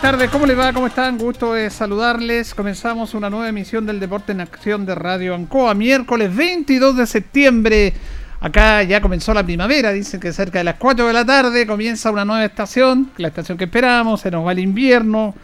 [0.00, 0.72] Buenas tardes, ¿cómo les va?
[0.72, 1.18] ¿Cómo están?
[1.18, 2.54] Gusto de saludarles.
[2.54, 7.92] Comenzamos una nueva emisión del Deporte en Acción de Radio Ancoa, miércoles 22 de septiembre.
[8.40, 12.12] Acá ya comenzó la primavera, dicen que cerca de las 4 de la tarde comienza
[12.12, 15.34] una nueva estación, la estación que esperamos, se nos va el invierno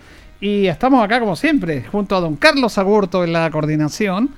[0.40, 4.30] y estamos acá como siempre, junto a don Carlos Agurto en la coordinación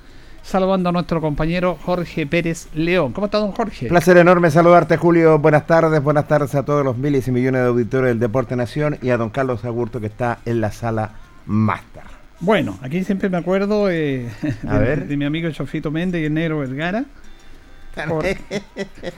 [0.47, 3.11] saludando a nuestro compañero Jorge Pérez León.
[3.11, 3.87] ¿Cómo está, don Jorge?
[3.87, 5.39] Placer enorme saludarte, Julio.
[5.39, 8.97] Buenas tardes, buenas tardes a todos los miles y millones de auditores del Deporte Nación
[9.01, 11.11] y a don Carlos Agurto que está en la sala
[11.45, 12.03] máster.
[12.39, 14.29] Bueno, aquí siempre me acuerdo eh,
[14.63, 17.03] de, mi amigo Chofito Méndez y el negro Vergara.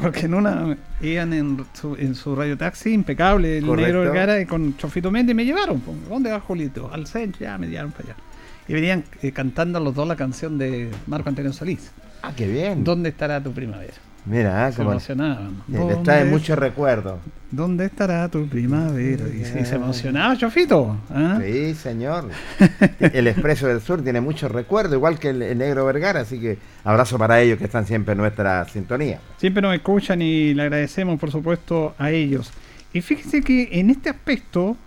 [0.02, 4.46] porque en una iban en su, en su radio taxi impecable el negro Vergara y
[4.46, 5.80] con Chofito Méndez me llevaron.
[6.10, 6.90] ¿Dónde va Julito?
[6.92, 8.29] Al centro, ya me llevaron para allá
[8.70, 11.92] y venían eh, cantando los dos la canción de Marco Antonio Solís.
[12.22, 12.84] Ah, qué bien.
[12.84, 13.96] ¿Dónde estará tu primavera?
[14.26, 15.64] Mira, ah, se emocionaban.
[15.68, 17.20] Les trae muchos recuerdos.
[17.50, 19.28] ¿Dónde estará tu primavera?
[19.28, 20.98] Y, se emocionaba, Chofito.
[21.10, 21.40] ¿ah?
[21.42, 22.30] Sí, señor.
[23.00, 27.18] el Expreso del Sur tiene muchos recuerdos, igual que el, Negro Vergara, así que abrazo
[27.18, 29.20] para ellos que están siempre en nuestra sintonía.
[29.38, 32.52] Siempre nos escuchan y le agradecemos, por supuesto, a ellos.
[32.94, 34.78] Y fíjese que en este aspecto,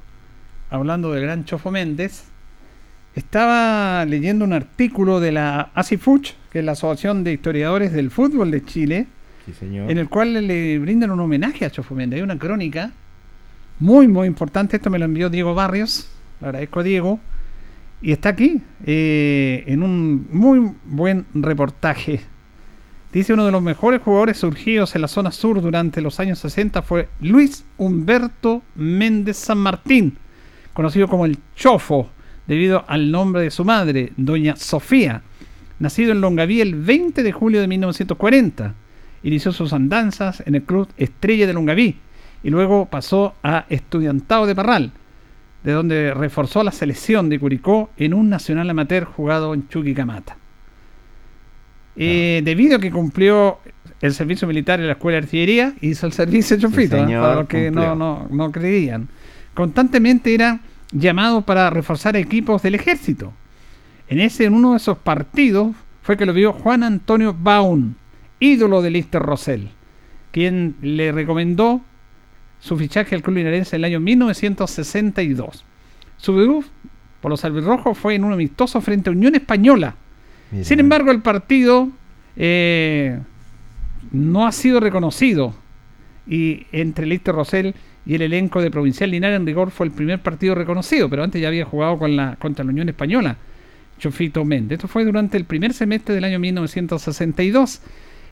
[0.71, 2.32] hablando del gran Chofo Méndez,
[3.15, 8.51] estaba leyendo un artículo de la ASIFUCH, que es la Asociación de Historiadores del Fútbol
[8.51, 9.07] de Chile,
[9.61, 12.19] en el cual le brindan un homenaje a Chofoméndez.
[12.19, 12.93] Hay una crónica
[13.81, 14.77] muy, muy importante.
[14.77, 16.09] Esto me lo envió Diego Barrios.
[16.41, 17.21] Le agradezco a Diego.
[18.01, 22.21] Y está aquí, eh, en un muy buen reportaje.
[23.13, 26.81] Dice uno de los mejores jugadores surgidos en la zona sur durante los años 60
[26.83, 30.17] fue Luis Humberto Méndez San Martín,
[30.73, 32.09] conocido como el Chofo
[32.47, 35.23] debido al nombre de su madre, doña Sofía,
[35.79, 38.75] nacido en Longaví el 20 de julio de 1940.
[39.25, 41.97] Inició sus andanzas en el club Estrella de Longaví
[42.43, 44.93] y luego pasó a Estudiantado de Parral,
[45.63, 50.37] de donde reforzó la selección de Curicó en un nacional amateur jugado en Chuquicamata.
[51.95, 53.59] Eh, debido a que cumplió
[54.01, 57.07] el servicio militar en la escuela de artillería, hizo el servicio chofito, ¿eh?
[57.21, 59.09] para los que no, no, no creían.
[59.55, 60.61] Constantemente era
[60.93, 63.33] llamado para reforzar equipos del ejército.
[64.09, 67.97] En ese, en uno de esos partidos, fue que lo vio Juan Antonio Baun,
[68.41, 69.71] ídolo de Lister Rosell,
[70.31, 71.81] quien le recomendó
[72.61, 75.65] su fichaje al club linarense en el año 1962.
[76.17, 76.65] Su debut
[77.21, 79.97] por los albirrojos fue en un amistoso frente a Unión Española.
[80.63, 81.89] Sin embargo, el partido
[82.37, 83.19] eh,
[84.11, 85.55] no ha sido reconocido
[86.27, 90.21] y entre Lister Rosell y el elenco de Provincial Linares en rigor fue el primer
[90.21, 93.37] partido reconocido, pero antes ya había jugado con la, contra la Unión Española,
[93.99, 94.79] Chofito Méndez.
[94.79, 97.81] Esto fue durante el primer semestre del año 1962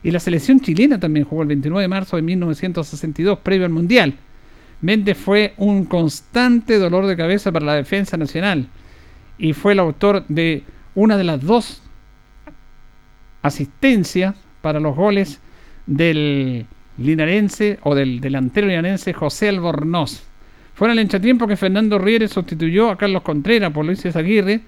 [0.03, 4.15] y la selección chilena también jugó el 29 de marzo de 1962, previo al Mundial.
[4.81, 8.67] Méndez fue un constante dolor de cabeza para la defensa nacional
[9.37, 10.63] y fue el autor de
[10.95, 11.81] una de las dos
[13.41, 15.39] asistencias para los goles
[15.85, 16.65] del
[16.97, 20.23] linarense o del delantero linarense José Albornoz.
[20.73, 24.61] Fue en el entretiempo que Fernando Rieres sustituyó a Carlos Contreras por Luis Aguirre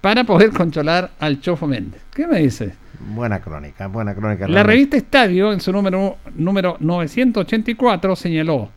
[0.00, 2.02] para poder controlar al Chofo Méndez.
[2.14, 2.74] ¿Qué me dice?
[3.14, 4.46] Buena crónica, buena crónica.
[4.46, 8.70] La revista Estadio, en su número, número 984, señaló,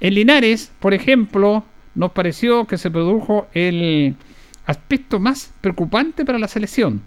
[0.00, 1.64] en Linares, por ejemplo,
[1.94, 4.14] nos pareció que se produjo el
[4.66, 7.02] aspecto más preocupante para la selección,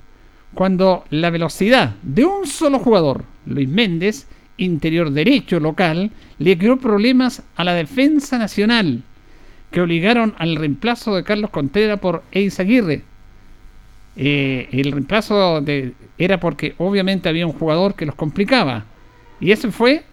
[0.53, 4.27] cuando la velocidad de un solo jugador, Luis Méndez,
[4.63, 9.01] interior derecho local, le creó problemas a la defensa nacional,
[9.71, 13.03] que obligaron al reemplazo de Carlos Contreras por Eis Aguirre.
[14.15, 18.85] Eh, el reemplazo de, era porque obviamente había un jugador que los complicaba.
[19.39, 20.03] Y ese fue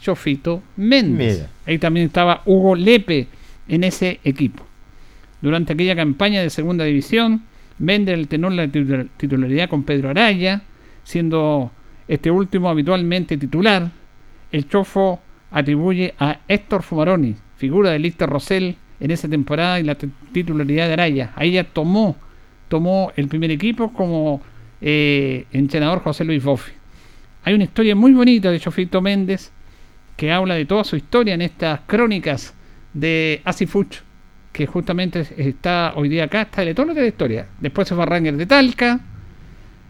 [0.00, 1.46] Chofito Méndez.
[1.66, 3.28] Ahí también estaba Hugo Lepe
[3.68, 4.64] en ese equipo.
[5.40, 7.44] Durante aquella campaña de segunda división,
[7.78, 10.62] Méndez tenor la titularidad con Pedro Araya,
[11.04, 11.70] siendo
[12.08, 13.90] este último habitualmente titular.
[14.50, 15.20] El Chofo
[15.50, 19.96] atribuye a Héctor Fumaroni, figura de Lister Rosell en esa temporada y la
[20.32, 21.32] titularidad de Araya.
[21.36, 22.16] Ahí ya tomó,
[22.68, 24.40] tomó el primer equipo como
[24.80, 26.72] eh, entrenador José Luis Boffi.
[27.44, 29.52] Hay una historia muy bonita de Chofito Méndez
[30.16, 32.54] que habla de toda su historia en estas crónicas
[32.92, 33.98] de Asifuch,
[34.52, 37.46] que justamente está hoy día acá, está que de historia.
[37.60, 39.00] Después se fue a Ranger de Talca,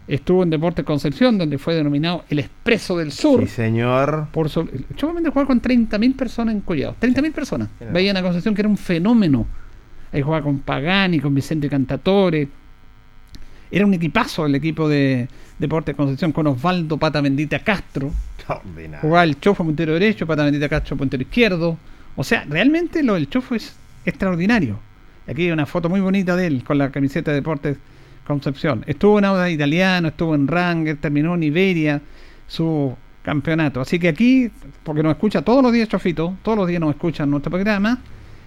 [0.09, 3.41] estuvo en Deportes Concepción, donde fue denominado el Expreso del Sur.
[3.41, 4.27] Sí, señor.
[4.31, 6.95] Por so Méndez jugaba con 30.000 personas en Collado.
[6.99, 7.69] 30.000 personas.
[7.93, 9.45] Veían a Concepción que era un fenómeno.
[10.11, 12.47] Ahí jugaba con Pagani, con Vicente Cantatore.
[13.71, 15.27] Era un equipazo el equipo de
[15.59, 18.11] Deportes Concepción con Osvaldo Pata Bendita Castro.
[19.01, 21.77] Jugaba el Chofo puntero derecho, Pata Bendita Castro puntero izquierdo.
[22.15, 24.79] O sea, realmente lo del Chofo es extraordinario.
[25.27, 27.77] Aquí hay una foto muy bonita de él con la camiseta de Deportes
[28.29, 28.83] Concepción.
[28.85, 31.99] Estuvo en Auda Italiano, estuvo en Ranger, terminó en Iberia
[32.47, 33.81] su campeonato.
[33.81, 34.51] Así que aquí,
[34.83, 37.97] porque nos escucha todos los días Chofito, todos los días nos escucha en nuestro programa,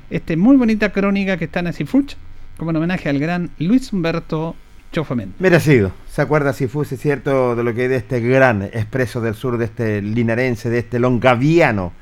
[0.09, 2.15] este muy bonita crónica que está en Asifuch,
[2.57, 4.55] como en homenaje al gran Luis Humberto
[4.93, 5.41] Chofo Méndez.
[5.41, 5.91] Merecido.
[6.09, 9.59] ¿Se acuerda si fuese cierto de lo que hay de este gran expreso del sur,
[9.59, 11.93] de este linarense, de este longaviano?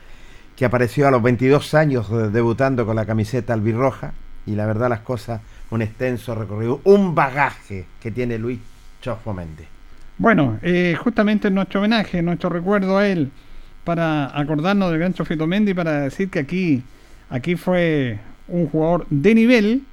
[0.55, 4.13] que apareció a los 22 años eh, debutando con la camiseta albirroja
[4.45, 8.59] y la verdad las cosas, un extenso recorrido, un bagaje que tiene Luis
[9.01, 9.69] Chofo Méndez.
[10.19, 13.31] Bueno, eh, justamente nuestro homenaje, nuestro recuerdo a él,
[13.85, 16.83] para acordarnos del gran Chofito Méndez y para decir que aquí,
[17.31, 18.19] aquí fue
[18.49, 19.85] un jugador de nivel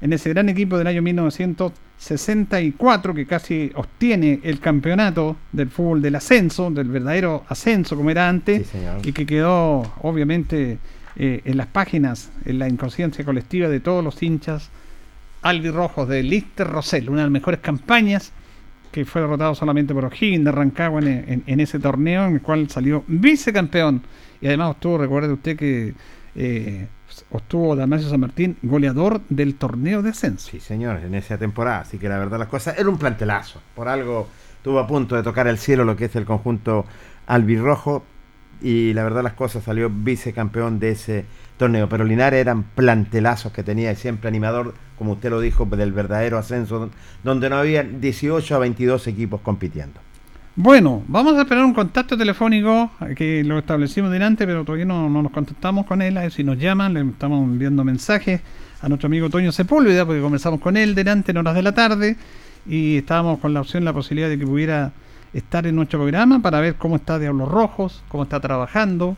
[0.00, 6.16] en ese gran equipo del año 1964 que casi obtiene el campeonato del fútbol del
[6.16, 8.70] ascenso, del verdadero ascenso como era antes,
[9.02, 10.78] y que quedó obviamente
[11.16, 14.70] eh, en las páginas, en la inconsciencia colectiva de todos los hinchas
[15.42, 18.32] albirrojos de Lister Rosell, una de las mejores campañas
[18.90, 23.04] que fue derrotado solamente por O'Higgins de Rancagua en, ese torneo en el cual salió
[23.06, 24.02] vicecampeón
[24.40, 25.94] y además obtuvo, recuerde usted que
[26.34, 26.88] eh,
[27.30, 30.50] obtuvo Damasio San Martín goleador del torneo de ascenso.
[30.50, 31.80] Sí, señor, en esa temporada.
[31.80, 33.60] Así que la verdad las cosas era un plantelazo.
[33.74, 34.28] Por algo
[34.62, 36.86] tuvo a punto de tocar el cielo lo que es el conjunto
[37.26, 38.04] albirrojo
[38.62, 41.24] y la verdad las cosas salió vicecampeón de ese
[41.56, 41.88] torneo.
[41.88, 46.90] Pero Linares eran plantelazos que tenía siempre animador, como usted lo dijo, del verdadero ascenso,
[47.22, 50.00] donde no había 18 a 22 equipos compitiendo.
[50.56, 55.30] Bueno, vamos a esperar un contacto telefónico que lo establecimos delante, pero todavía no, nos
[55.30, 56.16] contactamos con él.
[56.18, 58.40] A ver si nos llaman, le estamos enviando mensajes
[58.82, 62.16] a nuestro amigo Toño Sepúlveda, porque conversamos con él delante en horas de la tarde
[62.66, 64.92] y estábamos con la opción, la posibilidad de que pudiera
[65.32, 69.16] estar en nuestro programa para ver cómo está Diablos Rojos, cómo está trabajando.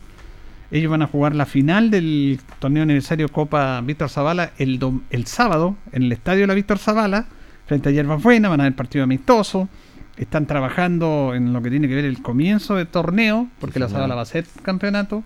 [0.70, 5.76] Ellos van a jugar la final del torneo aniversario Copa Víctor Zavala el, el sábado
[5.92, 7.26] en el estadio de la Víctor Zavala,
[7.66, 9.68] frente a Yerba Buena, van a haber partido amistoso
[10.16, 14.14] están trabajando en lo que tiene que ver el comienzo del torneo, porque la Zabala
[14.14, 15.24] va a ser campeonato,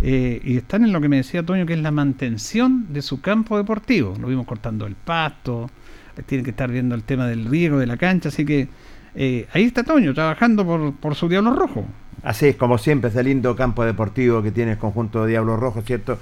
[0.00, 3.20] eh, y están en lo que me decía Toño, que es la mantención de su
[3.20, 4.14] campo deportivo.
[4.20, 5.70] Lo vimos cortando el pasto,
[6.26, 8.68] tienen que estar viendo el tema del riego de la cancha, así que
[9.14, 11.84] eh, ahí está Toño, trabajando por, por su diablo rojo.
[12.24, 15.84] Así es, como siempre, ese lindo campo deportivo que tiene el conjunto de Diablos Rojos,
[15.84, 16.18] ¿cierto?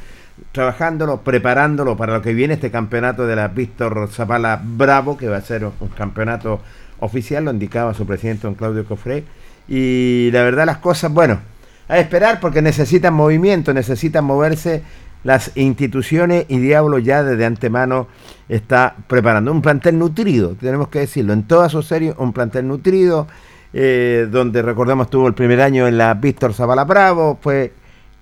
[0.51, 5.37] Trabajándolo, preparándolo para lo que viene este campeonato de la Víctor Zapala Bravo, que va
[5.37, 6.61] a ser un campeonato
[6.99, 9.23] oficial, lo indicaba su presidente, don Claudio Cofré.
[9.69, 11.39] Y la verdad, las cosas, bueno,
[11.87, 14.83] a esperar porque necesitan movimiento, necesitan moverse
[15.25, 18.09] las instituciones y Diablo ya desde antemano
[18.49, 23.27] está preparando un plantel nutrido, tenemos que decirlo, en toda su serie, un plantel nutrido
[23.73, 27.73] eh, donde recordemos tuvo el primer año en la Víctor Zavala Bravo, fue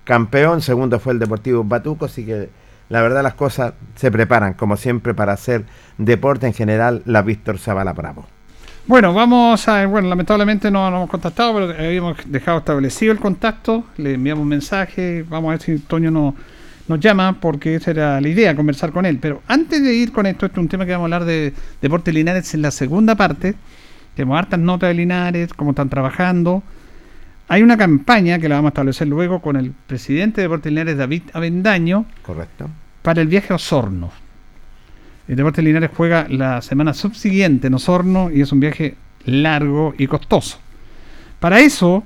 [0.03, 2.49] campeón, segundo fue el Deportivo Batuco, así que
[2.89, 5.65] la verdad las cosas se preparan, como siempre, para hacer
[5.97, 8.25] deporte en general la Víctor Zavala Bravo.
[8.87, 9.85] Bueno, vamos a.
[9.85, 13.85] Bueno, lamentablemente no nos hemos contactado, pero habíamos dejado establecido el contacto.
[13.97, 15.23] Le enviamos un mensaje.
[15.29, 16.35] Vamos a ver si Toño no,
[16.91, 19.17] nos llama, porque esa era la idea, conversar con él.
[19.19, 21.53] Pero antes de ir con esto, este es un tema que vamos a hablar de
[21.81, 23.55] Deportes Linares en la segunda parte.
[24.15, 26.61] Tenemos hartas notas de Linares, cómo están trabajando.
[27.47, 30.97] Hay una campaña que la vamos a establecer luego con el presidente de Deportes Linares,
[30.97, 32.05] David Avendaño.
[32.21, 32.69] Correcto.
[33.01, 34.11] Para el viaje a Osorno.
[35.27, 38.95] El Deportes Linares juega la semana subsiguiente en Osorno y es un viaje
[39.25, 40.59] largo y costoso.
[41.39, 42.03] Para eso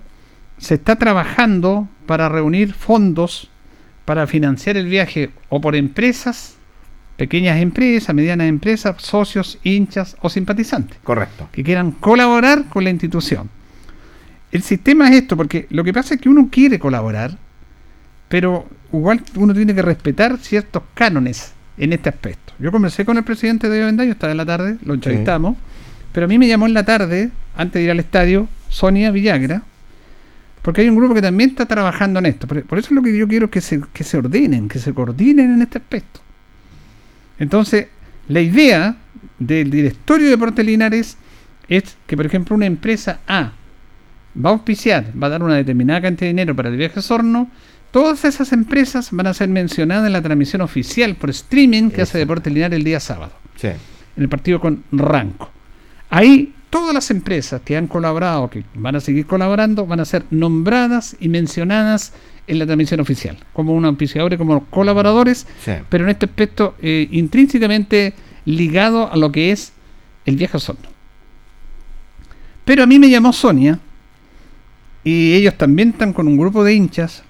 [0.60, 3.50] se está trabajando para reunir fondos
[4.05, 6.55] para financiar el viaje o por empresas
[7.17, 10.97] pequeñas empresas, medianas empresas, socios, hinchas o simpatizantes.
[11.03, 11.50] Correcto.
[11.51, 13.50] Que quieran colaborar con la institución.
[14.51, 17.38] El sistema es esto, porque lo que pasa es que uno quiere colaborar,
[18.29, 22.53] pero igual uno tiene que respetar ciertos cánones en este aspecto.
[22.59, 25.57] Yo conversé con el presidente de Vendaño esta en la tarde, lo entrevistamos,
[26.13, 29.63] pero a mí me llamó en la tarde, antes de ir al estadio, Sonia Villagra,
[30.65, 32.48] porque hay un grupo que también está trabajando en esto.
[32.48, 35.53] Por, eso es lo que yo quiero que se, que se ordenen, que se coordinen
[35.53, 36.22] en este aspecto.
[37.38, 37.86] Entonces,
[38.27, 38.98] la idea
[39.38, 41.17] del directorio de Deportes Linares
[41.67, 43.51] es que, por ejemplo, una empresa A
[44.43, 47.03] va a auspiciar, va a dar una determinada cantidad de dinero para el viaje a
[47.03, 47.48] Sorno,
[47.91, 52.17] todas esas empresas van a ser mencionadas en la transmisión oficial por streaming que hace
[52.17, 53.34] Deportes Linares el día sábado.
[53.55, 53.67] Sí.
[53.67, 55.51] En el partido con Ranco.
[56.10, 60.25] Ahí todas las empresas que han colaborado, que van a seguir colaborando, van a ser
[60.29, 62.12] nombradas y mencionadas
[62.48, 65.48] en la transmisión oficial, como un auspiciadores, como colaboradores,
[65.88, 68.13] pero en este aspecto eh, intrínsecamente
[68.44, 69.72] ligado a lo que es
[70.25, 70.89] el viaje a Osorno.
[72.65, 73.79] Pero a mí me llamó Sonia,
[75.05, 77.24] y ellos también están con un grupo de hinchas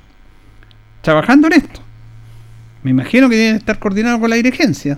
[1.02, 1.82] trabajando en esto.
[2.82, 4.98] Me imagino que deben estar coordinados con la dirigencia.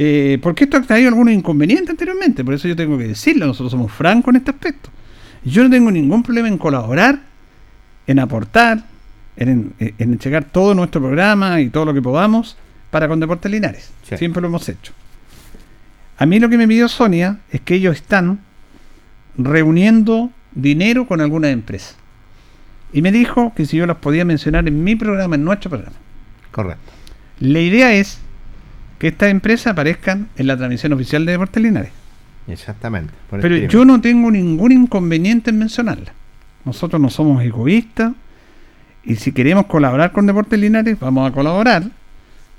[0.00, 3.72] Eh, porque esto ha traído algunos inconvenientes anteriormente, por eso yo tengo que decirlo, nosotros
[3.72, 4.90] somos francos en este aspecto.
[5.44, 7.20] Yo no tengo ningún problema en colaborar,
[8.06, 8.84] en aportar,
[9.36, 10.18] en, en,
[10.52, 12.56] todo nuestro programa y todo lo que podamos
[12.92, 13.90] para con Deportes Linares.
[14.16, 14.92] Siempre lo hemos hecho.
[16.16, 18.38] A mí lo que me pidió Sonia es que ellos están
[19.36, 21.96] reuniendo dinero con alguna empresa.
[22.92, 25.96] Y me dijo que si yo las podía mencionar en mi programa, en nuestro programa.
[26.52, 26.92] Correcto.
[27.40, 28.20] La idea es
[28.98, 31.90] que estas empresas aparezcan en la transmisión oficial de Deportes Linares.
[32.48, 33.12] Exactamente.
[33.30, 36.12] Pero yo no tengo ningún inconveniente en mencionarla.
[36.64, 38.12] Nosotros no somos egoístas,
[39.04, 41.84] y si queremos colaborar con Deportes Linares, vamos a colaborar,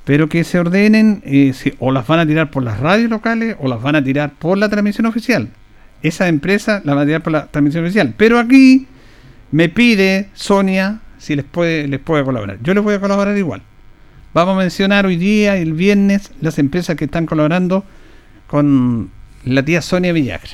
[0.04, 3.68] pero que se ordenen, eh, o las van a tirar por las radios locales o
[3.68, 5.50] las van a tirar por la transmisión oficial.
[6.02, 8.14] Esa empresa la va a tirar por la transmisión oficial.
[8.18, 8.88] Pero aquí
[9.52, 12.58] me pide Sonia si les puede, les puede colaborar.
[12.64, 13.62] Yo les voy a colaborar igual.
[14.34, 17.84] Vamos a mencionar hoy día, el viernes, las empresas que están colaborando
[18.46, 19.10] con
[19.44, 20.52] la tía Sonia Villagra.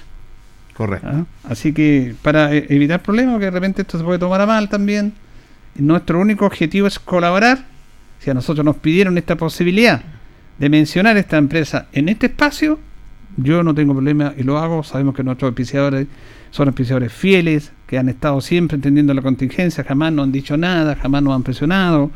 [0.74, 1.08] Correcto.
[1.10, 1.26] ¿Ah?
[1.44, 4.70] Así que para e-, evitar problemas, que de repente esto se puede tomar a mal
[4.70, 5.14] también,
[5.76, 7.66] nuestro único objetivo es colaborar.
[8.20, 10.02] Si a nosotros nos pidieron esta posibilidad
[10.58, 12.80] de mencionar esta empresa en este espacio,
[13.36, 14.84] yo no tengo problema y lo hago.
[14.84, 16.08] Sabemos que nuestros auspiciadores
[16.50, 20.96] son auspiciadores fieles, que han estado siempre entendiendo la contingencia, jamás nos han dicho nada,
[20.96, 22.10] jamás nos han presionado,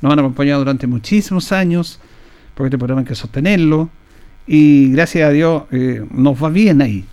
[0.00, 2.00] nos han acompañado durante muchísimos años,
[2.54, 3.90] porque este programa que sostenerlo.
[4.46, 7.04] Y gracias a Dios eh, nos va bien ahí.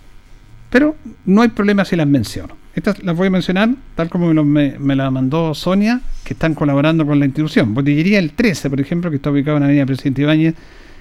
[0.70, 2.56] Pero no hay problema si las menciono.
[2.74, 7.20] Estas las voy a mencionar tal como me, la mandó Sonia, que están colaborando con
[7.20, 7.74] la institución.
[7.74, 10.54] Botillería El 13, por ejemplo, que está ubicado en la avenida Presidente Ibáñez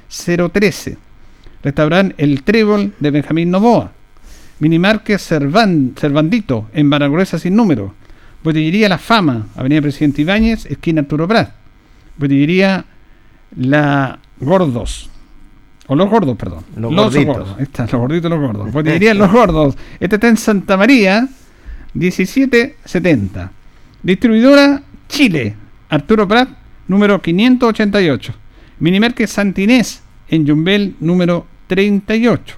[0.08, 0.98] 013.
[1.64, 3.92] Restaurante El Trébol de Benjamín Novoa.
[4.60, 7.96] Minimarque Cervan, Cervandito en Baragruesa sin número.
[8.44, 11.63] Botillería La Fama, avenida Presidente Ibáñez, esquina Arturo Prat.
[12.18, 12.86] Botillería
[13.56, 15.10] La Gordos,
[15.88, 16.64] o los gordos, perdón.
[16.78, 17.26] Los, gorditos.
[17.26, 17.58] gordos.
[17.78, 18.72] Los gorditos los gordos.
[18.72, 19.76] Botillería Los Gordos.
[20.00, 21.28] Este está en Santa María,
[21.94, 23.52] 1770.
[24.02, 25.56] Distribuidora Chile,
[25.90, 26.50] Arturo Prat,
[26.88, 28.34] número 588.
[28.80, 32.58] Minimerque Santinés, en Jumbel, número 38.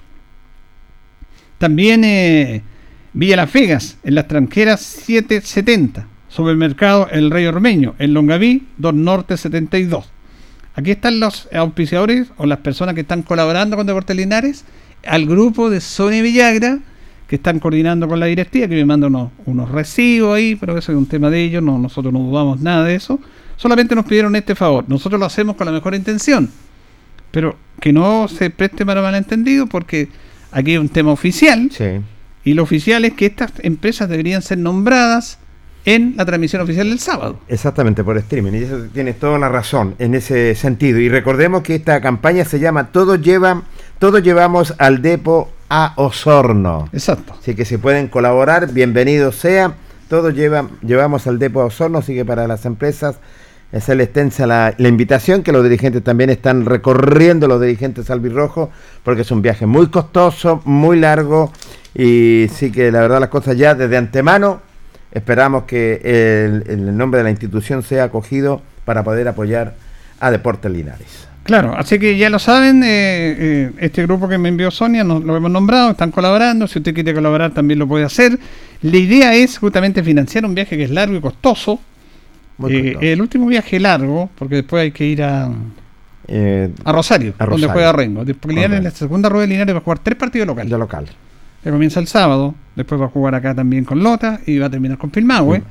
[1.58, 2.62] También eh,
[3.12, 6.06] Villa Las Vegas, en las tranqueras 770.
[6.36, 10.04] Supermercado El Rey Ormeño, en Longaví, 2 Norte 72.
[10.74, 14.66] Aquí están los auspiciadores o las personas que están colaborando con Deportes Linares,
[15.06, 16.78] al grupo de Sony Villagra,
[17.26, 20.92] que están coordinando con la directiva, que me mandan unos, unos recibos ahí, pero eso
[20.92, 23.18] es un tema de ellos, no, nosotros no dudamos nada de eso.
[23.56, 24.84] Solamente nos pidieron este favor.
[24.88, 26.50] Nosotros lo hacemos con la mejor intención,
[27.30, 30.08] pero que no se preste para malentendido, porque
[30.52, 32.02] aquí hay un tema oficial, Sí.
[32.44, 35.38] y lo oficial es que estas empresas deberían ser nombradas
[35.86, 37.38] en la transmisión oficial del sábado.
[37.48, 38.52] Exactamente, por streaming.
[38.52, 40.98] Y eso tienes toda la razón en ese sentido.
[40.98, 43.62] Y recordemos que esta campaña se llama Todos llevan,
[44.00, 46.88] todos llevamos al depo a Osorno.
[46.92, 47.36] Exacto.
[47.40, 49.74] Así que si pueden colaborar, bienvenidos sea.
[50.08, 53.16] Todos llevan, llevamos al depo a Osorno, así que para las empresas
[53.72, 58.70] es el extensa la, la invitación que los dirigentes también están recorriendo, los dirigentes albirrojos,
[59.02, 61.52] porque es un viaje muy costoso, muy largo,
[61.94, 64.65] y sí que la verdad las cosas ya desde antemano
[65.16, 69.74] esperamos que el, el nombre de la institución sea acogido para poder apoyar
[70.20, 71.26] a Deportes Linares.
[71.44, 75.22] Claro, así que ya lo saben, eh, eh, este grupo que me envió Sonia, nos
[75.22, 78.36] lo hemos nombrado, están colaborando, si usted quiere colaborar también lo puede hacer.
[78.82, 81.78] La idea es justamente financiar un viaje que es largo y costoso.
[82.68, 85.48] Eh, el último viaje largo, porque después hay que ir a,
[86.26, 87.72] Eh, a Rosario, A donde Rosario.
[87.72, 88.24] juega Rengo.
[88.24, 90.70] Después Linares en la segunda rueda de Linares va a jugar tres partidos locales.
[90.72, 91.06] de local.
[91.62, 94.70] Que comienza el sábado, después va a jugar acá también con Lota y va a
[94.70, 95.62] terminar con Pilmahue.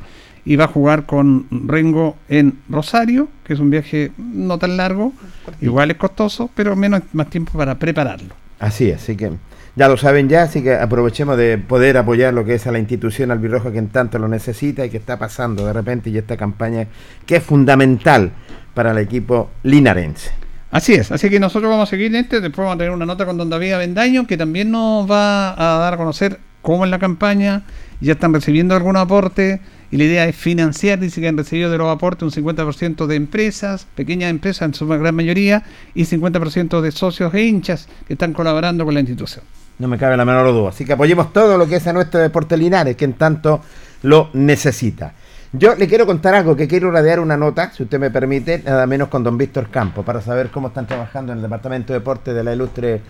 [0.48, 5.12] Y va a jugar con Rengo en Rosario, que es un viaje no tan largo,
[5.60, 8.36] igual es costoso, pero menos más tiempo para prepararlo.
[8.60, 9.32] Así así que
[9.76, 12.80] ya lo saben ya, así que aprovechemos de poder apoyar lo que es a la
[12.80, 16.38] institución albirroja que en tanto lo necesita y que está pasando de repente y esta
[16.38, 16.88] campaña
[17.26, 18.32] que es fundamental
[18.74, 20.45] para el equipo linarense.
[20.76, 23.06] Así es, así que nosotros vamos a seguir en este, después vamos a tener una
[23.06, 26.92] nota con Don David Avendaño, que también nos va a dar a conocer cómo es
[26.92, 27.64] la campaña,
[28.02, 31.78] ya están recibiendo algún aporte, y la idea es financiar, dice que han recibido de
[31.78, 35.64] los aportes un 50% de empresas, pequeñas empresas en su gran mayoría,
[35.94, 39.46] y 50% de socios e hinchas que están colaborando con la institución.
[39.80, 40.72] No me cabe la menor duda.
[40.72, 43.62] Así que apoyemos todo lo que es a nuestro deporte Linares, que en tanto
[44.04, 45.14] lo necesita.
[45.58, 48.88] Yo le quiero contar algo, que quiero radiar una nota, si usted me permite, nada
[48.88, 52.34] menos con don Víctor Campo, para saber cómo están trabajando en el Departamento de Deporte
[52.34, 53.02] de la ilustre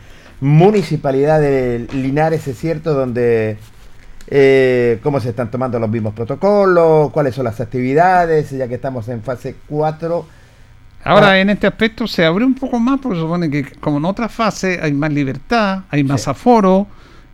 [0.42, 3.58] Municipalidad de Linares, es cierto, donde
[4.28, 9.08] eh, cómo se están tomando los mismos protocolos, cuáles son las actividades, ya que estamos
[9.08, 10.26] en fase 4.
[11.06, 11.40] Ahora, Ah.
[11.40, 14.28] en este aspecto se abre un poco más, porque se supone que, como en otra
[14.28, 16.30] fase, hay más libertad, hay más Sí.
[16.30, 16.88] aforo,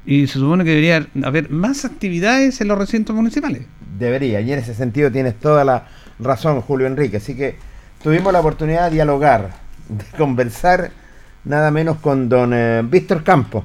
[0.05, 3.63] y se supone que debería haber más actividades en los recintos municipales.
[4.01, 5.87] Debería, y en ese sentido tienes toda la
[6.19, 7.17] razón, Julio Enrique.
[7.17, 7.55] Así que
[8.03, 9.51] tuvimos la oportunidad de dialogar,
[9.87, 10.91] de conversar
[11.45, 13.63] nada menos con don eh, Víctor Campos,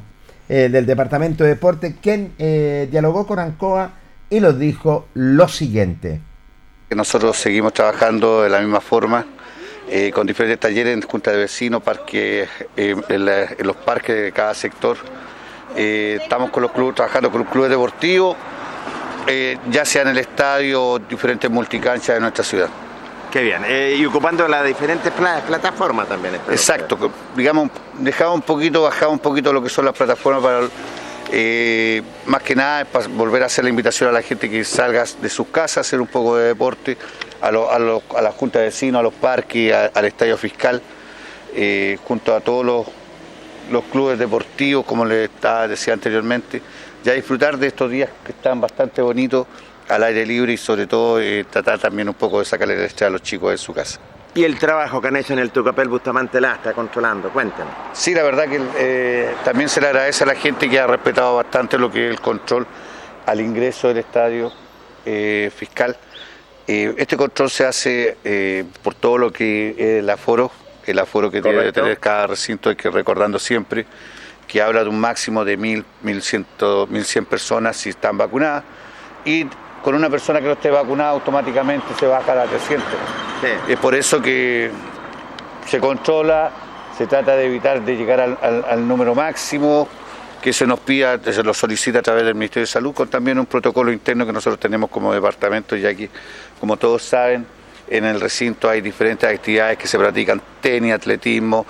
[0.48, 3.90] eh, del Departamento de Deporte, quien eh, dialogó con Ancoa
[4.30, 6.20] y nos dijo lo siguiente.
[6.94, 9.26] nosotros seguimos trabajando de la misma forma,
[10.12, 14.96] con diferentes talleres en junta de vecinos, parques, eh, en, los parques de cada sector.
[15.76, 18.36] Estamos con los clubes, trabajando con los clubes deportivos,
[19.26, 22.68] eh, ya sea en el estadio o diferentes multicanchas de nuestra ciudad.
[23.30, 23.62] Qué bien,
[23.98, 26.36] y ocupando las diferentes plataformas también.
[26.48, 30.60] Exacto, que, digamos, dejamos un poquito, bajamos un poquito lo que son las plataformas para,
[31.32, 35.04] eh, más que nada, para volver a hacer la invitación a la gente que salga
[35.20, 36.96] de sus casas a hacer un poco de deporte,
[37.42, 40.38] a, lo- a, lo- a la Junta de Vecinos, a los parques, a- al Estadio
[40.38, 40.80] Fiscal,
[41.54, 42.86] eh, junto a todos los,
[43.70, 46.62] los clubes deportivos, como les estaba- decía anteriormente,
[47.04, 49.46] ya disfrutar de estos días que están bastante bonitos
[49.88, 53.08] al aire libre y sobre todo eh, tratar también un poco de sacarle el estrés
[53.08, 54.00] a los chicos de su casa.
[54.34, 57.72] Y el trabajo que han hecho en el Tucapel Bustamante la está controlando, cuéntanos.
[57.94, 61.36] Sí, la verdad que eh, también se le agradece a la gente que ha respetado
[61.36, 62.66] bastante lo que es el control
[63.24, 64.52] al ingreso del estadio
[65.06, 65.96] eh, fiscal.
[66.66, 70.50] Este control se hace por todo lo que es el aforo,
[70.84, 71.80] el aforo que debe Correcto.
[71.80, 73.86] tener cada recinto, hay que recordando siempre
[74.46, 76.44] que habla de un máximo de 1.000, 1.100,
[76.88, 78.62] 1.100 personas si están vacunadas
[79.24, 79.46] y
[79.82, 82.84] con una persona que no esté vacunada automáticamente se baja a 300.
[83.68, 84.70] Es por eso que
[85.66, 86.50] se controla,
[86.96, 89.88] se trata de evitar de llegar al, al- al número máximo
[90.42, 93.38] que se nos pida, se lo solicita a través del Ministerio de Salud, con también
[93.38, 96.08] un protocolo interno que nosotros tenemos como departamento, ya que,
[96.60, 97.44] como todos saben,
[97.88, 101.66] en el recinto hay diferentes actividades que se practican, tenis, atletismo,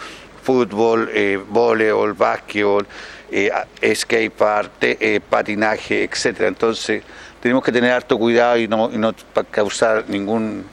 [0.47, 2.87] fútbol, eh, voleibol, básquetbol,
[3.33, 3.51] eh,
[3.95, 6.49] skate park, te- eh, patinaje, etcétera.
[6.49, 7.03] Entonces,
[7.43, 9.13] tenemos que tener harto cuidado y no, y no
[9.51, 10.65] causar ningún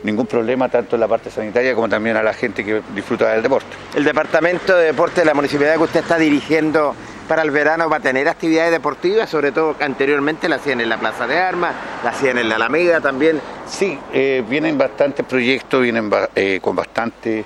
[0.00, 3.42] ningún problema tanto en la parte sanitaria como también a la gente que disfruta del
[3.42, 3.66] deporte.
[3.96, 6.94] El Departamento de Deporte de la Municipalidad que usted está dirigiendo
[7.26, 10.98] para el verano va a tener actividades deportivas, sobre todo anteriormente la hacían en la
[10.98, 13.40] Plaza de Armas, la hacían en la Alameda también.
[13.66, 17.44] Sí, eh, vienen bastantes proyectos, vienen eh, con bastantes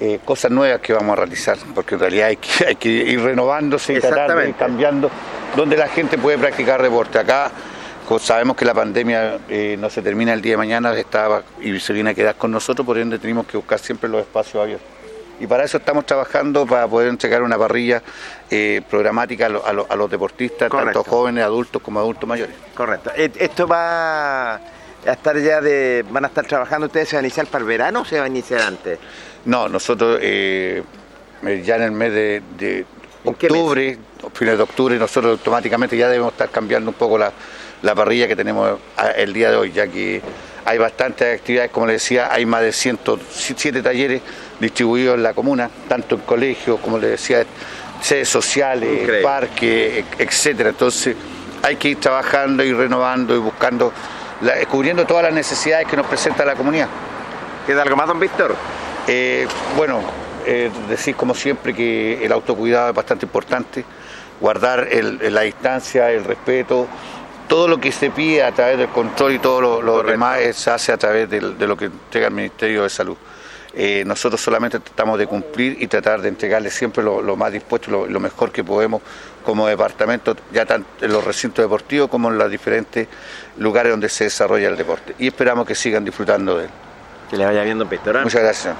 [0.00, 3.20] eh, cosas nuevas que vamos a realizar, porque en realidad hay que, hay que ir
[3.20, 5.10] renovándose y tratar de ir cambiando
[5.54, 7.18] donde la gente puede practicar deporte.
[7.18, 7.50] Acá
[8.20, 9.38] sabemos que la pandemia
[9.78, 12.86] no se termina el día de mañana estaba, y se viene a quedar con nosotros,
[12.86, 14.96] por ende tenemos que buscar siempre los espacios abiertos
[15.38, 18.02] y para eso estamos trabajando para poder entregar una parrilla
[18.50, 22.54] eh, programática a, los deportistas, tanto jóvenes, adultos como adultos mayores.
[22.74, 23.10] Correcto.
[23.14, 24.60] ¿Esto va a
[25.04, 28.00] estar ya de, van a estar trabajando ustedes, se va a iniciar para el verano
[28.00, 28.98] o se va a iniciar antes?
[29.46, 30.82] No, nosotros eh,
[31.44, 32.84] eh, ya en el mes de,
[33.24, 33.96] octubre,
[34.34, 37.32] fines de octubre, nosotros automáticamente ya debemos estar cambiando un poco la,
[37.82, 38.78] la parrilla que tenemos
[39.16, 40.20] el día de hoy, ya que
[40.64, 44.20] hay bastantes actividades, como le decía, hay más de 107 talleres
[44.58, 47.44] distribuidos en la comuna, tanto en colegios, como le decía,
[48.00, 50.70] sedes sociales, parques, etcétera.
[50.70, 51.14] Entonces
[51.62, 53.92] hay que ir trabajando y renovando y buscando,
[54.68, 56.88] cubriendo todas las necesidades que nos presenta la comunidad.
[57.66, 58.54] ¿Queda algo más, don Víctor?
[59.08, 60.00] Eh, bueno,
[60.46, 63.84] eh, decir como siempre que el autocuidado es bastante importante,
[64.40, 66.86] guardar la distancia, el respeto,
[67.48, 70.92] todo lo que se pide a través del control y todo lo, demás se hace
[70.92, 73.16] a través de, lo que entrega el Ministerio de Salud.
[73.74, 78.06] Eh, nosotros solamente tratamos de cumplir y tratar de entregarle siempre lo, más dispuesto, lo,
[78.06, 79.02] lo, mejor que podemos
[79.44, 83.08] como departamento, ya tanto en los recintos deportivos como en los diferentes
[83.58, 85.16] lugares donde se desarrolla el deporte.
[85.18, 86.70] Y esperamos que sigan disfrutando de él.
[87.30, 88.16] Que le vaya bien, don Víctor.
[88.16, 88.20] ¿eh?
[88.22, 88.76] Muchas gracias.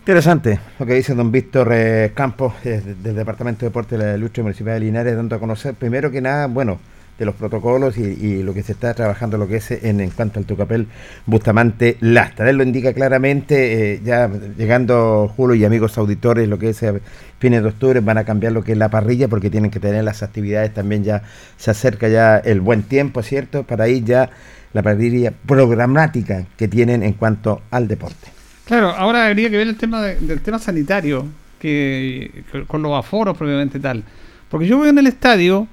[0.00, 4.42] Interesante lo que dice don Víctor eh, Campos del Departamento de Deporte de la Lucha
[4.42, 6.78] Municipal de Linares, dando a conocer primero que nada, bueno,
[7.18, 10.38] de los protocolos y, lo que se está trabajando, lo que es en, en cuanto
[10.38, 10.86] al Tucapel
[11.26, 12.48] Bustamante Lastra.
[12.48, 17.00] Él lo indica claramente, eh, ya llegando Julio y amigos auditores, lo que es eh,
[17.40, 20.04] fines de octubre, van a cambiar lo que es la parrilla porque tienen que tener
[20.04, 21.22] las actividades, también ya
[21.56, 23.64] se acerca ya el buen tiempo, ¿cierto?
[23.64, 24.30] Para ir ya
[24.72, 28.28] la parrilla programática que tienen en cuanto al deporte.
[28.66, 31.26] Claro, ahora habría que ver el tema del tema sanitario,
[31.58, 34.04] que, con los aforos propiamente tal.
[34.50, 35.68] Porque yo voy en el estadio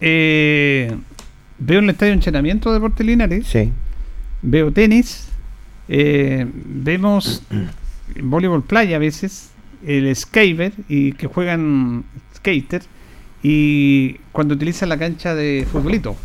[0.00, 0.94] eh,
[1.58, 3.46] veo el estadio entrenamiento de Deportes Linares.
[3.46, 3.72] Sí.
[4.42, 5.28] Veo tenis.
[5.88, 7.42] Eh, vemos
[8.22, 9.50] voleibol playa a veces.
[9.84, 12.04] El skater y que juegan
[12.36, 12.82] skater.
[13.42, 16.16] Y cuando utilizan la cancha de futbolito.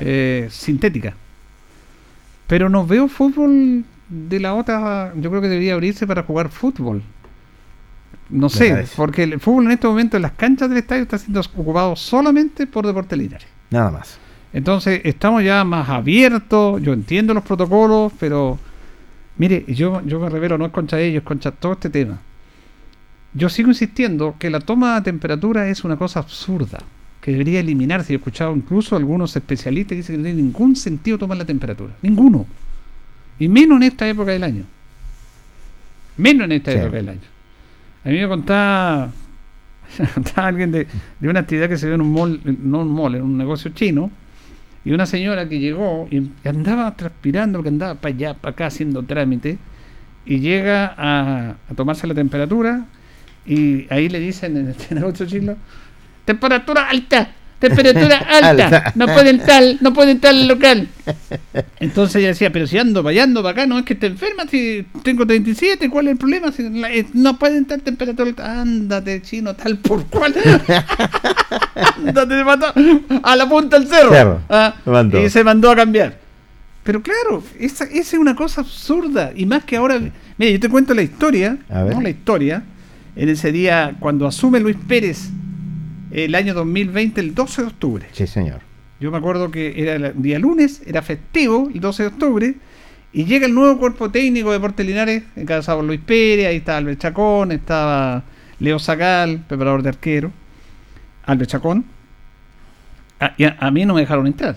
[0.00, 1.14] Eh, sintética.
[2.46, 5.12] Pero no veo fútbol de la otra.
[5.16, 7.02] Yo creo que debería abrirse para jugar fútbol.
[8.30, 11.40] No sé, porque el fútbol en este momento en las canchas del estadio está siendo
[11.40, 13.48] ocupado solamente por deportes Linares.
[13.70, 14.18] Nada más.
[14.52, 18.58] Entonces, estamos ya más abiertos, yo entiendo los protocolos, pero
[19.36, 22.18] mire, yo, yo me revelo, no es contra ellos, es contra todo este tema.
[23.34, 26.78] Yo sigo insistiendo que la toma de temperatura es una cosa absurda,
[27.20, 28.12] que debería eliminarse.
[28.12, 31.94] He escuchado incluso algunos especialistas que dicen que no tiene ningún sentido tomar la temperatura.
[32.02, 32.46] Ninguno.
[33.38, 34.64] Y menos en esta época del año.
[36.16, 37.38] Menos en esta época del año.
[38.04, 39.10] A mí me contaba,
[40.36, 40.86] alguien de,
[41.22, 44.10] una actividad que se ve en un mall, no un mall, en un negocio chino,
[44.84, 49.02] y una señora que llegó y andaba transpirando, que andaba para allá, para acá haciendo
[49.02, 49.58] trámite,
[50.24, 52.86] y llega a, tomarse la temperatura,
[53.46, 55.56] y ahí le dicen en el negocio chino,
[56.28, 60.86] temperatura alta, temperatura alta, no puede entrar, no puede entrar al local.
[61.80, 64.86] Entonces ella decía, pero si ando para para acá, no es que esté enferma, si
[65.02, 66.52] tengo 37, ¿cuál es el problema?
[66.52, 70.34] Si eh, no puede entrar temperatura alta, ándate chino, tal por cual.
[71.96, 72.74] ándate, mató
[73.22, 74.42] a la punta del cerro.
[74.50, 74.74] Ah,
[75.24, 76.18] y se mandó a cambiar.
[76.84, 79.32] Pero claro, esa, esa, es una cosa absurda.
[79.34, 79.98] Y más que ahora,
[80.36, 82.02] mira, yo te cuento la historia, ¿no?
[82.02, 82.62] la historia,
[83.16, 85.30] en ese día cuando asume Luis Pérez
[86.10, 88.06] el año 2020, el 12 de octubre.
[88.12, 88.60] Sí, señor.
[89.00, 92.54] Yo me acuerdo que era el día lunes, era festivo, el 12 de octubre,
[93.12, 96.78] y llega el nuevo cuerpo técnico de Deportes Linares, encabezado por Luis Pérez, ahí estaba
[96.78, 98.24] Albert Chacón, estaba
[98.58, 100.32] Leo Zagal, preparador de arquero,
[101.24, 101.84] Albert Chacón.
[103.20, 104.56] A, y a, mí no me dejaron entrar.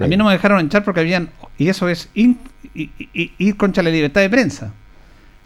[0.00, 2.36] A mí no me dejaron entrar porque habían, y eso es ir
[3.56, 4.72] contra la libertad de prensa.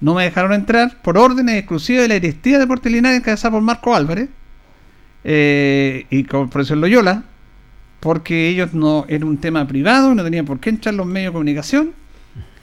[0.01, 3.63] No me dejaron entrar por órdenes exclusivas de la directiva de Deportes Linares, encabezada por
[3.63, 4.29] Marco Álvarez
[5.25, 7.25] eh, y con el profesor Loyola,
[8.01, 11.33] porque ellos no era un tema privado, no tenían por qué entrar los medios de
[11.35, 11.93] comunicación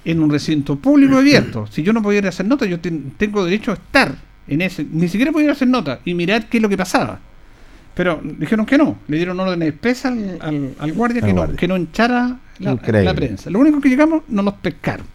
[0.05, 1.67] en un recinto público abierto.
[1.67, 4.15] Si yo no podía hacer nota, yo tengo derecho a estar
[4.47, 7.19] en ese, ni siquiera podía hacer nota y mirar qué es lo que pasaba.
[7.93, 11.75] Pero dijeron que no, le dieron órdenes expresas al, al, guardia, que, No, que no
[11.75, 13.49] echara la, prensa.
[13.49, 15.05] Lo único que llegamos, no los pescaron.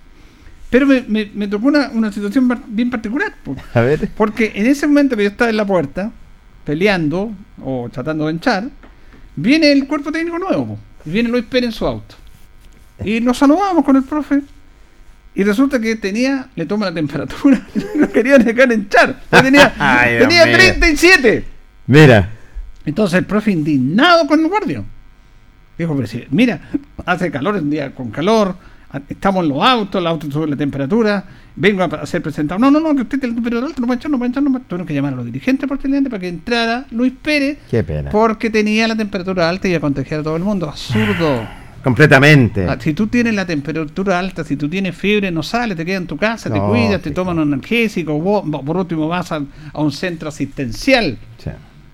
[0.71, 3.35] Pero me, tocó una, situación bien particular.
[3.75, 4.11] A ver.
[4.17, 6.13] Porque en ese momento que yo estaba en la puerta,
[6.65, 8.69] peleando o tratando de hinchar,
[9.37, 12.15] viene el cuerpo técnico nuevo, y viene Luis Pérez en su auto.
[13.05, 14.43] Y nos saludamos con el profe.
[15.37, 17.61] Y resulta que tenía, le toma la temperatura,
[17.97, 18.69] no quería dejar.
[19.31, 20.57] Ya Tenía, Ay, tenía mío.
[20.57, 21.45] 37.
[21.89, 22.31] Mira,
[22.87, 24.85] Entonces el profe indignado con el guardia.
[25.77, 26.61] Dijo, pero si, mira,
[27.05, 28.57] hace calor, un día con calor,
[29.09, 31.25] estamos en los autos, el auto sube la temperatura,
[31.57, 32.59] vengo a, ser presentado.
[32.59, 34.43] No, no, no, que usted tiene la temperatura alta, no puede echar, no puede echar,
[34.43, 37.83] no puede Tuvieron que llamar a los dirigentes porteños para que entrara Luis Pérez, qué
[37.85, 38.11] pena.
[38.11, 40.69] porque tenía la temperatura alta y iba a contagiar a todo el mundo.
[40.69, 41.47] Absurdo.
[41.85, 42.67] Completamente.
[42.67, 46.01] Ah, Si tú tienes la temperatura alta, si tú tienes fiebre, no sales, te quedas
[46.01, 49.83] en tu casa, te cuidas, te toman un analgésico, vos, por último vas a, a
[49.83, 51.19] un centro asistencial.
[51.37, 51.51] Sí.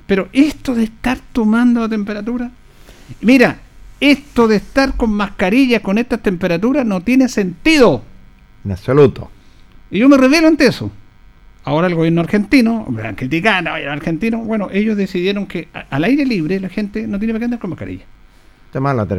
[0.07, 2.53] Pero esto de estar tomando la temperatura,
[3.21, 3.59] mira,
[3.99, 8.03] esto de estar con mascarillas con estas temperaturas no tiene sentido.
[8.65, 9.29] En absoluto.
[9.91, 10.91] Y yo me revelo ante eso.
[11.65, 16.05] Ahora el gobierno argentino, me van criticando, "Ay, el argentino, bueno, ellos decidieron que al
[16.05, 18.05] aire libre la gente no tiene que andar con mascarilla.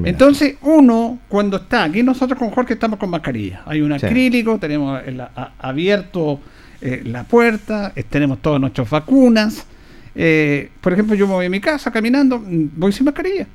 [0.10, 3.62] Entonces, uno, cuando está, aquí nosotros con Jorge estamos con mascarilla.
[3.66, 4.06] Hay un Sí.
[4.06, 6.40] acrílico, tenemos el- a- abierto
[6.84, 9.68] eh, la puerta, eh, tenemos todas nuestras vacunas.
[10.16, 13.46] Eh, por ejemplo, yo me voy a mi casa caminando, mm, voy sin mascarilla.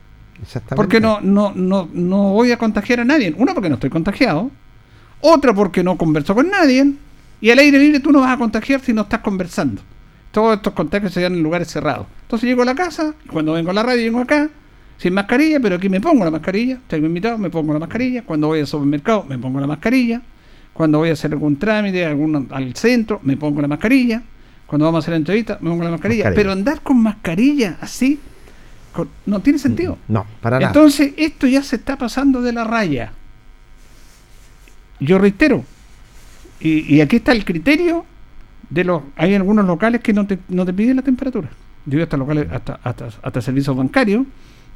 [0.40, 0.76] Exactamente.
[0.76, 3.35] Porque no, no, no, no voy a contagiar a nadie.
[3.37, 4.50] Uno, porque no estoy contagiado.
[5.22, 6.92] Otra, porque no converso con nadie.
[7.40, 9.83] Y al aire libre tú no vas a contagiar si no estás conversando.
[10.33, 12.07] Todos estos contagios se dan en lugares cerrados.
[12.22, 14.49] Entonces llego a la casa, y cuando vengo a la radio, vengo acá,
[14.99, 16.79] sin mascarilla, pero aquí me pongo la mascarilla.
[16.88, 18.22] Tengo invitado, me pongo la mascarilla.
[18.25, 20.20] Cuando voy al supermercado, me pongo la mascarilla.
[20.72, 24.22] Cuando voy a hacer algún trámite algún, al centro, me pongo la mascarilla.
[24.66, 26.25] Cuando vamos a hacer entrevista, me pongo la mascarilla.
[26.25, 26.42] Mascarilla.
[26.42, 28.18] Pero andar con mascarilla así,
[28.92, 29.96] con- no tiene sentido.
[30.09, 30.68] No, para nada.
[30.72, 33.12] Entonces, esto ya se está pasando de la raya.
[35.01, 35.64] Yo reitero,
[36.61, 38.05] y, y aquí está el criterio
[38.71, 39.03] de los.
[39.16, 41.49] Hay algunos locales que no te, no te piden la temperatura.
[41.85, 44.25] Yo he hasta locales, hasta, hasta, hasta servicios bancarios,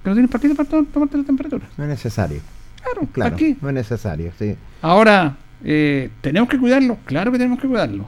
[0.04, 1.66] que no tienen partido para to- tomarte la temperatura.
[1.76, 2.40] No es necesario.
[2.82, 3.56] Claro, Claro, aquí.
[3.60, 4.32] no es necesario.
[4.38, 4.54] Sí.
[4.80, 6.98] Ahora, eh, ¿tenemos que cuidarlo?
[7.04, 8.06] Claro que tenemos que cuidarlo.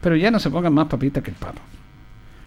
[0.00, 1.60] Pero ya no se pongan más papitas que el Papa.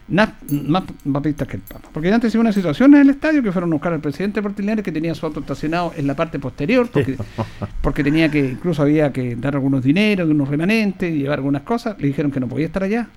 [0.09, 1.89] Más papistas que el Papa.
[1.93, 4.83] Porque antes hubo una situación en el estadio que fueron a buscar al presidente Portinares
[4.83, 7.15] que tenía su auto estacionado en la parte posterior, porque,
[7.81, 11.95] porque tenía que, incluso había que dar algunos dineros, unos remanentes, llevar algunas cosas.
[11.99, 13.07] Le dijeron que no podía estar allá,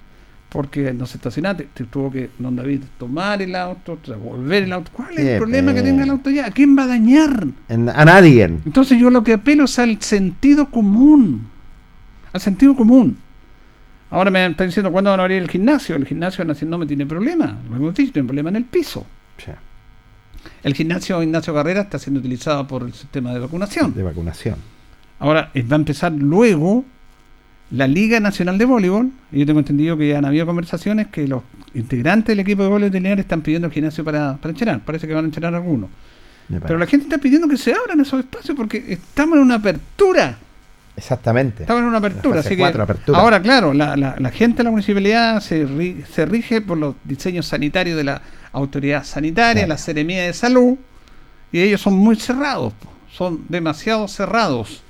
[0.51, 4.91] porque no se estacionaba, tuvo que, don David, tomar el auto, devolver el auto.
[4.93, 5.91] ¿Cuál es el problema que pena.
[5.91, 6.47] tenga el auto ya?
[6.47, 7.47] ¿A quién va a dañar?
[7.71, 8.45] En- a nadie.
[8.67, 11.47] Entonces yo lo que apelo es al sentido común.
[12.35, 13.17] Al sentido común.
[14.13, 15.97] Ahora me están diciendo cuándo van a abrir el gimnasio.
[15.97, 17.59] El gimnasio no me tiene problema.
[17.69, 19.07] Lo hemos dicho, tiene problema en el piso.
[19.39, 19.51] Sí,
[20.63, 23.95] El gimnasio Ignacio Carrera está siendo utilizado por el sistema de vacunación.
[23.95, 24.57] De vacunación.
[25.19, 26.85] Ahora eh, va a empezar luego
[27.71, 29.11] la Liga Nacional de Voleibol.
[29.33, 32.69] Y yo tengo entendido que ya han habido conversaciones que los integrantes del equipo de
[32.69, 34.81] voleibol de Linares están pidiendo el gimnasio para, para entrenar.
[34.85, 35.89] Parece que van a entrenar algunos.
[36.49, 40.37] Pero la gente está pidiendo que se abran esos espacios porque estamos en una apertura.
[40.97, 41.63] Exactamente.
[41.63, 43.19] Estaba en una apertura, así que apertura.
[43.19, 46.95] ahora claro, la, la- la gente de la municipalidad se, ri- se rige por los
[47.05, 49.69] diseños sanitarios de la autoridad sanitaria, Claro.
[49.69, 50.77] la Seremía de Salud,
[51.51, 52.75] y ellos son muy cerrados,
[53.11, 54.83] son demasiado cerrados.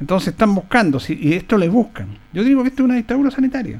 [0.00, 2.08] Entonces están buscando, si- y esto le buscan.
[2.32, 3.78] Yo digo que esto es una dictadura sanitaria.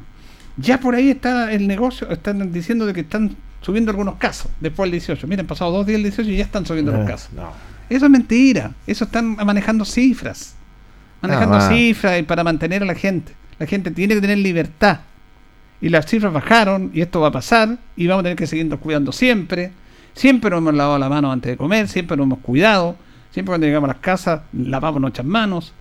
[0.57, 4.87] Ya por ahí está el negocio, están diciendo de que están subiendo algunos casos después
[4.87, 5.27] del 18.
[5.27, 7.33] Miren, pasado dos días el 18 y ya están subiendo los No, casos.
[7.33, 7.51] no.
[7.89, 8.73] Eso es mentira.
[8.87, 10.55] Eso están manejando cifras.
[11.23, 13.33] Manejando Ah, cifras y para mantener a la gente.
[13.59, 15.01] La gente tiene que tener libertad.
[15.81, 18.81] Y las cifras bajaron y esto va a pasar y vamos a tener que seguirnos
[18.81, 19.73] cuidando siempre.
[20.15, 22.97] Siempre nos hemos lavado la mano antes de comer, siempre nos hemos cuidado.
[23.31, 25.73] Siempre cuando llegamos a las casas lavamos nuestras manos.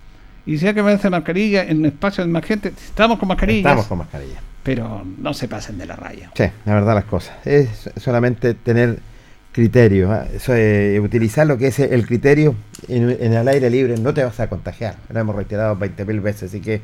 [0.46, 3.70] Y si hay que ponerse mascarilla en un espacio de más gente, estamos con mascarillas.
[3.70, 4.40] Estamos con mascarilla.
[4.62, 6.30] Pero no se pasen de la raya.
[6.34, 7.34] Sí, la verdad las cosas.
[7.46, 9.00] Es solamente tener
[9.52, 10.10] criterio.
[10.12, 10.26] ¿ah?
[10.34, 12.54] Eso, eh, utilizar lo que es el criterio
[12.88, 13.96] en, en el aire libre.
[13.98, 14.96] No te vas a contagiar.
[15.12, 16.50] Lo hemos reiterado 20.000 veces.
[16.50, 16.82] Así que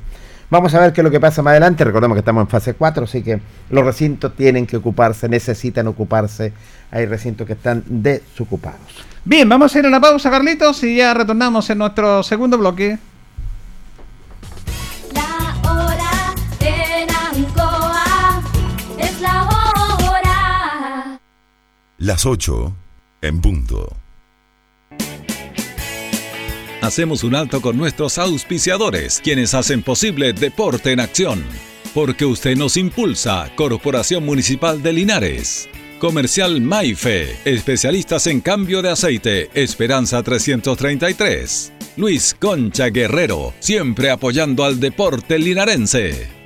[0.50, 1.84] vamos a ver qué es lo que pasa más adelante.
[1.84, 3.04] Recordemos que estamos en fase 4.
[3.04, 6.52] Así que los recintos tienen que ocuparse, necesitan ocuparse.
[6.90, 9.04] Hay recintos que están desocupados.
[9.24, 12.98] Bien, vamos a ir a la pausa, Carlitos, y ya retornamos en nuestro segundo bloque.
[21.98, 22.76] Las 8
[23.22, 23.96] en punto.
[26.82, 31.42] Hacemos un alto con nuestros auspiciadores, quienes hacen posible Deporte en Acción.
[31.94, 35.70] Porque usted nos impulsa, Corporación Municipal de Linares.
[35.98, 41.72] Comercial Maife, especialistas en cambio de aceite, Esperanza 333.
[41.96, 46.45] Luis Concha Guerrero, siempre apoyando al deporte linarense.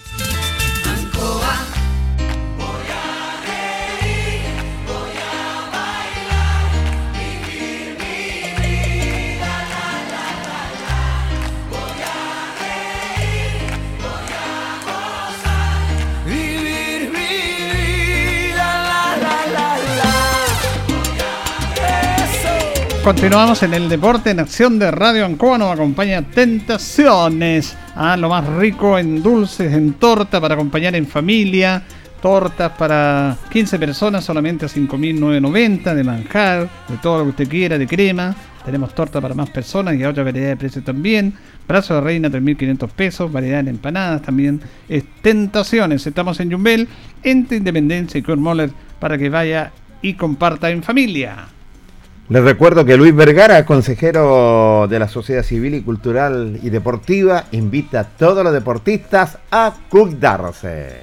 [23.03, 25.57] Continuamos en el deporte en acción de Radio Ancoa.
[25.57, 27.75] Nos acompaña Tentaciones.
[27.95, 31.81] Ah, lo más rico en dulces, en torta para acompañar en familia.
[32.21, 37.79] Tortas para 15 personas solamente a 5.990 de manjar, de todo lo que usted quiera,
[37.79, 38.35] de crema.
[38.63, 41.33] Tenemos torta para más personas y a otra variedad de precios también.
[41.67, 44.61] Brazo de reina 3.500 pesos, variedad en empanadas también.
[44.87, 46.05] Es Tentaciones.
[46.05, 46.87] Estamos en Yumbel,
[47.23, 49.71] entre Independencia y Moller para que vaya
[50.03, 51.47] y comparta en familia.
[52.31, 57.99] Les recuerdo que Luis Vergara, consejero de la Sociedad Civil y Cultural y Deportiva, invita
[57.99, 61.01] a todos los deportistas a cuidarse.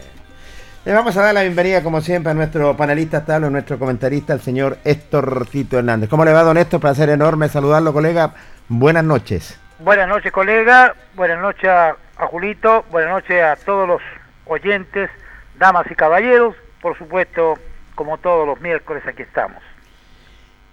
[0.87, 4.41] Le vamos a dar la bienvenida, como siempre, a nuestro panelista estable, nuestro comentarista, el
[4.41, 6.09] señor Héctor Tito Hernández.
[6.09, 6.81] ¿Cómo le va, don Héctor?
[6.81, 8.33] Placer enorme saludarlo, colega.
[8.69, 9.61] Buenas noches.
[9.81, 10.95] Buenas noches, colega.
[11.15, 11.95] Buenas noches a
[12.31, 12.87] Julito.
[12.91, 14.01] Buenas noches a todos los
[14.47, 15.11] oyentes,
[15.59, 16.57] damas y caballeros.
[16.81, 17.59] Por supuesto,
[17.95, 19.68] como todos los miércoles, aquí estamos.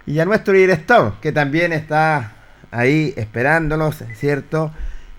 [0.06, 2.32] Y a nuestro director, que también está
[2.70, 4.70] ahí esperándonos, ¿cierto?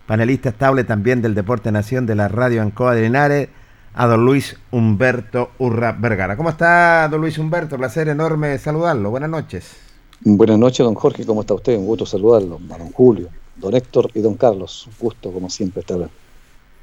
[0.05, 3.49] Panelista estable también del Deporte Nación de la Radio Ancoa de Linares,
[3.93, 6.37] a don Luis Humberto Urra Vergara.
[6.37, 7.77] ¿Cómo está don Luis Humberto?
[7.77, 9.09] Placer enorme saludarlo.
[9.09, 9.75] Buenas noches.
[10.21, 11.25] Buenas noches, don Jorge.
[11.25, 11.75] ¿Cómo está usted?
[11.75, 12.59] Un gusto saludarlo.
[12.71, 13.27] A don Julio,
[13.57, 14.87] don Héctor y don Carlos.
[14.87, 15.97] Un gusto, como siempre, estar.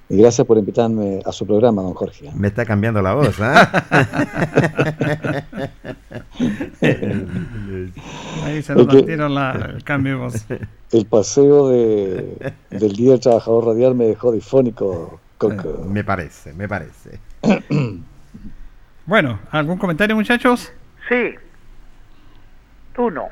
[0.08, 2.30] Y gracias por invitarme a su programa, don Jorge.
[2.34, 3.84] Me está cambiando la voz, ¿ah?
[8.44, 8.86] Ahí se nos
[9.30, 10.46] la, el cambio de voz.
[10.92, 15.20] El paseo de, del Día del Trabajador Radial me dejó difónico.
[15.38, 15.84] Coco.
[15.88, 17.18] Me parece, me parece.
[19.06, 20.72] Bueno, ¿algún comentario, muchachos?
[21.10, 21.34] Sí.
[22.96, 23.28] Uno.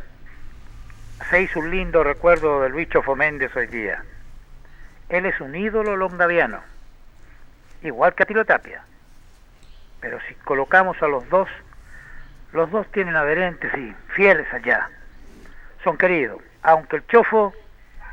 [1.31, 4.05] Se hizo un lindo recuerdo del bicho Foméndez hoy día.
[5.13, 6.63] Él es un ídolo longaviano,
[7.83, 8.83] igual que Atilo Tapia.
[10.01, 11.51] Pero si colocamos a los dos,
[12.55, 14.89] los dos tienen adherentes y fieles allá.
[15.85, 17.53] Son queridos, aunque el chofo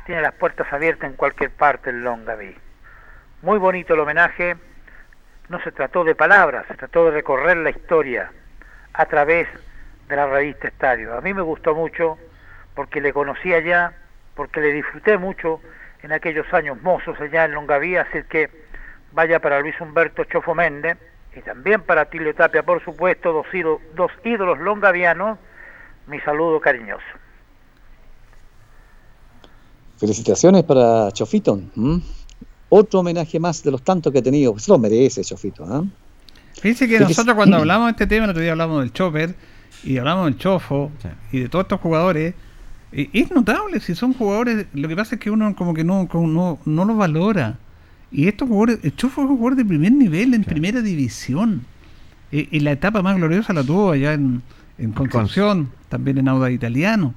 [0.04, 2.54] tiene las puertas abiertas en cualquier parte del Longaví.
[3.40, 4.58] Muy bonito el homenaje.
[5.48, 8.30] No se trató de palabras, se trató de recorrer la historia
[8.92, 9.48] a través
[10.06, 11.16] de la revista Estadio.
[11.16, 12.18] A mí me gustó mucho
[12.74, 13.94] porque le conocí allá,
[14.34, 15.62] porque le disfruté mucho
[16.02, 18.48] en aquellos años mozos allá en Longaví, así que
[19.12, 20.96] vaya para Luis Humberto Chofo Méndez
[21.36, 25.38] y también para Tilio Tapia, por supuesto, dos, ído- dos ídolos longavianos,
[26.06, 27.04] mi saludo cariñoso.
[29.98, 31.60] Felicitaciones para Chofito.
[32.70, 34.58] Otro homenaje más de los tantos que ha tenido.
[34.58, 35.64] Se lo merece, Chofito.
[35.68, 35.82] ¿ah?
[36.54, 39.34] Fíjense que nosotros cuando hablamos de este tema, el otro día hablamos del Chopper
[39.84, 40.90] y hablamos del Chofo
[41.32, 42.36] y de todos estos jugadores, eh,
[42.92, 46.26] es notable si son jugadores, lo que pasa es que uno como que no, como
[46.26, 47.58] no, no los valora.
[48.12, 51.62] Y estos jugadores, el Chofo es un jugador de primer nivel en primera división.
[52.32, 54.42] Eh, y la etapa más gloriosa la tuvo allá en,
[54.78, 57.14] en Concepción, también en Auda Italiano.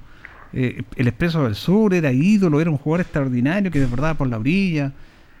[0.52, 4.38] Eh, el Expreso del Sur era ídolo, era un jugador extraordinario que desbordaba por la
[4.38, 4.92] orilla.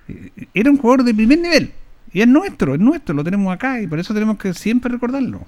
[0.08, 1.70] Eh, era un jugador de primer nivel.
[2.12, 5.46] Y es nuestro, es nuestro, lo tenemos acá y por eso tenemos que siempre recordarlo.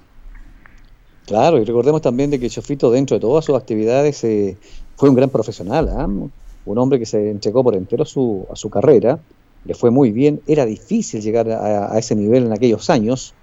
[1.27, 4.57] Claro, y recordemos también de que Chofito, dentro de todas sus actividades, eh,
[4.95, 5.89] fue un gran profesional.
[5.89, 6.07] ¿ah?
[6.07, 9.19] Un hombre que se entregó por entero a su, a su carrera.
[9.65, 10.41] Le fue muy bien.
[10.47, 13.35] Era difícil llegar a, a ese nivel en aquellos años.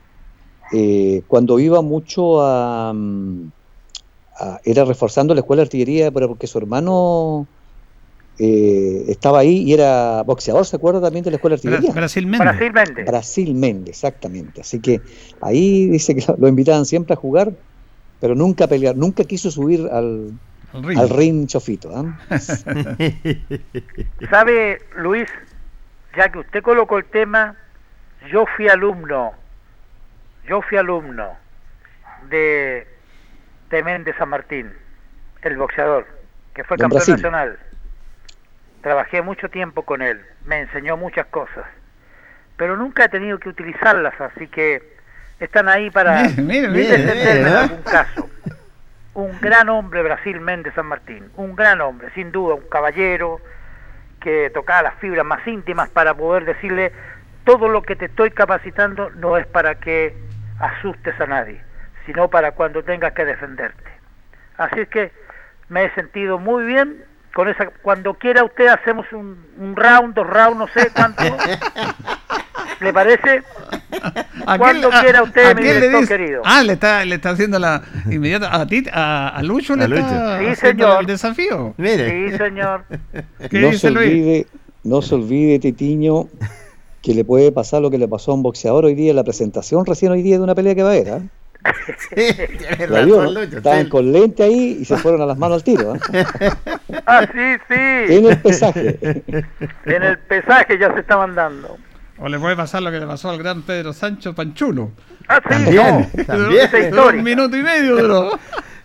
[0.72, 2.95] Eh, cuando iba mucho a,
[4.39, 7.47] a- Era reforzando la escuela de artillería, pero porque su hermano
[8.39, 11.93] eh, estaba ahí y era boxeador, ¿se acuerda también de la escuela de artillería?
[11.93, 13.07] Brasil Brasil Méndez.
[13.07, 14.61] Brasil Méndez, exactamente.
[14.61, 15.03] Así que
[15.41, 17.55] ahí dice que lo invitaban siempre a jugar,
[18.21, 20.33] pero nunca pelear, nunca quiso subir al,
[20.73, 20.99] Al ring.
[20.99, 21.91] al ring chofito.
[21.95, 22.19] ¿ah?
[24.31, 25.29] ¿Sabe, Luis?
[26.17, 27.57] Ya que usted colocó el tema,
[28.31, 29.33] yo fui alumno,
[30.49, 31.37] yo fui alumno
[32.31, 32.87] de,
[33.71, 34.73] de Méndez San Martín,
[35.43, 36.07] el boxeador,
[36.55, 37.15] que fue campeón Brasil.
[37.15, 37.59] nacional.
[38.83, 41.65] Trabajé mucho tiempo con él, me enseñó muchas cosas,
[42.57, 44.95] pero nunca he tenido que utilizarlas, así que
[45.41, 48.30] están ahí para Mire, mire, mire, defenderme en algún caso.
[49.14, 53.41] Un gran hombre, Brasil Méndez San Martín, un gran hombre, sin duda, un caballero
[54.20, 56.93] que tocaba las fibras más íntimas para poder decirle
[57.45, 60.16] todo lo que te estoy capacitando no es para que
[60.59, 61.61] asustes a nadie,
[62.07, 63.91] sino para cuando tengas que defenderte.
[64.57, 65.12] Así es que
[65.68, 67.05] me he sentido muy bien
[67.35, 67.66] con esa.
[67.82, 71.22] Cuando quiera usted hacemos un, un round, dos rounds, no sé cuánto.
[72.81, 73.43] ¿Le parece?
[74.47, 76.16] ¿A Cuando quién- a- quiera usted, a mi director dice?
[76.18, 76.43] querido.
[76.45, 78.55] Ah, le está, le está haciendo la inmediata.
[78.55, 80.03] A ti, a, a Lucho le A Lucho.
[80.03, 81.01] está Sí, señor.
[81.01, 81.75] el desafío.
[81.77, 82.85] Mire, Sí, señor.
[83.51, 84.09] ¿Qué No se dice Luis?
[84.09, 84.47] olvide,
[84.83, 86.29] no se olvide, Titiño,
[87.03, 89.25] que le puede pasar lo que le pasó a un boxeador hoy día en la
[89.25, 91.22] presentación recién hoy día de una pelea que va a haber.
[92.89, 93.35] La vio, razón.
[93.35, 93.89] Lucho, Estaban sí.
[93.89, 95.95] con lente ahí y se fueron a las manos al tiro.
[95.95, 96.57] ¿ah?
[97.07, 98.14] Ah, sí, sí.
[98.16, 98.99] En el pesaje.
[99.87, 101.79] En el pesaje ya se estaban dando.
[102.19, 104.93] O le puede pasar lo que le pasó al gran Pedro Sancho Panchulo.
[105.29, 105.77] Ah, sí, También,
[106.17, 106.25] no.
[106.25, 106.61] también.
[106.67, 107.19] Esa Duró histórica.
[107.19, 108.39] un minuto y medio duró.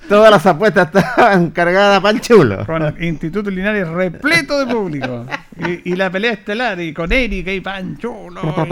[0.07, 2.65] Todas las apuestas estaban cargadas a Panchulo.
[2.65, 5.25] Con Instituto Linares repleto de público.
[5.57, 8.41] Y, y la pelea estelar, y con Erika y Panchulo.
[8.41, 8.69] y-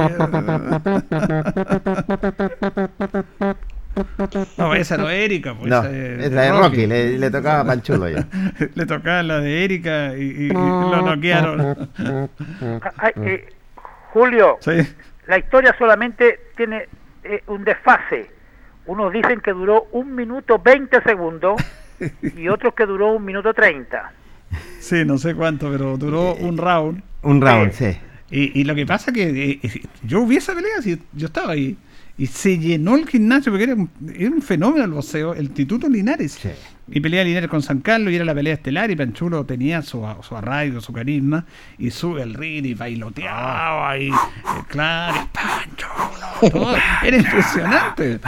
[4.57, 5.69] No, esa no es Erika, pues.
[5.69, 5.89] No, esa
[6.25, 8.27] es la de Rocky, le, le tocaba a Panchulo ya.
[8.75, 11.89] Le tocaba la de Erika y, y- y lo noquearon.
[12.81, 13.49] Ah, ay, eh,
[14.13, 14.71] Julio, Sí.
[15.27, 16.85] la historia solamente tiene
[17.23, 18.29] eh, un desfase.
[18.85, 21.61] Unos dicen que duró un minuto 20 segundos
[22.21, 24.11] y otros que duró un minuto 30.
[24.79, 27.03] Sí, no sé cuánto, pero duró un round.
[27.23, 27.97] Un round, sí.
[28.31, 31.51] Y, y lo que pasa que eh, eh, yo vi esa pelea, si yo estaba
[31.53, 31.77] ahí.
[32.17, 35.87] Y se llenó el gimnasio porque era un, era un fenómeno el boxeo, el Instituto
[35.89, 36.39] Linares.
[36.89, 40.07] Y pelea Linares con San Carlos y era la pelea estelar y Panchulo tenía su,
[40.21, 41.45] su arraigo, su carisma
[41.77, 46.75] y sube el ring y bailoteaba ahí, eh, claro, y Panchulo, todo.
[47.03, 48.19] era impresionante.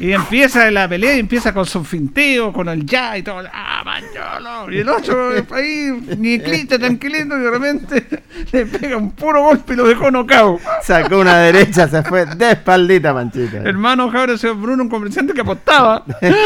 [0.00, 3.82] Y empieza la pelea y empieza con su finteo, con el ya y todo, ah,
[3.84, 4.72] Panchulo.
[4.72, 8.06] Y el otro ahí, ni clita, tranquilito, y de repente
[8.52, 10.58] le pega un puro golpe y lo dejó nocao.
[10.82, 13.58] Sacó una derecha, se fue de espaldita, Panchito.
[13.58, 16.04] Hermano Javier señor Bruno, un comerciante que apostaba,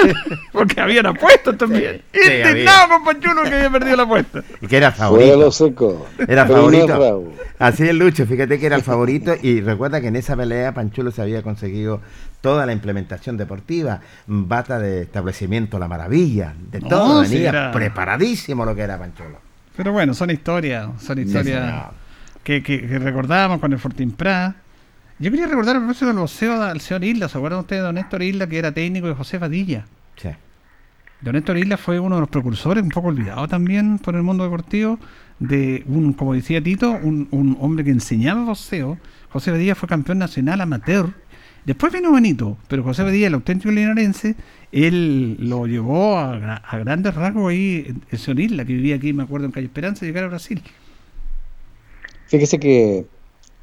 [0.53, 1.07] porque habían
[1.57, 2.03] también.
[2.13, 4.43] Sí, Indignado con Panchulo que había perdido la apuesta.
[4.61, 5.51] Y que era favorito.
[5.51, 6.07] seco.
[6.27, 7.33] Era favorito.
[7.59, 8.27] Así es, Lucho.
[8.27, 9.35] Fíjate que era el favorito.
[9.43, 12.01] Y recuerda que en esa pelea Panchulo se había conseguido
[12.41, 14.01] toda la implementación deportiva.
[14.27, 16.55] Bata de establecimiento La Maravilla.
[16.71, 17.25] De No, todo.
[17.25, 19.39] sí, Venía era- preparadísimo lo que era Panchulo.
[19.77, 21.87] Pero bueno, son historias, son historias
[22.45, 24.55] que, que, que recordábamos con el Fortín Prat.
[25.19, 27.29] Yo quería recordar a propósito del boxeo al señor Isla.
[27.29, 29.85] ¿Se acuerdan ustedes de don Néstor Isla, que era técnico de José Vadilla?
[30.17, 30.29] Sí.
[31.21, 34.99] Don Isla fue uno de los precursores, un poco olvidado también por el mundo deportivo,
[35.39, 38.99] de un, como decía Tito, un, hombre que enseñaba boxeo.
[39.31, 41.13] José Badilla fue campeón nacional amateur.
[41.65, 44.37] Después vino Benito, pero José Badilla, el auténtico linarense,
[44.71, 49.23] él lo llevó a, a grandes rasgos ahí, el señor Isla, que vivía aquí, me
[49.23, 50.63] acuerdo, en Calle Esperanza, llegar a Brasil.
[52.27, 53.07] Fíjese que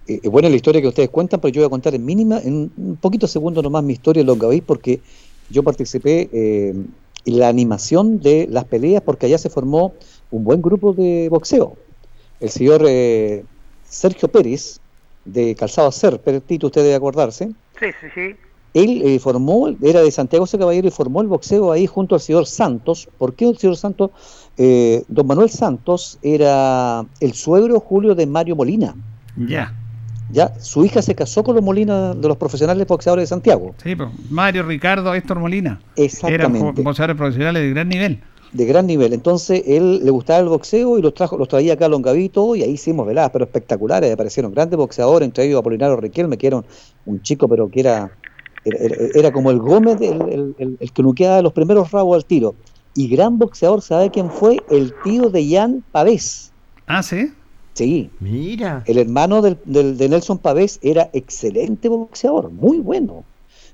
[0.07, 2.39] eh, es buena la historia que ustedes cuentan, pero yo voy a contar en mínima,
[2.39, 5.01] en un poquito segundo nomás mi historia en Longaví, porque
[5.49, 6.73] yo participé eh,
[7.26, 9.93] la animación de las peleas, porque allá se formó
[10.32, 11.76] un buen grupo de boxeo.
[12.39, 13.43] El señor eh,
[13.88, 14.80] Sergio Pérez,
[15.26, 18.36] de Calzado Ser, Tito, usted debe acordarse, Sí, sí, sí.
[18.74, 22.22] él eh, formó, era de Santiago ese caballero y formó el boxeo ahí junto al
[22.22, 23.07] señor Santos.
[23.17, 24.11] ¿Por qué el señor Santos?
[24.57, 28.95] Eh, don Manuel Santos era el suegro Julio de Mario Molina.
[29.36, 29.74] Ya.
[30.34, 33.75] Ya, su hija se casó con los Molina de los profesionales boxeadores de Santiago.
[33.84, 35.82] Sí, pues, Mario, Ricardo, Héctor Molina.
[35.95, 36.59] Exactamente.
[36.59, 38.23] Eran boxeadores profesionales de gran nivel.
[38.53, 39.13] De gran nivel.
[39.13, 42.63] Entonces, él le gustaba el boxeo y los trajo, los traía acá a Longavito y
[42.63, 44.11] ahí hicimos veladas, pero espectaculares.
[44.13, 46.65] Aparecieron grandes boxeadores, entre ellos Apolinario Riquelme, que era un,
[47.05, 48.11] un chico, pero que era,
[48.65, 52.15] era, era- era como el Gómez, el, el- el- el que nuqueaba los primeros rabos
[52.17, 52.55] al tiro.
[52.93, 54.61] Y gran boxeador, ¿sabe quién fue?
[54.69, 56.51] El tío de Jan Pavés.
[56.88, 57.32] Ah, sí.
[57.74, 58.09] Sí.
[58.19, 58.84] Mira.
[58.86, 63.24] El hermano del, del- de Nelson Pavés era excelente boxeador, muy bueno.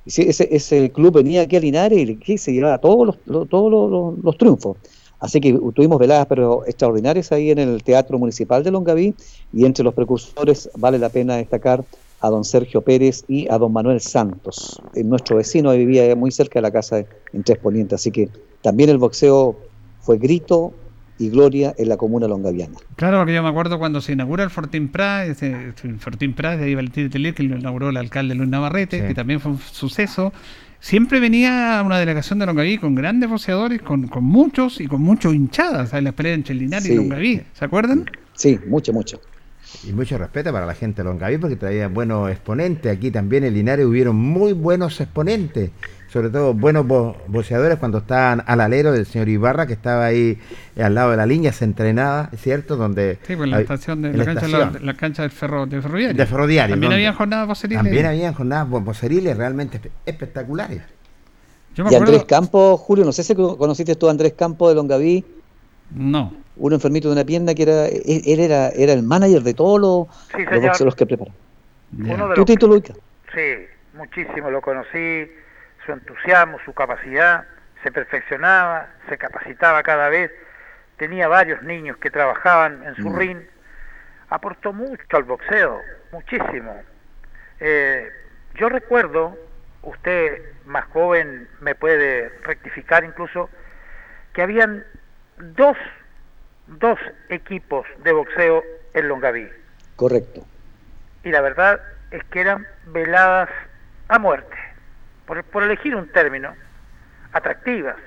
[0.06, 3.89] Ese, ese club venía aquí a Linares y se llevaba todos los, lo- todos los,
[3.91, 4.78] los- los triunfos.
[5.20, 9.16] Así que tuvimos veladas pero extraordinarias ahí en el Teatro Municipal de Longaví
[9.52, 11.84] y entre los precursores vale la pena destacar
[12.20, 16.60] a don Sergio Pérez y a don Manuel Santos, eh, nuestro vecino vivía muy cerca
[16.60, 17.95] de la casa en Tres Ponientes.
[18.00, 18.30] Así que
[18.62, 19.56] también el boxeo
[20.02, 20.72] fue grito
[21.20, 22.78] y gloria en la comuna longaviana.
[22.95, 26.65] Claro, porque yo me acuerdo cuando se inaugura el Fortín Prat, el Fortín Prat de
[26.65, 29.07] ahí Valentín Telier, que lo inauguró el alcalde Luis Navarrete, Sí.
[29.07, 30.32] que también fue un suceso.
[30.80, 35.34] Siempre venía una delegación de Longaví con grandes boxeadores, con, con muchos y con muchos
[35.34, 36.95] hinchadas en la pelea entre Linares y Sí.
[36.95, 37.41] Longaví.
[37.53, 38.05] ¿Se acuerdan?
[38.34, 39.20] Sí, mucho, mucho.
[39.84, 42.95] Y mucho respeto para la gente de Longaví porque traía buenos exponentes.
[42.95, 45.72] Aquí también en Linares hubieron muy buenos exponentes.
[46.08, 50.39] Sobre todo buenos bo- boxeadores cuando estaban al alero del señor Ibarra, que estaba ahí
[50.76, 52.78] eh, al lado de la línea, se entrenaba, ¿cierto?
[52.78, 54.86] Donde Sí, pues en la estación de la, cancha, de la, estación.
[54.86, 56.16] la cancha del ferro, de ferroviario.
[56.16, 57.84] De ferroviario, También había jornadas voceriles.
[57.84, 60.82] También habían jornadas bo- voceriles realmente espe- espectaculares.
[61.76, 62.24] Yo me Y Andrés.
[62.24, 65.26] Campos, Julio, no sé si co- conociste tú a Andrés Campos de Longaví,
[65.91, 66.34] No.
[66.55, 69.80] un enfermito de una pierna que era, él, él era, era el manager de todos
[69.80, 71.34] los, Sí, los boxeadores que preparan.
[71.91, 72.93] De ¿Tú Tito Luica?
[73.34, 73.41] Sí,
[73.97, 74.49] muchísimo.
[74.49, 75.28] Lo conocí,
[75.88, 77.46] su entusiasmo, su capacidad,
[77.82, 80.32] se perfeccionaba, se capacitaba cada vez,
[80.98, 83.18] tenía varios niños que trabajaban en su Mm.
[83.18, 83.42] ring,
[84.30, 85.82] aportó mucho al boxeo,
[86.12, 86.84] muchísimo.
[87.60, 88.12] Eh,
[88.56, 89.36] yo recuerdo,
[89.84, 93.50] usted más joven me puede rectificar incluso,
[94.34, 94.84] que habían
[95.38, 95.78] dos,
[96.68, 98.64] dos equipos de boxeo
[98.94, 99.50] en Longaví
[99.96, 100.46] Correcto.
[101.24, 101.80] y la verdad
[102.12, 103.50] es que eran veladas
[104.10, 104.56] a muerte,
[105.28, 106.55] por, por elegir un término,
[107.34, 107.97] atractivas,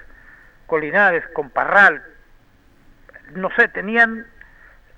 [0.67, 2.03] con Linares, con Parral,
[3.35, 4.27] no sé, tenían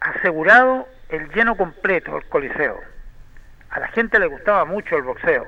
[0.01, 2.81] asegurado el lleno completo del coliseo.
[3.71, 5.47] A la gente le gustaba mucho el boxeo.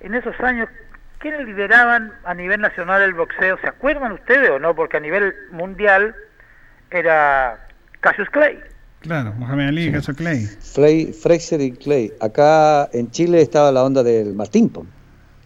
[0.00, 0.68] En esos años,
[1.18, 3.58] ¿quiénes lideraban a nivel nacional el boxeo?
[3.58, 4.74] ¿Se acuerdan ustedes o no?
[4.74, 6.14] Porque a nivel mundial
[6.90, 7.66] era
[8.00, 8.60] Cassius Clay.
[9.00, 10.46] Claro, Mohamed Ali, Caso Clay.
[10.46, 12.12] Frey, Fraser y Clay.
[12.20, 14.70] Acá en Chile estaba la onda del Martín.
[14.70, 14.86] po.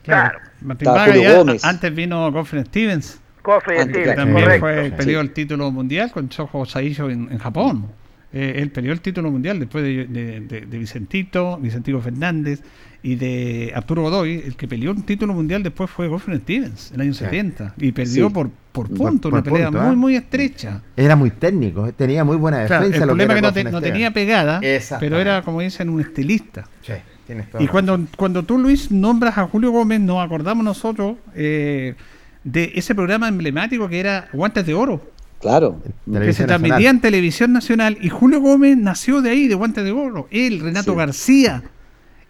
[0.09, 0.39] Claro.
[0.63, 1.65] Martín Vaga, Julio ya- Gómez.
[1.65, 3.21] antes vino Godfrey Stevens.
[3.45, 4.61] Antes, Stevens, que también correcto.
[4.67, 4.95] fue, Sí.
[4.97, 7.87] peleó el título mundial con Chojo Saillo en, en Japón.
[8.31, 12.61] Eh, él peleó el título mundial después de, de- de- de Vicentito, Vicentito Fernández
[13.03, 14.43] y de Arturo Godoy.
[14.45, 17.21] El que peleó un título mundial después fue Goffin Stevens, en el año Sí.
[17.25, 17.73] 70.
[17.79, 18.35] Y perdió Sí.
[18.35, 19.97] por, por punto, por una pelea punto, muy, ¿ah?
[19.97, 20.83] muy estrecha.
[20.95, 22.81] Era muy técnico, tenía muy buena defensa.
[22.81, 24.61] Claro, el lo problema es que era no, te- no tenía pegada,
[25.01, 26.67] pero era, como dicen, un estilista.
[26.83, 26.93] Sí,
[27.29, 31.95] tienes Y cuando, cuando tú, Luis, nombras a Julio Gómez, nos acordamos nosotros eh,
[32.43, 35.01] de ese programa emblemático que era Guantes de Oro,
[35.41, 35.81] Claro.
[36.13, 36.95] que se transmitía Nacional.
[36.97, 37.99] en Televisión Nacional.
[38.01, 40.27] Y Julio Gómez nació de ahí, de Guantes de Oro.
[40.33, 40.97] Él, Renato Sí.
[40.99, 41.63] García,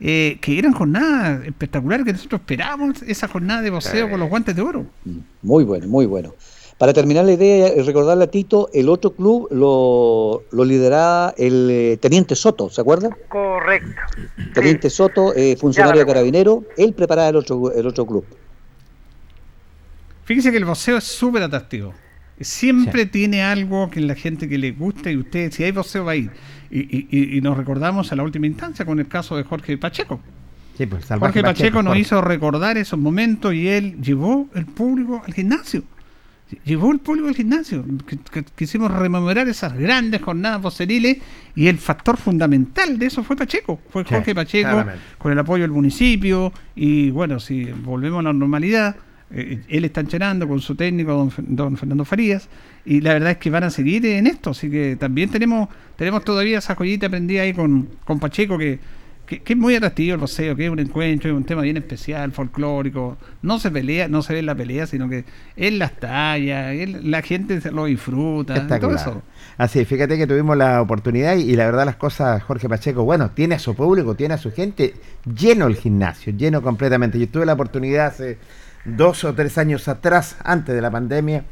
[0.00, 4.54] eh, que eran jornadas espectaculares que nosotros esperábamos, esa jornada de boxeo con los Guantes
[4.54, 4.86] de Oro.
[5.42, 6.34] Muy bueno, muy bueno.
[6.78, 11.68] Para terminar la idea, eh, recordarle a Tito, el otro club lo, lo lideraba el
[11.70, 13.10] eh, Teniente Soto, ¿se acuerda?
[13.28, 13.88] Correcto.
[14.54, 18.24] Teniente Soto, eh, funcionario de carabinero, él preparaba el otro, el otro club.
[20.24, 21.94] Fíjese que el boxeo es súper atractivo.
[22.40, 26.12] Siempre tiene algo que la gente que le gusta y usted, si hay boxeo, va
[26.12, 26.30] a ir.
[26.70, 29.76] Y, y- y- y nos recordamos a la última instancia con el caso de Jorge
[29.78, 30.20] Pacheco.
[30.76, 32.00] Sí, pues, Jorge Pacheco nos Jorge.
[32.00, 35.82] hizo recordar esos momentos y él llevó el público al gimnasio.
[36.64, 37.84] Llevó el público al gimnasio.
[37.84, 41.18] Qu- qu- Quisimos rememorar esas grandes jornadas voceriles
[41.54, 43.78] y el factor fundamental de eso fue Pacheco.
[43.90, 45.02] Fue Sí, Jorge Pacheco claramente.
[45.18, 48.96] con el apoyo del municipio y bueno, si volvemos a la normalidad,
[49.30, 52.48] eh, él está enchenando con su técnico, don Fernando Farías,
[52.86, 56.24] y la verdad es que van a seguir en esto, así que también tenemos tenemos
[56.24, 58.78] todavía esa joyita prendida ahí con, con Pacheco que,
[59.28, 61.76] que, que es muy atractivo el boxeo, que es un encuentro, es un tema bien
[61.76, 65.24] especial, folclórico, no se pelea, no se ve en la pelea, sino que
[65.56, 69.22] él las talla, él- la gente se lo disfruta, y todo eso.
[69.58, 73.30] Así, fíjate que tuvimos la oportunidad y, y la verdad las cosas, Jorge Pacheco, bueno,
[73.32, 74.94] tiene a su público, tiene a su gente,
[75.36, 77.18] lleno el gimnasio, lleno completamente.
[77.18, 78.38] Yo tuve la oportunidad hace
[78.84, 81.44] dos o tres años atrás, antes de la pandemia,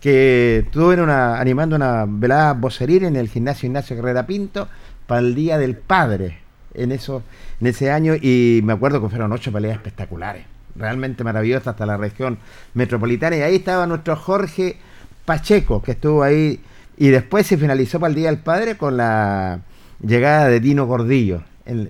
[0.00, 4.68] que estuve una, animando una velada voceril en el gimnasio Ignacio Carrera Pinto
[5.06, 6.43] para el Día del Padre,
[6.74, 7.22] en, eso,
[7.60, 10.44] en ese año, y me acuerdo que fueron ocho peleas espectaculares,
[10.76, 12.38] realmente maravillosas hasta la región
[12.74, 14.76] metropolitana, y ahí estaba nuestro Jorge
[15.24, 16.60] Pacheco, que estuvo ahí,
[16.96, 19.60] y después se finalizó para el Día del Padre con la
[20.00, 21.42] llegada de Dino Gordillo,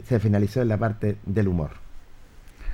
[0.08, 1.70] se finalizó en la parte del humor.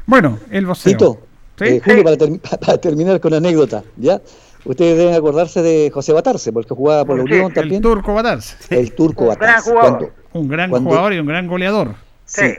[0.07, 0.93] Bueno, el boxeo.
[0.93, 1.21] Tito,
[1.59, 1.65] ¿Sí?
[1.65, 4.21] eh, Julio, para, termi- para terminar con anécdota, ¿ya?
[4.65, 7.83] Ustedes deben acordarse de José Batarse, porque jugaba por la Unión El también.
[7.83, 8.57] turco Batarse.
[8.71, 9.71] El turco Un gran Batarse.
[9.71, 9.91] jugador.
[9.99, 11.95] Cuando- Un gran Cuando- jugador y un gran goleador.
[12.25, 12.43] Sí.
[12.47, 12.55] Sí.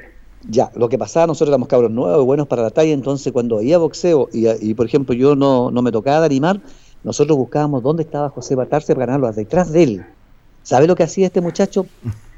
[0.49, 3.77] Ya, lo que pasaba, nosotros éramos cabros nuevos, buenos para la talla, entonces cuando había
[3.77, 6.59] boxeo y, y, por ejemplo yo no, no me tocaba de animar,
[7.03, 10.05] nosotros buscábamos dónde estaba José Batarse para ganarlo detrás de él.
[10.63, 11.85] ¿Sabe lo que hacía este muchacho?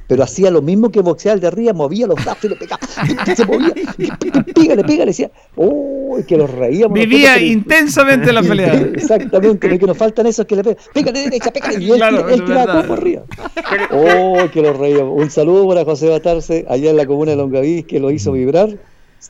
[0.08, 2.86] Pero hacía lo mismo que boxear de arriba, movía los brazos y le pegaba,
[3.36, 4.12] se movía, y
[4.54, 6.18] pégale, pégale, decía, ¡oh!
[6.28, 6.94] que los reíamos.
[6.94, 8.74] Vivía nosotros, pero- intensamente la pelea.
[8.96, 12.30] Exactamente, lo que nos faltan esos que le pegan, pégale derecha, pégale, y él, Claro,
[12.30, 13.24] él tiraba por arriba.
[13.92, 15.22] ¡Oh, que los reíamos!
[15.22, 18.70] Un saludo para José Batarse, allá en la comuna de Longaví, que lo hizo vibrar.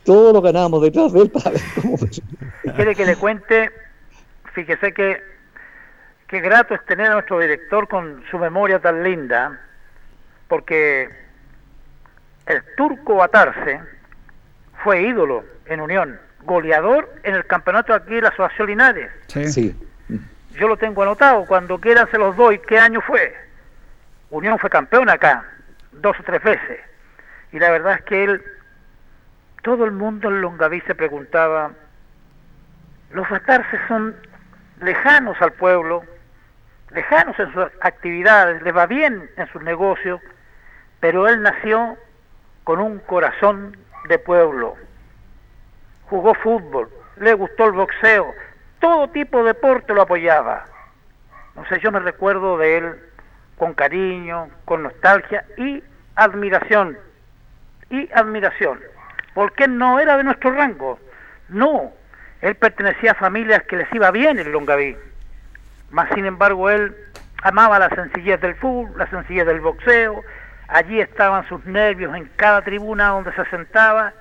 [0.03, 1.97] Todos lo ganábamos detrás de él para ver cómo...
[2.75, 3.69] ¿Quiere que le cuente?
[4.53, 5.17] Fíjese que
[6.27, 9.59] qué grato es tener a nuestro director con su memoria tan linda,
[10.53, 11.09] porque
[12.45, 13.81] el turco Batarse
[14.83, 19.09] fue ídolo en Unión, goleador en el campeonato aquí de la Asociación Linares.
[19.25, 19.47] Sí.
[19.47, 19.75] Sí,
[20.51, 22.59] Yo lo tengo anotado, cuando quieran se los doy.
[22.59, 23.35] ¿Qué año fue?
[24.29, 25.43] Unión fue campeón acá,
[25.91, 26.79] dos o tres veces.
[27.51, 28.43] Y la verdad es que él,
[29.63, 31.71] todo el mundo en Longaví se preguntaba,
[33.09, 34.15] los batarses son
[34.81, 36.03] lejanos al pueblo,
[36.93, 40.21] lejanos en sus actividades, les va bien en sus negocios,
[41.03, 41.97] pero él nació
[42.63, 43.75] con un corazón
[44.07, 44.77] de pueblo.
[46.03, 48.33] Jugó fútbol, le gustó el boxeo,
[48.79, 50.63] todo tipo de deporte lo apoyaba.
[51.57, 52.95] No sé, yo me recuerdo de él
[53.57, 55.83] con cariño, con nostalgia y
[56.15, 56.97] admiración.
[57.89, 58.79] Y admiración.
[59.33, 60.99] Porque no era de nuestro rango.
[61.49, 61.91] No,
[62.39, 64.95] él pertenecía a familias que les iba bien en Longaví.
[65.91, 66.95] Más sin embargo, él
[67.41, 70.23] amaba la sencillez del fútbol, la sencillez del boxeo.
[70.73, 74.11] Allí estaban sus nervios en cada tribuna donde se sentaba.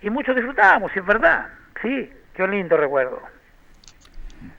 [0.00, 1.48] Y muchos disfrutábamos, si es verdad.
[1.82, 3.20] Sí, qué lindo recuerdo.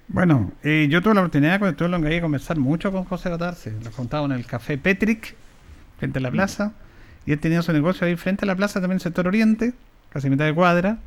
[0.08, 3.30] Bueno, eh, yo tuve la oportunidad cuando estuve en Longaví de conversar mucho con José
[3.30, 3.74] Batarse.
[3.84, 5.36] Lo contaba en el café Petric,
[5.98, 6.74] frente a la plaza.
[7.26, 9.74] Y él tenía su negocio ahí frente a la plaza, también en el sector oriente,
[10.12, 11.00] casi mitad de cuadra.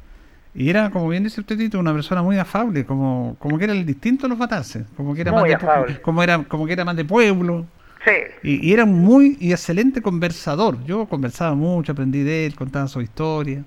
[0.54, 3.72] Y era, como bien dice usted, Tito, una persona muy afable, como, como que era
[3.74, 4.86] el distinto de los Batarse.
[4.96, 7.64] Como que era, más de, como era, como que era más de pueblo.
[8.04, 8.10] Sí,
[8.42, 10.84] Y, y era un muy y excelente conversador.
[10.84, 13.64] Yo conversaba mucho, aprendí de él, contaba su historia.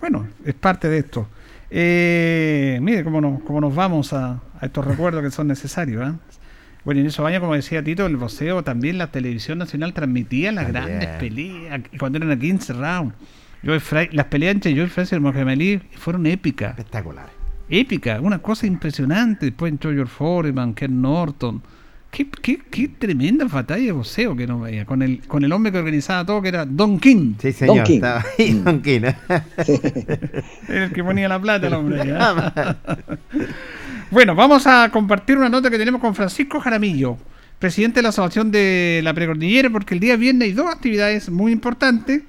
[0.00, 1.28] Bueno, es parte de esto.
[1.70, 6.08] Eh, mire cómo nos, cómo nos vamos a, a estos recuerdos que son necesarios.
[6.08, 6.12] ¿eh?
[6.84, 10.72] Bueno, en esos años, como decía Tito, el boxeo también la televisión nacional transmitía las
[10.72, 10.98] También.
[10.98, 13.14] grandes peleas, cuando eran a 15 rounds.
[13.62, 16.70] Las peleas entre Joe Fraser y Mohamed Ali fueron épicas.
[16.70, 17.28] Espectacular.
[17.68, 19.46] Épica, una cosa impresionante.
[19.46, 21.62] Después entró George Foreman, Ken Norton.
[22.10, 24.84] Qué, qué, qué tremenda batalla de boxeo que no veía.
[24.84, 27.34] Con el, con el hombre que organizaba todo, que era Don King.
[27.40, 27.76] Sí, señor.
[27.76, 27.94] Don King.
[27.96, 29.00] Estaba ahí Don King.
[29.02, 29.44] Era
[30.68, 32.04] el que ponía la plata, el hombre.
[32.04, 32.76] ¿ya?
[34.10, 37.16] bueno, vamos a compartir una nota que tenemos con Francisco Jaramillo,
[37.60, 41.52] presidente de la Asociación de la Precordillera, porque el día viernes hay dos actividades muy
[41.52, 42.22] importantes.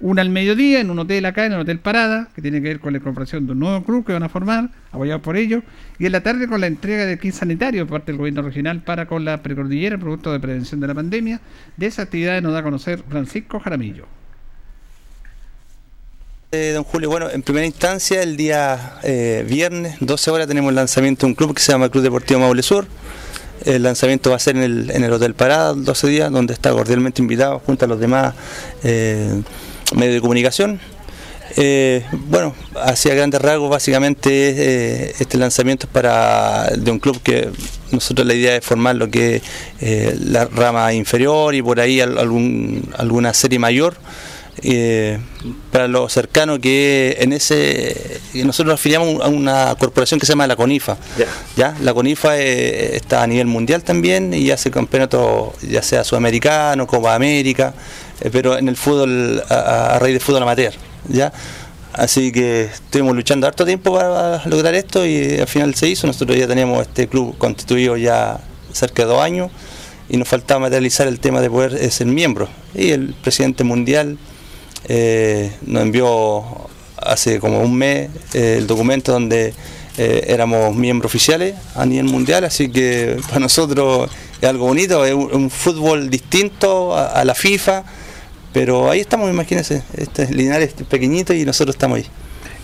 [0.00, 2.80] Una al mediodía en un hotel acá, en el Hotel Parada, que tiene que ver
[2.80, 5.62] con la incorporación de un nuevo club que van a formar, apoyado por ellos.
[5.98, 8.82] Y en la tarde con la entrega de kit sanitario por parte del gobierno regional
[8.82, 11.40] para con la precordillera, producto de prevención de la pandemia.
[11.78, 14.06] De esa actividad nos da a conocer Francisco Jaramillo.
[16.52, 20.76] Eh, don Julio, bueno, en primera instancia, el día eh, viernes, 12 horas, tenemos el
[20.76, 22.86] lanzamiento de un club que se llama Club Deportivo Maule Sur.
[23.64, 27.58] El lanzamiento va a ser en el, Hotel Parada, 12 días, donde está cordialmente invitado
[27.58, 28.34] junto a los demás
[28.84, 29.42] eh,
[29.94, 30.80] medios de comunicación.
[31.58, 37.48] Eh, bueno, hacia grandes rasgos, básicamente eh, este lanzamiento es para de un club que
[37.92, 39.42] nosotros la idea es formar lo que es
[39.80, 43.96] eh, la rama inferior y por ahí al- algún, alguna serie mayor.
[44.62, 45.18] eh,
[45.70, 47.94] para lo cercano que en ese
[48.34, 50.96] nosotros nos afiliamos a una corporación que se llama la CONIFA
[51.58, 56.86] ya la CONIFA eh, está a nivel mundial también y hace campeonatos ya sea sudamericano
[56.86, 57.74] Copa América
[58.32, 60.72] pero en el fútbol a, a raíz de fútbol amateur
[61.08, 61.32] ya
[61.96, 66.06] así que estuvimos luchando harto tiempo para lograr esto y al final se hizo.
[66.06, 68.38] Nosotros ya teníamos este club constituido ya
[68.72, 69.50] cerca de dos años
[70.08, 72.48] y nos faltaba materializar el tema de poder eh, ser miembro.
[72.74, 74.18] Y el presidente mundial
[74.88, 76.44] eh, nos envió
[76.98, 79.54] hace como un mes eh, el documento donde
[79.96, 84.10] eh, éramos miembros oficiales a nivel mundial, así que para nosotros
[84.40, 87.84] es algo bonito, es un, un fútbol distinto a la FIFA,
[88.56, 92.06] pero ahí estamos, imagínense, este es Linares pequeñito y nosotros estamos ahí.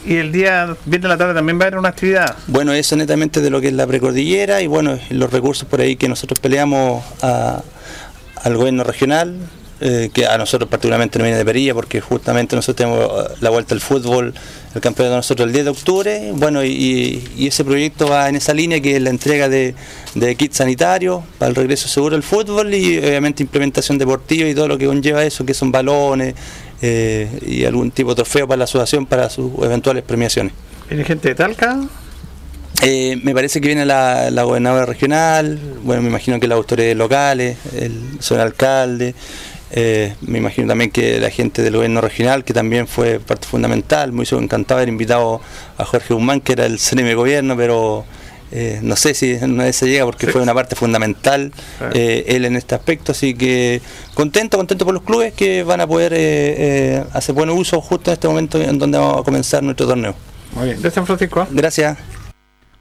[0.07, 2.35] Y el día viernes de la tarde también va a haber una actividad.
[2.47, 5.97] Bueno, eso netamente de lo que es la precordillera y bueno, los recursos por ahí
[5.97, 7.63] que nosotros peleamos a-
[8.43, 9.37] al gobierno regional,
[9.85, 13.51] eh, que a nosotros particularmente nos viene de perilla porque justamente nosotros tenemos eh, la
[13.51, 14.33] vuelta al fútbol,
[14.75, 18.37] el campeonato de nosotros el 10 de octubre, bueno, y, y ese proyecto va en
[18.37, 19.75] esa línea que es la entrega de,
[20.15, 24.69] de kits sanitarios para el regreso seguro al fútbol y obviamente implementación deportiva y todo
[24.69, 26.37] lo que conlleva eso, que son balones
[26.81, 30.53] eh, y algún tipo de trofeo para la asociación para sus eventuales premiaciones.
[30.89, 31.81] ¿Viene gente de Talca?
[32.83, 36.97] Eh, me parece que viene la, la gobernadora regional, bueno, me imagino que las autoridades
[36.97, 39.15] locales, el señor alcalde,
[39.73, 44.13] eh, me imagino también que la gente del gobierno regional, que también fue parte fundamental,
[44.13, 45.41] me hizo encantado haber invitado
[45.79, 48.05] a Jorge Guzmán, que era el CNM de gobierno, pero
[48.55, 51.51] eh, no sé si una vez se llega porque fue una parte fundamental
[51.95, 53.81] eh, él en este aspecto, así que
[54.13, 58.11] contento, contento por los clubes que van a poder eh, eh, hacer buen uso justo
[58.11, 60.15] en este momento en donde vamos a comenzar nuestro torneo.
[60.55, 61.47] Muy bien, gracias Francisco.
[61.51, 62.22] Gracias.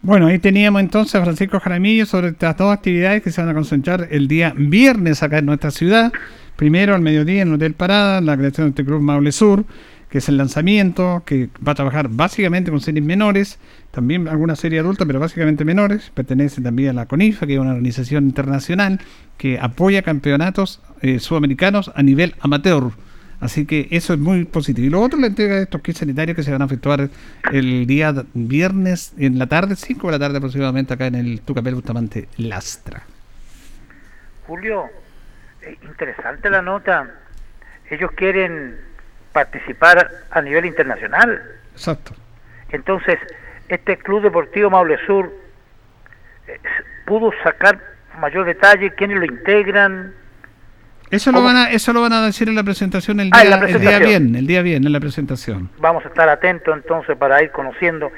[0.03, 3.53] Bueno, ahí teníamos entonces a Francisco Jaramillo sobre estas dos actividades que se van a
[3.53, 6.11] concentrar el día viernes acá en nuestra ciudad.
[6.55, 9.63] Primero al mediodía en el Hotel Parada, la creación de este club Maule Sur,
[10.09, 13.59] que es el lanzamiento, que va a trabajar básicamente con series menores,
[13.91, 16.11] también alguna serie adulta, pero básicamente menores.
[16.15, 18.99] Pertenece también a la CONIFA, que es una organización internacional
[19.37, 22.91] que apoya campeonatos eh, sudamericanos a nivel amateur.
[23.41, 24.85] Así que eso es muy positivo.
[24.85, 27.09] Y lo otro, la entrega de estos kits sanitarios que se van a efectuar
[27.51, 31.73] el día viernes en la tarde, 5 de la tarde aproximadamente, acá en el Tucapel
[31.73, 33.01] Bustamante Lastra.
[34.45, 34.85] Julio,
[35.63, 37.09] eh, interesante la nota.
[37.89, 38.79] Ellos quieren
[39.33, 41.41] participar a nivel internacional.
[41.73, 42.13] Exacto.
[42.69, 43.17] Entonces,
[43.69, 45.33] este Club Deportivo Maule Sur
[46.47, 46.59] eh,
[47.07, 47.81] pudo sacar
[48.19, 50.13] mayor detalle, quiénes lo integran.
[51.11, 53.55] Eso lo, van a, eso lo van a decir en la presentación el Ah, día,
[53.67, 55.69] el día bien, el día bien, en la presentación.
[55.79, 58.11] Vamos a estar atentos entonces para ir conociendo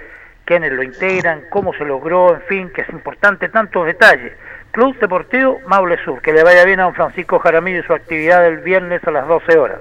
[0.46, 4.34] quiénes lo integran, cómo se logró, en fin, que es importante tantos detalles.
[4.72, 8.46] Club Deportivo Maule Sur, que le vaya bien a don Francisco Jaramillo y su actividad
[8.46, 9.80] el viernes a las 12 horas.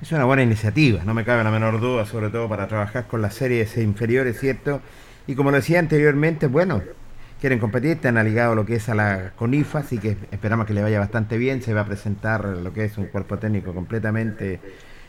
[0.00, 3.20] Es una buena iniciativa, no me cabe la menor duda, sobre todo para trabajar con
[3.20, 4.80] las series inferiores, ¿cierto?
[5.26, 6.82] Y como lo decía anteriormente, bueno,
[7.40, 10.82] quieren competir, están ligados lo que es a la CONIFA, así que esperamos que le
[10.82, 14.60] vaya bastante bien, se va a presentar lo que es un cuerpo técnico completamente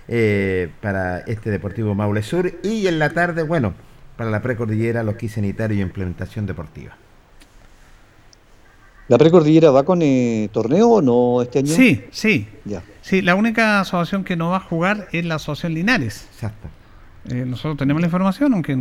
[0.07, 3.73] eh, para este Deportivo Maule Sur y en la tarde, bueno,
[4.17, 6.95] para la precordillera, los kits sanitarios y implementación deportiva.
[9.07, 11.73] ¿La precordillera va con eh, torneo o no este año?
[11.73, 12.47] Sí, sí.
[12.63, 12.83] Ya.
[13.01, 16.27] Sí, la única asociación que no va a jugar es la asociación Linares.
[16.31, 16.67] Exacto.
[17.27, 18.77] Eh, nosotros tenemos la información, aunque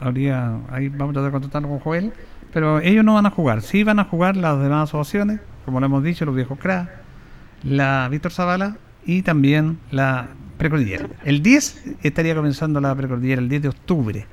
[0.00, 2.12] habría, ahí vamos a tratar de contactarlo con Joel,
[2.52, 3.62] pero ellos no van a jugar.
[3.62, 7.02] Sí van a jugar las demás asociaciones, como lo hemos dicho, los viejos CRA,
[7.62, 10.28] la Víctor Zavala y también la
[10.58, 11.08] Precordillera.
[11.24, 14.26] El 10 estaría comenzando la Precordillera, el 10 de octubre.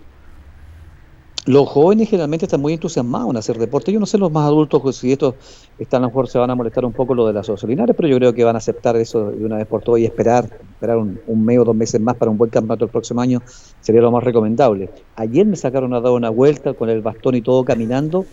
[1.47, 3.93] Los jóvenes generalmente están muy entusiasmados en hacer deporte.
[3.93, 5.35] Yo no sé los más adultos pues, si estos
[5.79, 8.09] están a lo mejor se van a molestar un poco lo de las Linares, pero
[8.09, 10.97] yo creo que van a aceptar eso de una vez por todas y esperar, esperar
[10.97, 13.41] un, un mes o dos meses más para un buen campeonato el próximo año
[13.79, 14.89] sería lo más recomendable.
[15.15, 18.25] Ayer me sacaron a dar una vuelta con el bastón y todo caminando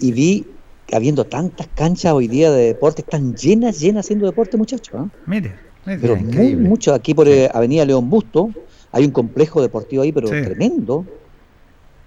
[0.00, 0.46] y vi
[0.86, 4.94] que habiendo tantas canchas hoy día de deporte, están llenas, llenas haciendo deporte, muchachos.
[4.94, 5.08] ¿ah?
[5.26, 5.98] Mire, mire.
[6.00, 6.94] Pero muy, mucho.
[6.94, 8.50] Aquí por eh, Avenida León Busto
[8.92, 10.34] hay un complejo deportivo ahí, pero Sí.
[10.44, 11.23] tremendo.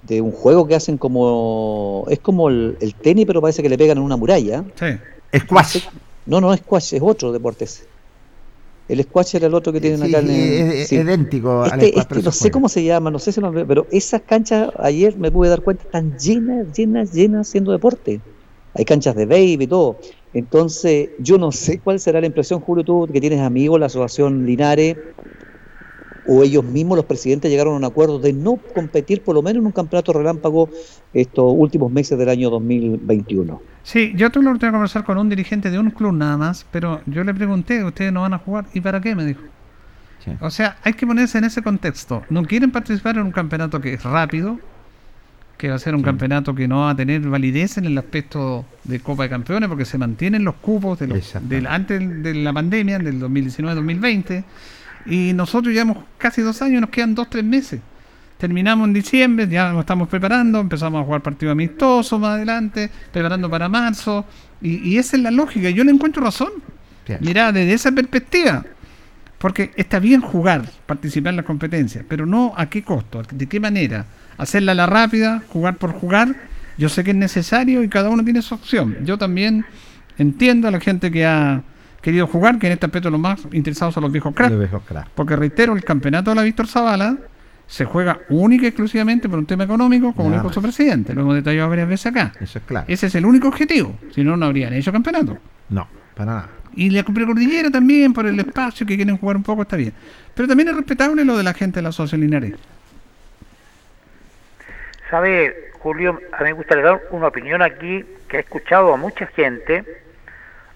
[0.08, 2.06] De un juego que hacen como.
[2.10, 4.64] Es como el, el tenis, pero parece que le pegan en una muralla.
[4.80, 4.86] Sí.
[5.40, 5.80] Squash.
[6.26, 7.84] No, no, es squash, es otro deporte ese.
[8.88, 11.90] El squash era el otro que tienen Sí, acá en el- es- idéntico al Este,
[11.90, 12.54] squash, este, no sé juega.
[12.54, 15.84] cómo se llama, no sé si lo pero esas canchas ayer me pude dar cuenta
[15.84, 18.22] están llenas, llenas, llenas haciendo deporte.
[18.74, 20.00] Hay canchas de baby y todo.
[20.34, 24.46] Entonces, yo no sé cuál será la impresión, Julio, tú que tienes amigos, la asociación
[24.46, 24.96] Linares,
[26.28, 29.62] o ellos mismos, los presidentes, llegaron a un acuerdo de no competir por lo menos
[29.62, 30.70] en un campeonato relámpago
[31.14, 33.62] estos últimos meses del año 2021.
[33.84, 36.66] Sí, yo tuve la oportunidad de conversar con un dirigente de un club nada más,
[36.72, 38.66] pero yo le pregunté, ¿ustedes no van a jugar?
[38.74, 39.16] ¿Y para qué?
[39.16, 39.42] Me dijo.
[40.42, 42.22] O sea, hay que ponerse en ese contexto.
[42.30, 44.60] No quieren participar en un campeonato que es rápido,
[45.58, 48.66] que va a ser un campeonato que no va a tener validez en el aspecto
[48.84, 52.52] de Copa de Campeones, porque se mantienen los cupos de los- del, antes de la
[52.52, 54.44] pandemia, del 2019-2020,
[55.08, 57.82] y nosotros llevamos casi dos años, nos quedan dos, tres meses.
[58.38, 63.50] Terminamos en diciembre, ya nos estamos preparando, empezamos a jugar partidos amistosos más adelante, preparando
[63.50, 64.26] para marzo,
[64.62, 66.52] y, y esa es la lógica, yo le encuentro razón.
[67.22, 68.66] Mira, desde esa perspectiva,
[69.38, 73.60] porque está bien jugar, participar en las competencias, pero no a qué costo, de qué
[73.60, 74.06] manera.
[74.38, 76.36] Hacerla a la rápida, jugar por jugar,
[76.78, 78.98] yo sé que es necesario y cada uno tiene su opción.
[79.04, 79.66] Yo también
[80.18, 81.64] entiendo a la gente que ha
[82.02, 84.52] querido jugar, que en este aspecto los más interesados son los viejos cracks.
[84.52, 85.10] Los viejos cracks.
[85.16, 87.18] Porque reitero, el campeonato de la Víctor Zavala
[87.68, 91.14] se juega única y exclusivamente por un tema económico, como lo dijo su presidente.
[91.14, 92.32] Lo hemos detallado varias veces acá.
[92.40, 92.86] Eso es claro.
[92.88, 93.96] Ese es el único objetivo.
[94.12, 95.38] Si no, no habrían hecho campeonato.
[95.70, 96.50] No, para nada.
[96.76, 99.94] Y la precordillera también, por el espacio que quieren jugar un poco, está bien.
[100.34, 102.54] Pero también es respetable lo de la gente de la Asociación Linares.
[105.10, 109.26] Sabe, Julio, a mí me gustaría dar una opinión aquí que he escuchado a mucha
[109.28, 109.84] gente,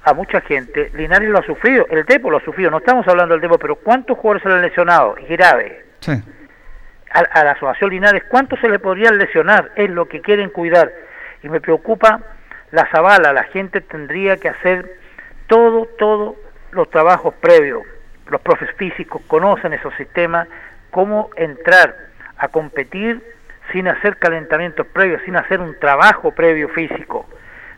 [0.04, 0.92] a mucha gente.
[0.94, 3.76] Linares lo ha sufrido, el Depo lo ha sufrido, no estamos hablando del Depo, pero
[3.76, 5.16] ¿cuántos jugadores se le han lesionado?
[5.30, 5.86] Grave.
[6.00, 6.14] Sí.
[7.14, 9.72] A, a la Asociación Linares, ¿cuántos se le podrían lesionar?
[9.76, 10.92] Es lo que quieren cuidar.
[11.44, 12.22] Y me preocupa
[12.72, 14.96] la Zabala, la gente tendría que hacer
[15.48, 16.38] todo, todo
[16.72, 17.84] los trabajos previos.
[18.28, 20.48] Los profes físicos conocen esos sistemas,
[20.90, 21.96] cómo entrar
[22.38, 23.22] a competir
[23.72, 27.26] sin hacer calentamientos previos, sin hacer un trabajo previo físico.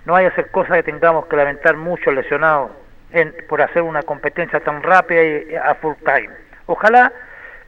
[0.05, 2.71] No hay a hacer cosas que tengamos que lamentar mucho lesionados
[3.11, 6.29] en, por hacer una competencia tan rápida y a full time.
[6.65, 7.11] Ojalá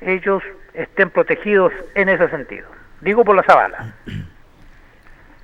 [0.02, 2.68] ellos estén protegidos en ese sentido.
[3.02, 3.94] Digo por la Zabala.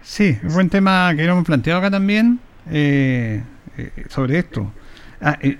[0.03, 2.39] Sí, es buen tema que hemos planteado acá también
[2.71, 3.43] eh,
[3.77, 4.73] eh, sobre esto.
[5.21, 5.59] Ah, eh,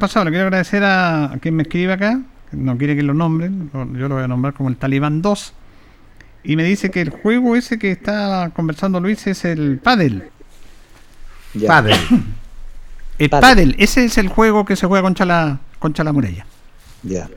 [0.00, 2.18] pasado, le quiero agradecer a, quien me escribe acá,
[2.52, 5.54] no quiere que lo nombren, yo lo voy a nombrar como el Talibán 2,
[6.44, 10.30] y me dice que el juego ese que está conversando Luis es el Paddle.
[11.54, 11.68] Ya.
[11.68, 11.94] Padre.
[13.18, 13.40] El Pádel.
[13.70, 16.44] Paddle, ese es el juego que se juega contra la, contra la muralla.
[17.02, 17.28] Ya.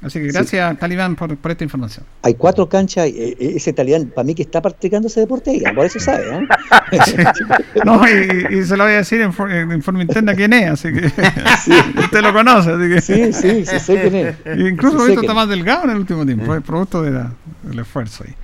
[0.00, 0.32] Así que Sí.
[0.32, 2.04] gracias, Talibán, por, por esta información.
[2.22, 5.62] Hay cuatro canchas, eh, eh, ese italiano, para mí que está practicando ese deporte ahí,
[5.74, 6.46] por eso sabe, ¿eh?
[7.84, 10.70] No, y, y se lo voy a decir en, for- en forma interna quién es,
[10.70, 11.06] así que
[12.00, 14.36] usted lo conoce, así que Sí, sí, sí sé quién es.
[14.58, 15.36] Incluso Sí sé quién está es.
[15.36, 17.32] más delgado en el último tiempo, es producto de la-
[17.62, 18.34] del esfuerzo ahí.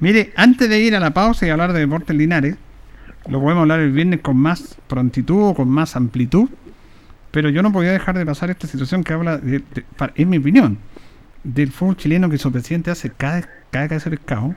[0.00, 2.56] Mire, antes de ir a la pausa y hablar de deportes linares,
[3.28, 6.48] lo podemos hablar el viernes con más prontitud o con más amplitud,
[7.30, 9.62] pero yo no podía dejar de pasar esta situación que habla, de,
[10.14, 10.78] en mi opinión,
[11.44, 14.54] del fútbol chileno que su presidente hace cada, cada cabeza de pescado.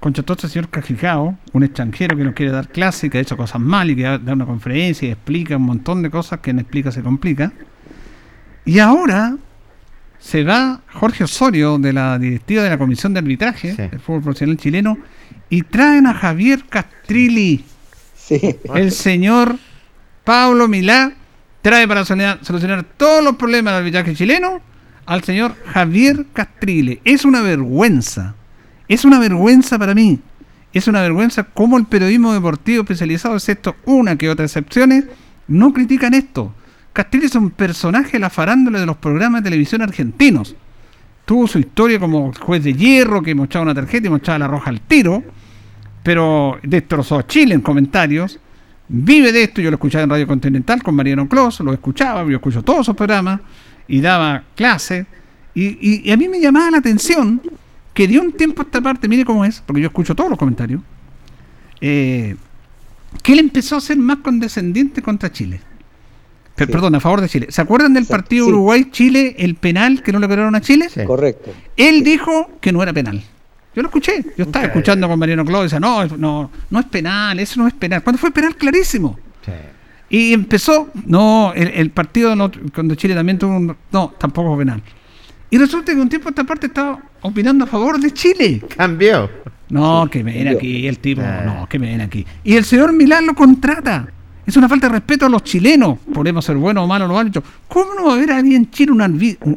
[0.00, 3.36] Contrató a este señor Cajicao, un extranjero que nos quiere dar clase, que ha hecho
[3.36, 6.52] cosas mal y que da da una conferencia y explica un montón de cosas que
[6.52, 7.52] no explica se complica.
[8.64, 9.36] Y ahora
[10.18, 14.56] se va Jorge Osorio de la directiva de la Comisión de Arbitraje del Fútbol Profesional
[14.56, 14.98] Chileno
[15.52, 17.62] y traen a Javier Castrilli.
[18.74, 19.58] El señor
[20.24, 21.12] Pablo Milá
[21.60, 24.62] trae para solucionar, todos los problemas del arbitraje chileno
[25.04, 27.02] al señor Javier Castrile.
[27.04, 28.34] Es una vergüenza.
[28.88, 30.20] Es una vergüenza para mí.
[30.72, 35.04] Es una vergüenza cómo el periodismo deportivo especializado, excepto una que otra excepciones,
[35.48, 36.54] no critican esto.
[36.94, 40.56] Castrile es un personaje de la farándula de los programas de televisión argentinos.
[41.26, 44.70] Tuvo su historia como juez de hierro, que mostraba una tarjeta y mostraba la roja
[44.70, 45.22] al tiro.
[46.02, 48.38] Pero destrozó a Chile en comentarios.
[48.88, 52.36] Vive de esto, yo lo escuchaba en Radio Continental con Mariano Clos, lo escuchaba, yo
[52.36, 53.40] escucho todos sus programas
[53.88, 55.06] y daba clases.
[55.54, 57.40] Y, y- y a mí me llamaba la atención
[57.94, 60.38] que de un tiempo a esta parte, mire cómo es, porque yo escucho todos los
[60.38, 60.80] comentarios,
[61.80, 62.36] eh,
[63.22, 65.60] que él empezó a ser más condescendiente contra Chile.
[66.54, 67.46] Per- Perdón, a favor de Chile.
[67.50, 68.50] ¿Se acuerdan del partido sí.
[68.52, 70.88] Uruguay-Chile, el penal que no le cobraron a Chile?
[71.06, 71.52] Correcto.
[71.76, 73.22] Él dijo que no era penal.
[73.74, 74.24] Yo lo escuché.
[74.36, 77.74] Yo estaba escuchando con Mariano y decía, no, no, no es penal, eso no es
[77.74, 78.02] penal.
[78.02, 79.18] Cuando fue penal, clarísimo.
[80.10, 84.64] Y empezó, no, el, el partido no- cuando Chile también tuvo un, no, tampoco fue
[84.64, 84.82] penal.
[85.50, 88.62] Y resulta que un tiempo esta parte estaba opinando a favor de Chile.
[88.76, 89.30] Cambió.
[89.70, 91.42] No, que me ven aquí, el tipo, Ah.
[91.46, 92.26] no, que me ven aquí.
[92.44, 94.08] Y el señor Milán lo contrata.
[94.46, 95.98] Es una falta de respeto a los chilenos.
[96.12, 97.44] Podemos ser buenos o malos los árbitros.
[97.68, 99.08] ¿Cómo no va a haber ahí en Chile una,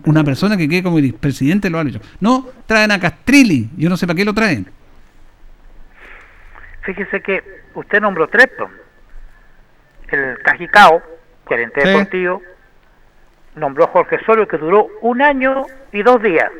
[0.05, 2.17] una persona que quede como el presidente de los árbitros?
[2.19, 3.69] No, traen a Castrilli.
[3.77, 4.67] Yo no sé para qué lo traen.
[6.83, 8.47] Fíjese que usted nombró tres,
[10.09, 11.01] el Cajicao,
[11.47, 11.87] gerente Sí.
[11.87, 12.41] deportivo,
[13.55, 16.51] nombró a Jorge Osorio que duró un año y dos días.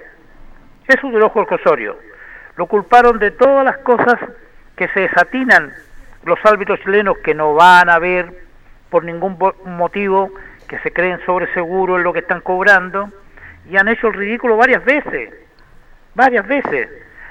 [0.88, 1.98] Eso duró Jorge Osorio.
[2.58, 4.16] Lo culparon de todas las cosas
[4.76, 5.72] que se desatinan
[6.26, 8.46] los árbitros chilenos que no van a ver
[8.90, 10.32] por ningún motivo,
[10.68, 13.10] que se creen sobre seguro en lo que están cobrando
[13.70, 15.34] y han hecho el ridículo varias veces,
[16.16, 16.90] varias veces.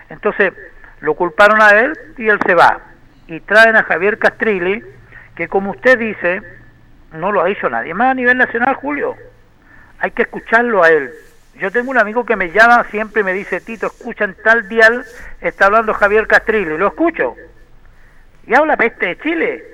[0.09, 0.53] Entonces
[1.01, 2.81] lo culparon a él y él se va.
[3.27, 4.85] Y traen a Javier Castrilli,
[5.35, 6.43] que como usted dice,
[7.13, 9.17] no lo ha dicho nadie más a nivel nacional, Julio.
[9.99, 11.13] Hay que escucharlo a él.
[11.57, 14.69] Yo tengo un amigo que me llama siempre y me dice, Tito, escucha en tal
[14.69, 15.05] dial,
[15.41, 16.77] está hablando Javier Castrilli.
[16.77, 17.37] Lo escucho.
[18.47, 19.65] Y habla peste de Chile.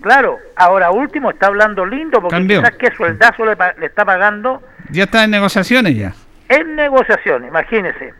[0.00, 2.60] Claro, ahora último está hablando lindo porque Cambió.
[2.62, 6.12] quizás qué sueldazo le, le está pagando Ya está en negociaciones ya.
[6.48, 8.14] en negociación, imagínese.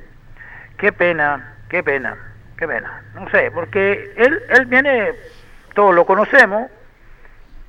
[0.76, 2.16] Qué pena, qué pena,
[2.56, 3.02] qué pena.
[3.14, 5.12] No sé, porque él, él viene,
[5.74, 6.68] todos lo conocemos.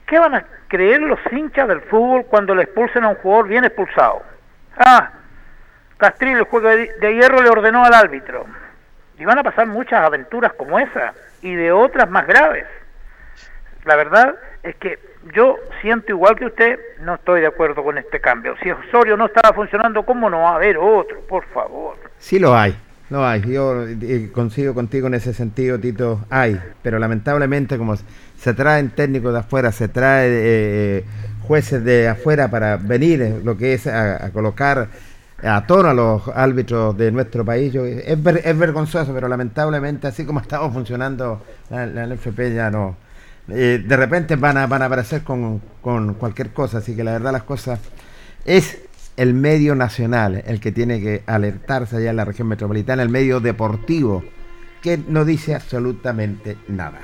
[0.07, 3.63] ¿Qué van a creer los hinchas del fútbol cuando le expulsen a un jugador bien
[3.65, 4.23] expulsado?
[4.77, 5.11] Ah,
[5.97, 8.45] Castrillo, el juego de, de hierro, le ordenó al árbitro.
[9.19, 12.65] Y van a pasar muchas aventuras como esa y de otras más graves.
[13.85, 14.99] La verdad es que
[15.33, 18.55] yo siento igual que usted, no estoy de acuerdo con este cambio.
[18.61, 21.21] Si Osorio no estaba funcionando, ¿cómo no va a haber otro?
[21.21, 21.97] Por favor.
[22.17, 22.75] Sí lo hay,
[23.09, 23.41] lo hay.
[23.41, 26.25] Yo eh, coincido contigo en ese sentido, Tito.
[26.29, 31.05] Hay, pero lamentablemente como se traen técnicos de afuera, se trae eh,
[31.43, 34.87] jueces de afuera para venir, eh, lo que es a colocar
[35.43, 37.73] a tono los árbitros de nuestro país.
[37.75, 42.95] Es, ver- es vergonzoso, pero lamentablemente así como estamos funcionando la, la NFP ya no.
[43.49, 47.13] Eh, de repente van a, van a aparecer con, con cualquier cosa, así que la
[47.13, 47.79] verdad las cosas
[48.45, 48.77] es
[49.17, 53.39] el medio nacional el que tiene que alertarse allá en la región metropolitana, el medio
[53.39, 54.23] deportivo,
[54.81, 56.99] que no dice absolutamente nada.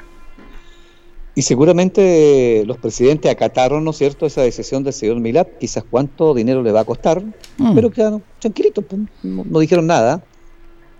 [1.37, 6.33] Y seguramente los presidentes acataron, ¿no es cierto?, esa decisión del señor Milat, quizás cuánto
[6.33, 7.21] dinero le va a costar,
[7.57, 7.75] Mm.
[7.75, 10.23] pero quedaron tranquilitos, pues, no, no dijeron nada.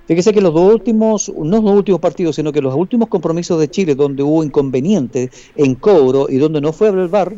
[0.08, 3.70] Fíjese que los dos últimos, no los últimos partidos, sino que los últimos compromisos de
[3.70, 7.36] Chile, donde hubo inconvenientes en cobro y donde no fue a hablar el VAR,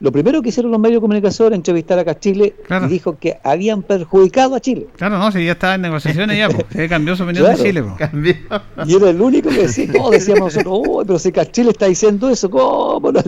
[0.00, 2.86] lo primero que hicieron los medios de comunicación era entrevistar acá a Chile Claro.
[2.86, 4.86] y dijo que habían perjudicado a Chile.
[4.96, 6.64] Claro, no, si ya estaba en negociaciones ya, pues.
[6.72, 7.58] Se cambió su opinión Claro.
[7.58, 8.88] de Chile, pues.
[8.88, 12.30] Y era el único que decía, no, decíamos nosotros, "Uy, pero si Chile está diciendo
[12.30, 13.10] eso, ¿cómo?
[13.12, 13.20] no?".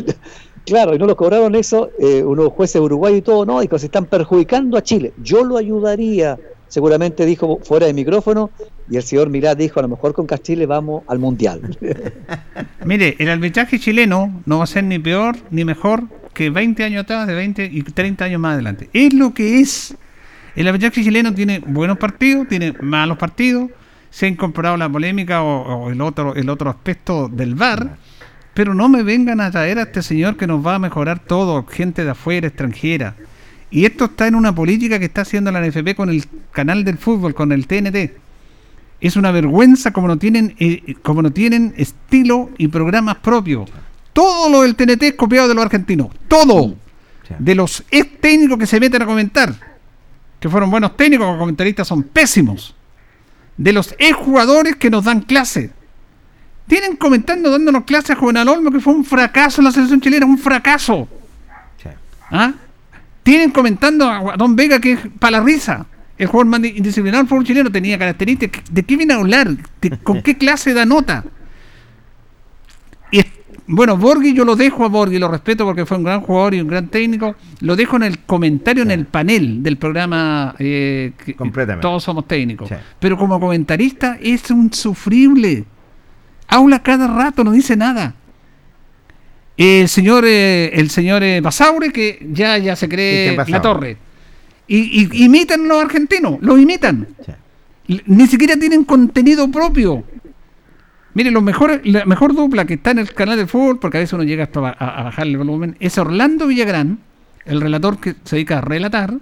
[0.66, 3.86] Claro, y no lo cobraron eso, eh, unos jueces uruguayos y todo, no, dijo, se
[3.86, 5.12] están perjudicando a Chile.
[5.22, 8.50] Yo lo ayudaría, seguramente dijo fuera de micrófono,
[8.90, 11.76] y el señor Milá dijo, a lo mejor con Chile vamos al Mundial.
[12.84, 16.04] Mire, el arbitraje chileno no va a ser ni peor ni mejor
[16.40, 18.88] que 20 años atrás, de 20 y 30 años más adelante.
[18.94, 19.94] Es lo que es.
[20.56, 23.68] El arbitraje chileno tiene buenos partidos, tiene malos partidos.
[24.08, 27.98] Se ha incorporado la polémica o, o el otro el otro aspecto del VAR.
[28.54, 31.66] Pero no me vengan a traer a este señor que nos va a mejorar todo,
[31.66, 33.16] gente de afuera, extranjera.
[33.70, 36.96] Y esto está en una política que está haciendo la NFP con el canal del
[36.96, 38.12] fútbol, con el TNT.
[39.02, 43.68] Es una vergüenza como no tienen, eh, como no tienen estilo y programas propios.
[44.12, 46.08] Todo lo del TNT es copiado de los argentinos.
[46.28, 46.74] Todo.
[47.38, 49.54] De los ex técnicos que se meten a comentar.
[50.40, 52.74] Que fueron buenos técnicos, los comentaristas son pésimos.
[53.56, 55.70] De los ex jugadores que nos dan clase.
[56.66, 60.24] Tienen comentando, dándonos clases a Juvenal Olmo, que fue un fracaso en la selección chilena,
[60.26, 61.08] un fracaso.
[62.30, 62.52] ¿Ah?
[63.22, 65.84] Tienen comentando a Don Vega que es para la risa.
[66.16, 68.62] El jugador más indisciplinado del fútbol chileno tenía características.
[68.70, 69.48] ¿De qué viene a hablar?
[69.80, 71.24] ¿De- ¿Con qué clase da nota?
[73.72, 76.60] Bueno, Borghi yo lo dejo a Borghi, lo respeto porque fue un gran jugador y
[76.60, 77.36] un gran técnico.
[77.60, 81.34] Lo dejo en el comentario, en el panel del programa eh, que-
[81.80, 82.68] Todos somos técnicos.
[82.98, 85.64] Pero como comentarista es un sufrible.
[86.48, 88.14] Habla cada rato, no dice nada.
[89.56, 93.52] El señor, eh, el señor eh, Basaure, que ya, ya se cree Basaure.
[93.52, 93.96] la torre.
[94.66, 97.06] Y, y- imitan los argentinos, los imitan.
[98.06, 100.02] Ni siquiera tienen contenido propio.
[101.20, 104.00] Mire, los mejores, la mejor dupla que está en el canal de fútbol, porque a
[104.00, 106.98] veces uno llega hasta a, a bajarle el volumen, es Orlando Villagrán,
[107.44, 109.12] el relator que se dedica a relatar,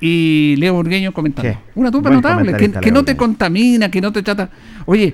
[0.00, 1.50] y Leo Burgueño comentando.
[1.50, 1.58] Sí.
[1.74, 4.48] Una dupla notable, que, no te contamina, que no te trata.
[4.86, 5.12] Oye,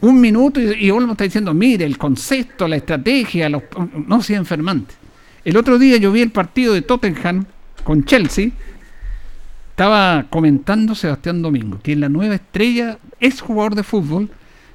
[0.00, 3.64] un minuto y, y Olmo está diciendo, mire, el concepto, la estrategia, los,
[4.06, 4.94] no sea enfermante.
[5.44, 7.44] El otro día yo vi el partido de Tottenham
[7.84, 8.48] con Chelsea.
[9.68, 14.30] Estaba comentando Sebastián Domingo, que es la nueva estrella, es jugador de fútbol,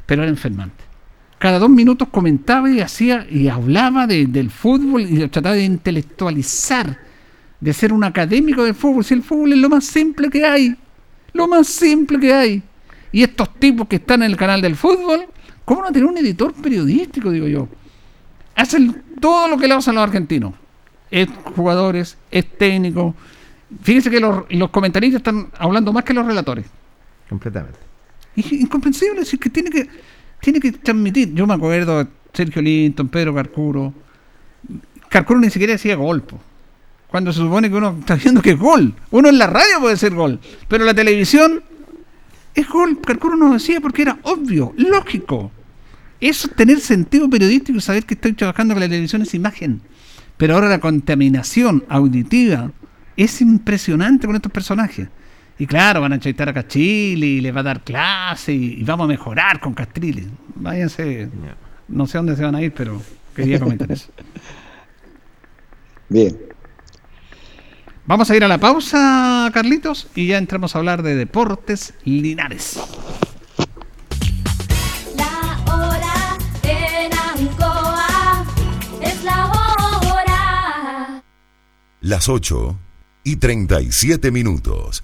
[0.06, 0.84] pero era enfermante.
[1.40, 6.98] Cada dos minutos comentaba y hacía y hablaba de- del fútbol y trataba de intelectualizar,
[7.60, 9.04] de ser un académico del fútbol.
[9.04, 10.76] Si el fútbol es lo más simple que hay,
[11.34, 12.64] lo más simple que hay.
[13.12, 15.26] Y estos tipos que están en el canal del fútbol,
[15.64, 17.68] ¿cómo no tener un editor periodístico, digo yo?
[18.56, 20.54] Hacen todo lo que le hacen los argentinos.
[21.12, 23.16] Es jugadores, es técnico.
[23.82, 26.66] Fíjense que los, los comentaristas están hablando más que los relatores.
[27.30, 27.80] Completamente.
[28.36, 29.88] Es incomprensible, es que tiene que
[30.42, 31.34] tiene que transmitir.
[31.34, 33.94] Yo me acuerdo Sergio Linton, Pedro Carcuro.
[35.10, 36.40] Carcuro ni siquiera decía gol, po.
[37.08, 38.94] cuando se supone que uno está viendo que es gol.
[39.12, 41.64] Uno en la radio puede ser gol, pero la televisión
[42.54, 43.00] es gol.
[43.02, 45.52] Carcuro no decía porque era obvio, lógico.
[46.20, 49.82] Eso es tener sentido periodístico saber que estoy trabajando con la televisión es imagen.
[50.38, 52.72] Pero ahora la contaminación auditiva
[53.18, 55.08] es impresionante con estos personajes.
[55.58, 58.84] Y claro, van a entrevistar a Cachili y les va a dar clase y, y
[58.84, 60.28] vamos a mejorar con Castrilli.
[60.56, 61.30] Váyanse,
[61.88, 63.02] no sé dónde se van a ir, pero
[63.34, 64.12] quería comentar eso.
[66.10, 66.38] Bien.
[68.08, 72.80] Vamos a ir a la pausa, Carlitos, y ya entramos a hablar de deportes linares.
[75.18, 78.46] La hora en Ancoa
[79.02, 81.24] es la hora.
[82.02, 82.78] Las 8
[83.24, 85.04] y 37 minutos.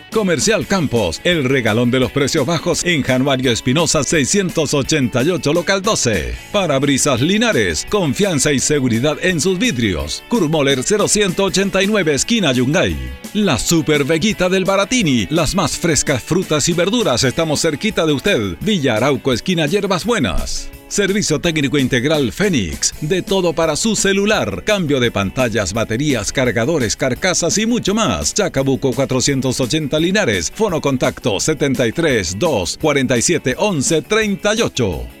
[0.11, 6.35] Comercial Campos, el regalón de los precios bajos en Januario Espinosa 688, local 12.
[6.51, 10.23] Parabrisas Linares, confianza y seguridad en sus vidrios.
[10.27, 12.97] Kurmoller 0189, esquina Yungay.
[13.33, 18.57] La Super Veguita del Baratini, las más frescas frutas y verduras, estamos cerquita de usted.
[18.59, 20.69] Villa Arauco, esquina Hierbas Buenas.
[20.91, 27.57] Servicio técnico integral Fénix, de todo para su celular, cambio de pantallas, baterías, cargadores, carcasas
[27.57, 28.33] y mucho más.
[28.33, 35.20] Chacabuco 480 Linares, fono contacto 73 2 47 11 38.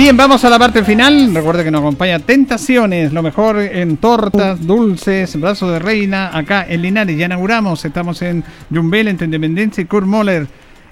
[0.00, 1.34] Bien, vamos a la parte final.
[1.34, 6.80] Recuerde que nos acompaña Tentaciones, lo mejor en tortas, dulces, brazos de reina, acá en
[6.80, 7.18] Linares.
[7.18, 8.42] Ya inauguramos, estamos en
[8.74, 10.46] Jumbel, entre Independencia y Kurt Moller.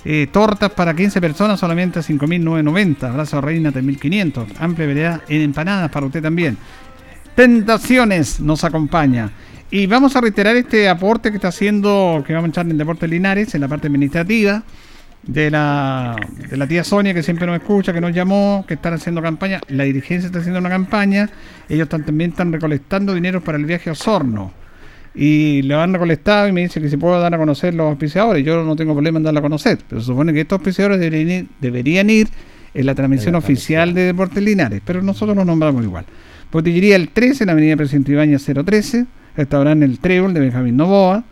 [0.05, 3.15] Eh, tortas para 15 personas solamente a 5.990.
[3.15, 4.47] Brazo de reina 3.500.
[4.59, 6.59] Amplia variedad en empanadas para usted también.
[7.35, 9.31] Tentaciones nos acompaña.
[9.71, 13.09] Y vamos a reiterar este aporte que está haciendo, que vamos a echar en Deportes
[13.09, 14.65] Linares, en la parte administrativa
[15.23, 16.17] de la,
[16.51, 19.61] de la tía Sonia que siempre nos escucha, que nos llamó, que están haciendo campaña.
[19.69, 21.29] La dirigencia está haciendo una campaña.
[21.69, 24.53] Ellos están- también están recolectando dinero para el viaje a Osorno.
[25.15, 28.45] Y lo han recolectado y me dice que si puedo dar a conocer los auspiciadores.
[28.45, 29.79] Yo no tengo problema en darlo a conocer.
[29.89, 32.29] Pero se supone que estos auspiciadores deberían ir, deberían ir
[32.75, 34.81] en la transmisión oficial de Deportes Linares.
[34.85, 36.05] Pero nosotros los nombramos igual.
[36.53, 39.07] Botillería El 13, en la avenida Presidente Ibañez 013.
[39.37, 41.25] Restaurante El Trébol de Benjamín Novoa.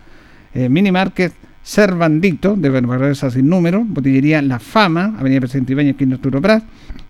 [0.55, 1.33] Eh, Mini Market
[1.67, 6.63] Cervandito, de Barbaresa sin número, Botillería La Fama, Avenida Presidente Ibañez, esquina Arturo Prat,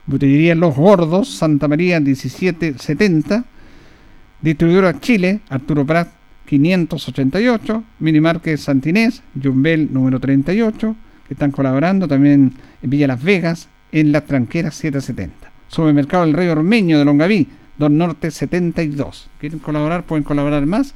[0.06, 3.44] Botillería Los Gordos, Santa María 1770,
[4.40, 6.08] Distribuidora Chile, Arturo Prat
[6.46, 10.96] 588, Minimarket Santinés, Jumbel número 38,
[11.28, 15.52] que están colaborando también en Villa Las Vegas, en Las Tranqueras 770.
[15.68, 17.46] Supermercado El Rey Ormeño de Longaví,
[17.76, 19.28] Don Norte 72.
[19.38, 20.04] ¿Quieren colaborar?
[20.04, 20.94] Pueden colaborar más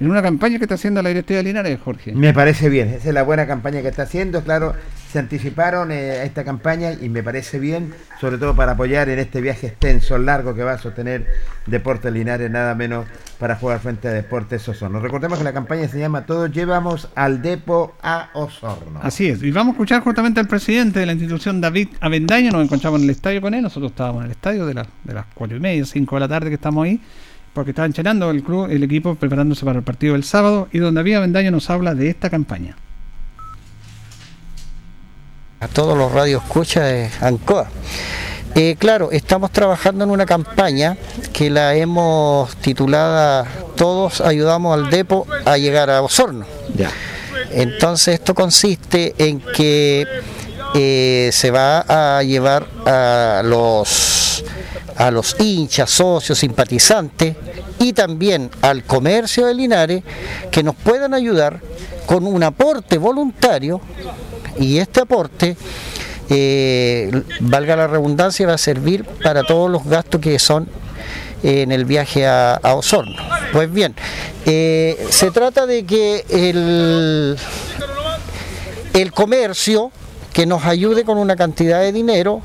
[0.00, 2.12] en una campaña que está haciendo la directiva de Linares, Jorge.
[2.14, 4.74] Me parece bien, esa es la buena campaña que está haciendo, claro,
[5.12, 9.20] se anticiparon eh, a esta campaña y me parece bien, sobre todo para apoyar en
[9.20, 11.26] este viaje extenso, largo que va a sostener
[11.66, 13.06] Deportes Linares, nada menos
[13.38, 14.98] para jugar frente a Deportes Osorno.
[14.98, 18.98] Recordemos que la campaña se llama Todos llevamos al Depo a Osorno.
[19.00, 22.64] Así es, y vamos a escuchar justamente al presidente de la institución, David Avendaño, nos
[22.64, 25.26] encontramos en el estadio con él, nosotros estábamos en el estadio de, la- de las
[25.34, 27.00] cuatro y media, cinco de la tarde que estamos ahí,
[27.54, 30.98] porque estaban entrenando el club, el equipo preparándose para el partido del sábado, y donde
[30.98, 32.76] David Avendaño nos habla de esta campaña.
[35.60, 37.68] a todos los radios escucha de Ancoa.
[38.54, 40.96] Eh, claro, estamos trabajando en una campaña
[41.32, 46.44] que la hemos titulada Todos ayudamos al Depo a llegar a Osorno.
[47.50, 50.06] Entonces esto consiste en que
[50.74, 54.23] eh, se va a llevar a los
[54.96, 57.36] a los hinchas, socios, simpatizantes
[57.78, 60.02] y también al comercio de Linares
[60.50, 61.60] que nos puedan ayudar
[62.06, 63.80] con un aporte voluntario
[64.58, 65.56] y este aporte,
[66.30, 70.68] eh, valga la redundancia, va a servir para todos los gastos que son
[71.42, 73.16] en el viaje a, a Osorno.
[73.52, 73.94] Pues bien,
[74.46, 77.36] eh, se trata de que el,
[78.94, 79.90] el comercio
[80.32, 82.40] que nos ayude con una cantidad de dinero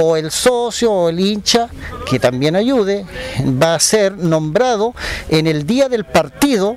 [0.00, 1.68] o el socio o el hincha
[2.08, 3.04] que también ayude
[3.62, 4.94] va a ser nombrado
[5.28, 6.76] en el día del partido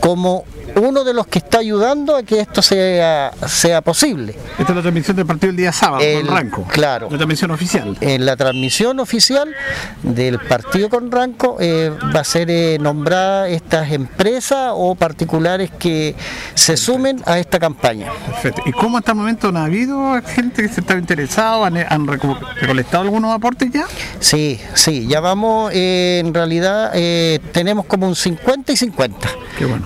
[0.00, 0.44] como
[0.76, 4.34] uno de los que está ayudando a que esto sea, sea posible.
[4.58, 6.62] Esta es la transmisión del partido el día sábado, El- con Ranco.
[6.68, 7.08] Claro.
[7.10, 7.96] La transmisión oficial.
[8.00, 9.54] En la transmisión oficial
[10.02, 16.14] del partido con Ranco eh, va a ser eh, nombrada estas empresas o particulares que
[16.54, 18.10] se sumen a esta campaña.
[18.26, 18.62] Perfecto.
[18.66, 21.64] ¿Y cómo hasta el momento no ha habido gente que se estaba interesado?
[21.64, 23.86] ¿Han, han reco- recolectado algunos aportes ya?
[24.20, 29.28] Sí, sí, ya vamos, eh, en realidad eh, tenemos como un 50 y 50.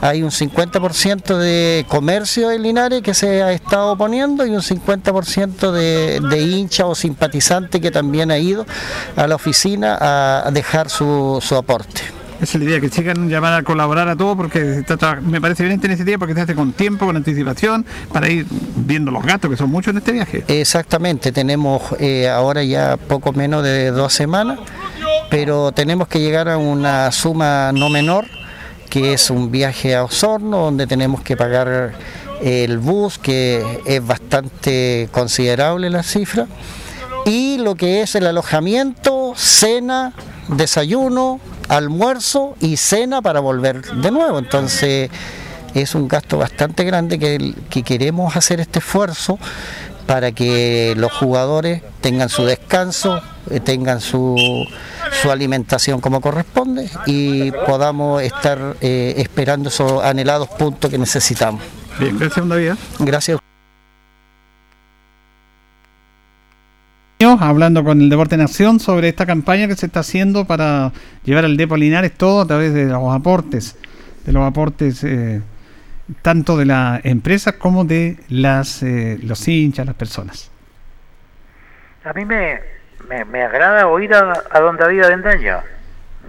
[0.01, 5.70] Hay un 50% de comercio en Linares que se ha estado poniendo y un 50%
[5.70, 8.66] de, de hincha o simpatizante que también ha ido
[9.16, 12.02] a la oficina a dejar su, su aporte.
[12.40, 15.62] Esa es la idea, que sigan llamar a colaborar a todos porque está me parece
[15.62, 18.47] bien esta iniciativa porque se hace con tiempo, con anticipación, para ir
[18.77, 20.44] viendo los gastos, que son muchos en este viaje.
[20.48, 24.59] Exactamente, tenemos eh, ahora ya poco menos de dos semanas,
[25.28, 28.24] pero tenemos que llegar a una suma no menor,
[28.91, 31.93] que es un viaje a Osorno, donde tenemos que pagar
[32.43, 36.47] el bus, que es bastante considerable la cifra,
[37.25, 40.12] y lo que es el alojamiento, cena,
[40.49, 44.39] desayuno, almuerzo y cena para volver de nuevo.
[44.39, 45.11] Entonces
[45.75, 49.39] es un gasto bastante grande que, que queremos hacer este esfuerzo
[50.11, 54.66] para que los jugadores tengan su descanso, eh, tengan su,
[55.23, 61.62] su alimentación como corresponde y podamos estar eh, esperando esos anhelados puntos que necesitamos.
[62.01, 62.73] Bien, gracias, David.
[62.99, 63.39] Gracias.
[67.39, 70.93] hablando con el Deporte Nación sobre esta campaña que se está haciendo para
[71.24, 73.77] llevar al Depo Linares todo a través de los aportes,
[74.27, 75.41] de los aportes eh,
[76.23, 80.51] tanto de las empresas como de las eh, los hinchas, las personas.
[82.05, 82.61] A mí me,
[83.27, 85.59] me, agrada oír a, a don David Avendaño,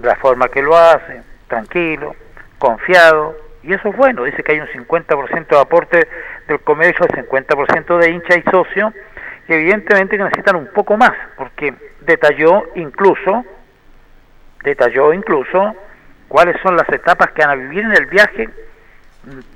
[0.02, 2.16] la forma que lo hace, tranquilo,
[2.58, 6.08] confiado, y eso es bueno, dice que hay un 50% de aporte
[6.48, 8.94] del comercio, el 50% de hincha y socio,
[9.48, 13.46] que evidentemente necesitan un poco más, porque detalló incluso,
[14.64, 15.76] detalló incluso
[16.28, 18.50] cuáles son las etapas que van a vivir en el viaje,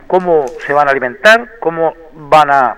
[0.08, 2.78] cómo se van a alimentar, cómo van a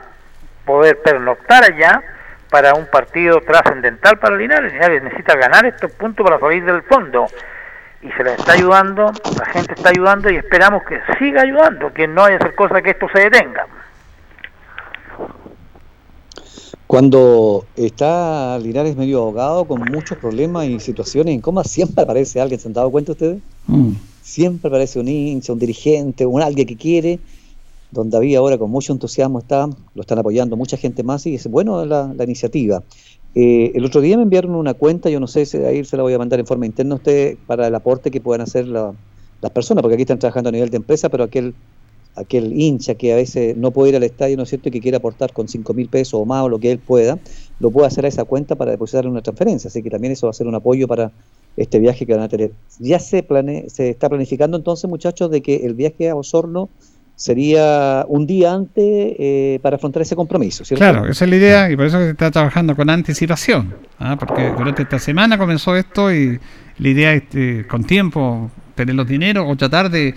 [0.66, 2.02] poder pernoctar allá
[2.50, 4.74] para un partido trascendental para Linares.
[4.74, 7.28] Linares necesita ganar estos puntos para salir del fondo
[8.02, 12.08] y se les está ayudando, la gente está ayudando y esperamos que siga ayudando, que
[12.08, 13.66] no haya hacer cosa que esto se detenga.
[16.86, 22.68] Cuando está Linares medio ahogado, con muchos problemas y situaciones incómodas, siempre aparece alguien, ¿se
[22.70, 23.42] han dado cuenta ustedes?
[24.34, 27.22] Siempre aparece un hincha, un dirigente, un alguien que quiere.
[27.92, 31.48] Don David ahora con mucho entusiasmo está, lo están apoyando mucha gente más y es
[31.48, 32.84] bueno la, la iniciativa.
[33.34, 36.04] Eh, el otro día me enviaron una cuenta, yo no sé si ahí se la
[36.04, 38.96] voy a mandar en forma interna a usted para el aporte que puedan hacer la-
[39.42, 41.56] las personas, porque aquí están trabajando a nivel de empresa, pero aquel
[42.16, 44.82] aquel hincha que a veces no puede ir al estadio, ¿no es cierto?, y que
[44.82, 47.22] quiere aportar con 5 mil pesos o más o lo que él pueda,
[47.60, 49.68] lo puede hacer a esa cuenta para depositarle una transferencia.
[49.68, 51.14] Así que también eso va a ser un apoyo para
[51.58, 52.52] este viaje que van a tener.
[52.80, 56.70] Ya se, plane, se está planificando entonces, muchachos, de que el viaje a Osorno
[57.16, 60.64] sería un día antes eh, para afrontar ese compromiso.
[60.76, 64.16] Claro, esa es la idea y por eso se está trabajando con anticipación, ¿ah?
[64.18, 66.40] porque durante esta semana comenzó esto y
[66.78, 70.14] la idea es eh, con tiempo tener los dineros o tratar de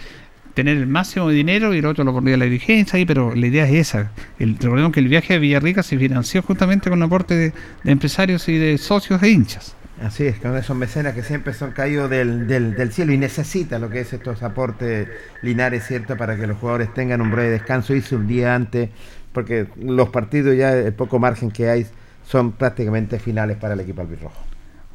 [0.52, 3.46] tener el máximo de dinero y el otro lo pondría la dirigencia ahí, pero la
[3.46, 4.12] idea es esa.
[4.38, 7.52] El, recordemos que el viaje a Villarrica se financió justamente con un aporte de,
[7.82, 9.74] de empresarios y de socios e hinchas.
[10.00, 13.90] Así es, con esos mecenas que siempre son caídos del, del, cielo y necesita lo
[13.90, 15.08] que es estos aportes
[15.42, 16.16] Linares, ¿cierto?
[16.16, 18.88] Para que los jugadores tengan un breve descanso, irse un día antes,
[19.32, 21.86] porque los partidos ya, el poco margen que hay,
[22.26, 24.40] son prácticamente finales para el equipo albirrojo.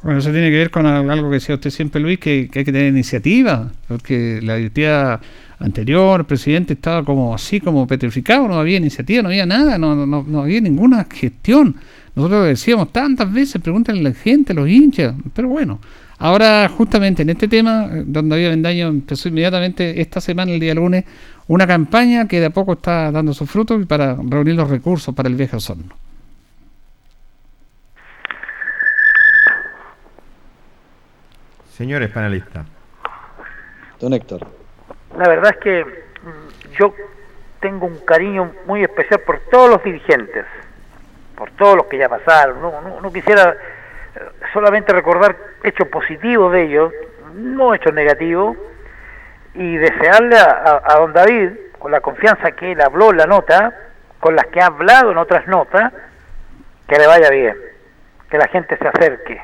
[0.02, 2.60] Bueno, eso tiene que ver con al- algo que decía usted siempre, Luis, que, que
[2.60, 5.20] hay que tener iniciativa, porque la directiva
[5.58, 9.94] anterior, el presidente, estaba como así, como petrificado, no había iniciativa, no había nada, no,
[10.06, 11.76] no, no había ninguna gestión.
[12.16, 15.78] Nosotros lo decíamos tantas veces, pregúntenle a la gente, a los hinchas, pero bueno,
[16.18, 20.74] ahora justamente en este tema, eh, don David Vendaño empezó inmediatamente esta semana, el día
[20.74, 21.04] lunes,
[21.46, 25.28] una campaña que de a poco está dando sus frutos para reunir los recursos para
[25.28, 25.94] el viaje a Osorno.
[31.68, 32.66] Señores panelistas.
[34.00, 34.46] Don Héctor.
[35.18, 36.94] La verdad es que mm, yo
[37.60, 40.46] tengo un cariño muy especial por todos los dirigentes,
[41.36, 42.60] por todos los que ya pasaron.
[42.60, 43.56] No, no- no quisiera
[44.14, 44.20] eh,
[44.52, 46.92] solamente recordar hechos positivos de ellos,
[47.34, 48.56] no hechos negativos,
[49.54, 53.26] y desearle a, a- a don David, con la confianza que él habló en la
[53.26, 53.72] nota,
[54.20, 55.92] con las que ha hablado en otras notas,
[56.88, 57.56] que le vaya bien,
[58.30, 59.40] que la gente se acerque.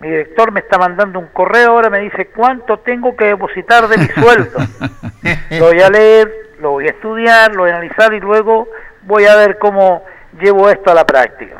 [0.00, 3.96] Mi director me está mandando un correo ahora, me dice cuánto tengo que depositar de
[3.98, 4.58] mi sueldo.
[5.50, 6.30] Lo voy a leer,
[6.60, 8.68] lo voy a estudiar, lo voy a analizar y luego
[9.02, 10.04] voy a ver cómo
[10.40, 11.56] llevo esto a la práctica.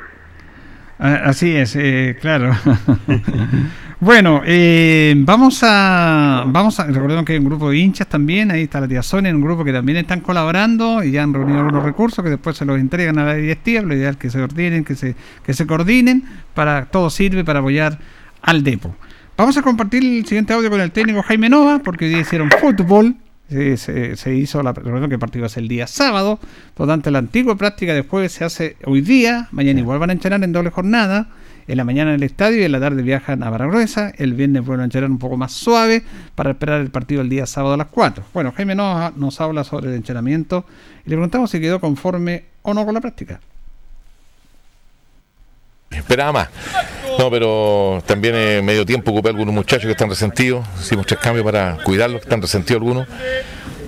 [0.99, 2.53] Ah, Así es, eh, claro.
[4.01, 8.63] bueno, eh, vamos a, vamos a, recordemos que hay un grupo de hinchas también, ahí
[8.63, 11.83] está la tía Sonia, un grupo que también están colaborando y ya han reunido algunos
[11.83, 14.85] recursos que después se los entregan a la directiva, lo ideal es que se ordenen,
[14.85, 16.25] que se, que se coordinen,
[16.55, 17.99] para todo sirve para apoyar
[18.41, 18.95] al Depo.
[19.37, 22.51] Vamos a compartir el siguiente audio con el técnico Jaime Nova, porque hoy día hicieron
[22.51, 23.17] fútbol.
[23.49, 26.39] Se, se- se hizo la recordemos que el partido es el día sábado,
[26.75, 30.11] por lo tanto la antigua práctica de jueves se hace hoy día, mañana igual van
[30.11, 31.29] a entrenar en doble jornada
[31.67, 34.13] en la mañana en el estadio y en la tarde viajan a Baragruesa.
[34.19, 36.03] El viernes vuelven a entrenar un poco más suave
[36.35, 38.23] para esperar el partido el día sábado a las 4.
[38.35, 40.67] Bueno, Jaime nos, nos habla sobre el entrenamiento
[41.07, 43.41] y le preguntamos si quedó conforme o no con la práctica.
[45.97, 46.49] Esperaba más.
[47.19, 50.67] No, pero también en medio tiempo ocupé algunos muchachos que están resentidos.
[50.81, 53.09] Hicimos tres cambios para cuidarlos, que están resentidos algunos.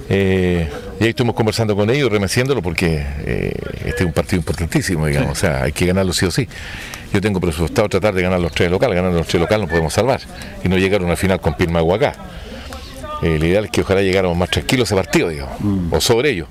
[0.09, 0.69] Eh,
[1.01, 3.53] y ahí estuvimos conversando con ellos, remeciéndolo, porque eh,
[3.85, 5.33] este es un partido importantísimo, digamos.
[5.33, 6.49] O sea, hay que ganarlo sí o sí.
[7.13, 8.97] Yo tengo presupuestado tratar de ganar los tres locales.
[8.97, 10.21] Ganar los tres locales no podemos salvar.
[10.65, 12.15] Y no llegar a una final con Pirmagua acá.
[13.23, 15.57] Eh, lo ideal es que ojalá llegáramos más tranquilos a ese partido, digamos.
[15.91, 16.49] O sobre ellos.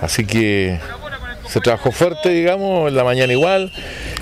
[0.00, 0.78] Así que
[1.48, 3.72] se trabajó fuerte, digamos, en la mañana igual.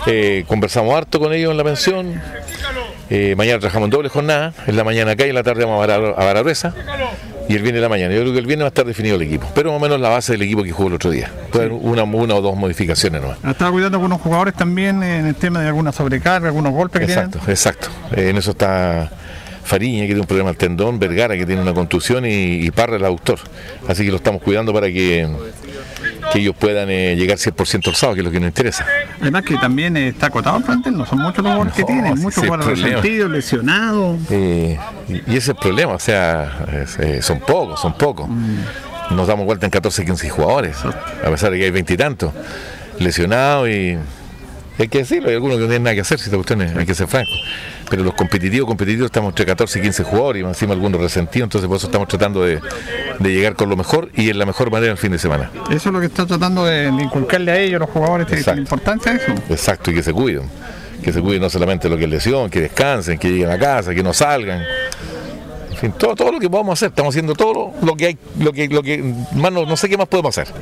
[0.07, 2.21] Eh, conversamos harto con ellos en la pensión.
[3.11, 4.53] Eh, mañana trabajamos en doble jornada.
[4.67, 6.75] En la mañana acá y en la tarde vamos a Bara- a Baragruesa.
[7.47, 8.15] Y el viernes de la mañana.
[8.15, 9.47] Yo creo que el viernes va a estar definido el equipo.
[9.55, 11.31] Pero más o menos la base del equipo que jugó el otro día.
[11.53, 13.37] Puede haber una, una o dos modificaciones nomás.
[13.47, 17.41] Estaba cuidando algunos jugadores también en el tema de alguna sobrecarga, algunos golpes que Exacto,
[17.47, 17.89] exacto.
[18.17, 19.11] Eh, en eso está
[19.63, 22.97] Fariña, que tiene un problema al tendón, Vergara, que tiene una contusión, y, y Parra,
[22.97, 23.39] el autor.
[23.89, 25.29] Así que lo estamos cuidando para que,
[26.35, 28.85] que ellos puedan eh, llegar 100% al sábado, que es lo que nos interesa.
[29.21, 32.19] Además que también eh, está acotado el plantel, no son muchos los jugadores que tienen,
[32.19, 34.19] muchos jugadores resentidos, lesionados.
[34.31, 34.77] Eh,
[35.09, 36.67] y, ese es el problema, o sea,
[36.99, 38.29] eh, son pocos, son pocos.
[39.11, 42.33] Nos damos vuelta en 14, 15 jugadores, a pesar de que hay veintitantos
[42.99, 43.97] lesionados y
[44.79, 46.75] hay que decirlo, hay algunos que no tienen nada que hacer, si esta cuestión es-
[46.77, 47.31] hay que ser franco.
[47.91, 51.69] Pero los competitivos, competitivos, estamos entre 14 y 15 jugadores y encima algunos resentidos, entonces
[51.69, 52.61] por eso estamos tratando de,
[53.19, 55.51] de llegar con lo mejor y en la mejor manera el fin de semana.
[55.71, 58.61] Eso es lo que está tratando de, de inculcarle a ellos, los jugadores, Exacto.
[58.61, 59.33] importancia eso.
[59.51, 60.45] Exacto, y que se cuiden.
[61.03, 63.95] Que se cuiden no solamente lo que es lesión, que descansen, que lleguen a casa,
[63.95, 64.63] que no salgan.
[65.85, 68.69] Fin, todo, todo lo que podamos hacer, estamos haciendo todo lo, que hay, lo que,
[68.69, 69.03] lo que
[69.35, 70.53] más no, no sé qué más podemos hacer.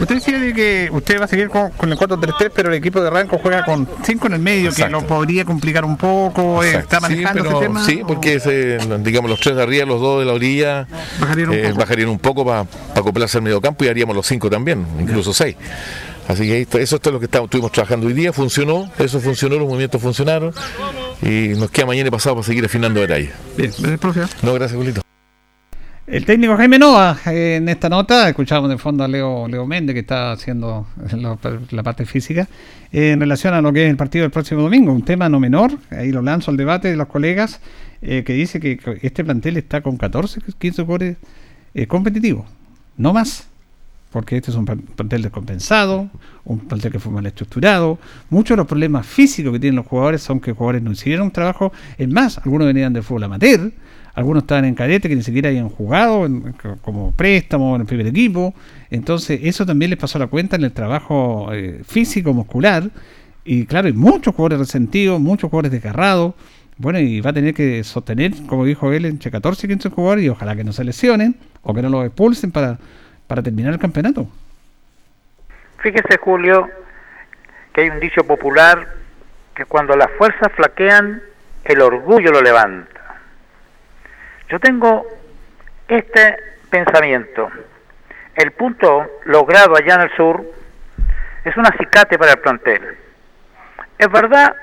[0.00, 3.00] Usted decía de que usted va a seguir con, con el 4-3-3, pero el equipo
[3.00, 6.64] de Ranco juega con 5 en el medio, que lo podría complicar un poco.
[6.64, 6.78] eh.
[6.78, 7.84] ¿Está Sí, manejando pero- ese tema?
[7.86, 10.86] Sí, porque ese, digamos los tres de arriba, los dos de la orilla,
[11.20, 11.78] Bajarían un eh, poco.
[11.78, 15.54] bajarían un poco para acoplarse al medio campo y haríamos los cinco también, incluso seis.
[16.28, 19.66] Así que eso es lo que estamos, estuvimos trabajando hoy día, funcionó, eso funcionó, los
[19.66, 20.52] movimientos funcionaron
[21.20, 23.30] y nos queda mañana y pasado para seguir afinando detalles.
[23.56, 24.20] Bien, gracias, profe.
[24.42, 25.02] No, gracias, Julito.
[26.06, 29.94] El técnico Jaime Nova, eh, en esta nota, escuchábamos de fondo a Leo, Leo Méndez,
[29.94, 31.38] que está haciendo la,
[31.70, 32.48] la parte física,
[32.92, 35.40] eh, en relación a lo que es el partido del próximo domingo, un tema no
[35.40, 37.60] menor, ahí lo lanzo al debate de los colegas,
[38.02, 41.16] eh, que dice que que este plantel está con 14, 15 jugadores
[41.72, 42.46] eh, competitivos,
[42.98, 43.48] no más,
[44.12, 46.08] porque este es un plan- plantel descompensado,
[46.44, 47.98] un plantel que fue mal estructurado,
[48.30, 51.26] muchos de los problemas físicos que tienen los jugadores son que los jugadores no hicieron
[51.26, 53.72] un trabajo, es más, algunos venían del fútbol amateur,
[54.14, 58.06] algunos estaban en cadete que ni siquiera habían jugado en- como préstamo en el primer
[58.08, 58.52] equipo.
[58.90, 62.90] Entonces, eso también les pasó la cuenta en el trabajo eh, físico, muscular.
[63.42, 66.34] Y claro, hay muchos jugadores resentidos, muchos jugadores desgarrados.
[66.76, 70.24] Bueno, y va a tener que sostener, como dijo él, entre 14 y 15 jugadores
[70.26, 72.78] y ojalá que no se lesionen o que no los expulsen para,
[73.32, 74.26] para terminar el campeonato.
[75.78, 76.68] Fíjese, Julio,
[77.72, 78.86] que hay un dicho popular
[79.54, 81.22] que cuando las fuerzas flaquean,
[81.64, 83.00] el orgullo lo levanta.
[84.50, 85.06] Yo tengo
[85.88, 86.36] este
[86.68, 87.48] pensamiento.
[88.34, 90.44] El punto logrado allá en el sur
[91.42, 92.98] es un acicate para el plantel.
[93.96, 94.54] Es verdad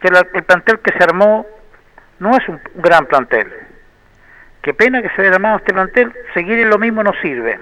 [0.00, 1.44] que el plantel que se armó
[2.20, 3.52] no es un gran plantel.
[4.64, 7.60] Qué pena que se haya armado este plantel, seguir en lo mismo no sirve.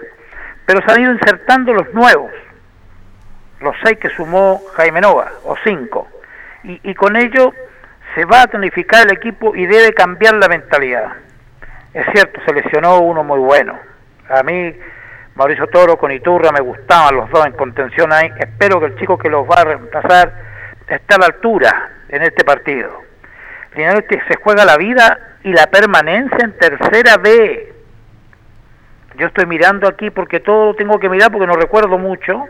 [0.64, 2.30] Pero se han ido insertando los nuevos,
[3.60, 6.08] los seis que sumó Jaime Nova, o cinco.
[6.62, 7.52] Y, y con ello
[8.14, 11.14] se va a tonificar el equipo y debe cambiar la mentalidad.
[11.92, 13.76] Es cierto, se lesionó uno muy bueno.
[14.28, 14.72] A mí,
[15.34, 18.30] Mauricio Toro con Iturra me gustaban los dos en contención ahí.
[18.38, 20.32] Espero que el chico que los va a reemplazar
[20.86, 23.11] esté a la altura en este partido.
[23.74, 27.72] Que se juega la vida y la permanencia en tercera B.
[29.16, 32.44] Yo estoy mirando aquí porque todo lo tengo que mirar porque no recuerdo mucho.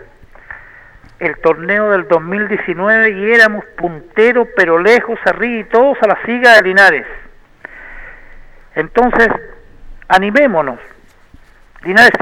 [1.20, 6.57] El torneo del 2019 y éramos punteros pero lejos arriba y todos a la siga
[6.57, 7.07] de Linares.
[8.74, 9.28] Entonces,
[10.09, 10.81] animémonos.
[11.85, 12.12] Linares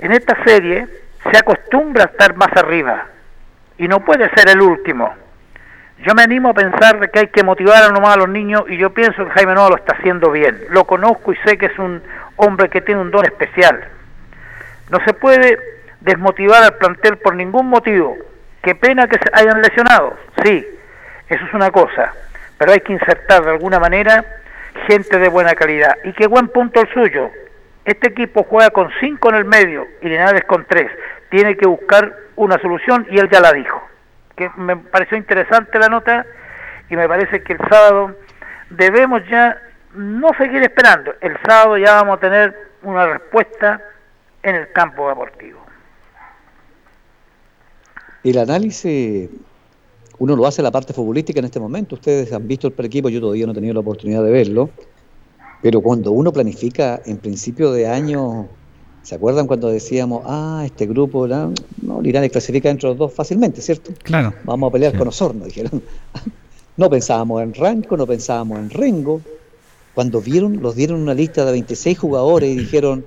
[0.00, 0.86] en esta serie
[1.30, 3.06] se acostumbra a estar más arriba
[3.78, 5.14] y no puede ser el último.
[6.02, 8.78] Yo me animo a pensar que hay que motivar a nomás a los niños y
[8.78, 10.58] yo pienso que Jaime Nova lo está haciendo bien.
[10.70, 12.02] Lo conozco y sé que es un
[12.36, 13.84] hombre que tiene un don especial.
[14.88, 15.58] No se puede
[16.00, 18.16] desmotivar al plantel por ningún motivo.
[18.62, 20.16] Qué pena que se hayan lesionado.
[20.42, 20.66] Sí,
[21.28, 22.14] eso es una cosa.
[22.56, 24.24] Pero hay que insertar de alguna manera
[24.86, 25.98] gente de buena calidad.
[26.04, 27.30] Y qué buen punto el suyo.
[27.84, 30.90] Este equipo juega con cinco en el medio y Linares con tres.
[31.28, 33.89] Tiene que buscar una solución y él ya la dijo.
[34.40, 36.24] Que me pareció interesante la nota
[36.88, 38.16] y me parece que el sábado
[38.70, 39.60] debemos ya
[39.94, 41.12] no seguir esperando.
[41.20, 43.82] El sábado ya vamos a tener una respuesta
[44.42, 45.60] en el campo deportivo.
[48.24, 49.28] El análisis,
[50.18, 51.96] uno lo hace la parte futbolística en este momento.
[51.96, 54.70] Ustedes han visto el preequipo, yo todavía no he tenido la oportunidad de verlo.
[55.60, 58.48] Pero cuando uno planifica en principio de año,
[59.02, 61.52] ¿se acuerdan cuando decíamos, ah, este grupo, no,
[62.00, 63.92] Linares clasifica entre los dos fácilmente, ¿cierto?
[64.02, 64.34] Claro.
[64.44, 65.82] Vamos a pelear con Osorno, dijeron.
[66.76, 69.20] No pensábamos en Ranco, no pensábamos en Rengo.
[69.94, 73.04] Cuando vieron, los dieron una lista de 26 jugadores y dijeron,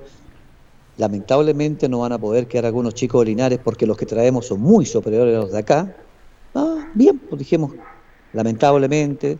[0.97, 4.61] lamentablemente no van a poder quedar algunos chicos de Linares porque los que traemos son
[4.61, 5.95] muy superiores a los de acá.
[6.53, 7.71] Ah, bien, pues dijimos,
[8.33, 9.39] lamentablemente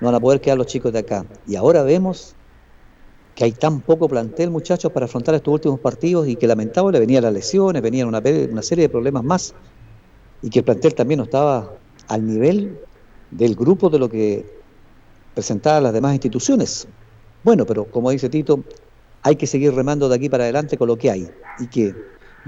[0.00, 1.26] no van a poder quedar los chicos de acá.
[1.46, 2.35] Y ahora vemos
[3.36, 7.22] que hay tan poco plantel, muchachos, para afrontar estos últimos partidos y que lamentable venían
[7.22, 9.54] las lesiones, venían una, una serie de problemas más
[10.40, 11.70] y que el plantel también no estaba
[12.08, 12.78] al nivel
[13.30, 14.46] del grupo de lo que
[15.34, 16.88] presentaban las demás instituciones.
[17.44, 18.64] Bueno, pero como dice Tito,
[19.22, 21.94] hay que seguir remando de aquí para adelante con lo que hay y que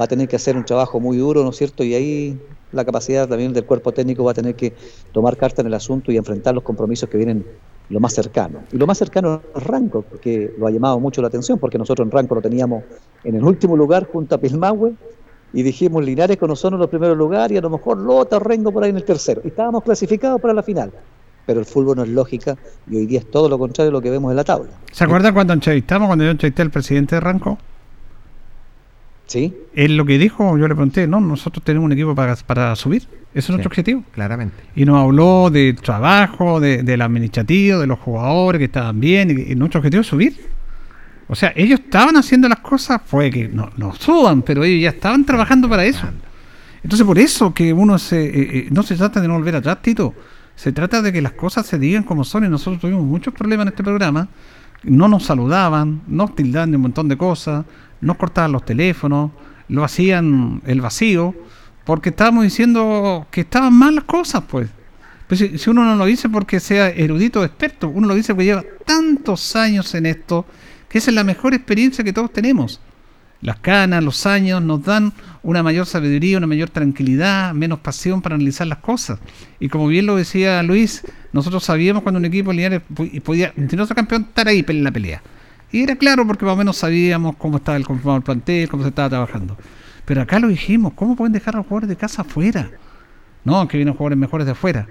[0.00, 1.84] va a tener que hacer un trabajo muy duro, ¿no es cierto?
[1.84, 2.40] Y ahí
[2.72, 4.72] la capacidad también del cuerpo técnico va a tener que
[5.12, 7.44] tomar carta en el asunto y enfrentar los compromisos que vienen
[7.90, 8.60] lo más cercano.
[8.72, 12.06] Y lo más cercano es Ranco, porque lo ha llamado mucho la atención, porque nosotros
[12.06, 12.84] en Ranco lo teníamos
[13.24, 14.94] en el último lugar junto a Pilmahue
[15.52, 18.70] y dijimos Linares con nosotros en los primeros lugares y a lo mejor Lota, Rengo
[18.70, 19.40] por ahí en el tercero.
[19.44, 20.92] Y estábamos clasificados para la final.
[21.46, 22.58] Pero el fútbol no es lógica
[22.90, 24.70] y hoy día es todo lo contrario de lo que vemos en la tabla.
[24.92, 27.56] ¿Se acuerdan cuando entrevistamos, cuando yo entrevisté al presidente de Ranco?
[29.28, 29.54] Sí.
[29.74, 33.02] Él lo que dijo, yo le pregunté, no, nosotros tenemos un equipo para, para subir.
[33.32, 34.02] Ese es nuestro objetivo.
[34.12, 34.56] Claramente.
[34.74, 39.52] Y nos habló del trabajo, de, del administrativo, de los jugadores que estaban bien, y,
[39.52, 40.34] y nuestro objetivo es subir.
[41.28, 44.90] O sea, ellos estaban haciendo las cosas, fue que no, no suban, pero ellos ya
[44.90, 46.08] estaban trabajando para eso.
[46.82, 48.24] Entonces, por eso que uno se.
[48.24, 50.14] eh, eh, no se trata de no volver atrás, Tito.
[50.56, 52.44] Se trata de que las cosas se digan como son.
[52.46, 54.28] Y nosotros tuvimos muchos problemas en este programa.
[54.84, 57.64] No nos saludaban, nos tildaban de un montón de cosas,
[58.00, 59.30] nos cortaban los teléfonos,
[59.68, 61.34] lo hacían el vacío,
[61.84, 64.68] porque estábamos diciendo que estaban mal las cosas, pues.
[65.26, 68.46] Pues si, uno no lo dice porque sea erudito o experto, uno lo dice porque
[68.46, 70.46] lleva tantos años en esto,
[70.88, 72.80] que esa es la mejor experiencia que todos tenemos.
[73.40, 75.12] Las canas, los años nos dan
[75.42, 79.20] una mayor sabiduría, una mayor tranquilidad, menos pasión para analizar las cosas.
[79.60, 82.82] Y como bien lo decía Luis, nosotros sabíamos cuando un equipo lineal
[83.22, 85.22] podía, si no campeón, estar ahí en la pelea.
[85.70, 88.82] Y era claro porque más o menos sabíamos cómo estaba el conformado el plantel, cómo
[88.82, 89.56] se estaba trabajando.
[90.04, 92.70] Pero acá lo dijimos, ¿cómo pueden dejar a los jugadores de casa afuera?
[93.44, 94.86] No, que vienen jugadores mejores de afuera.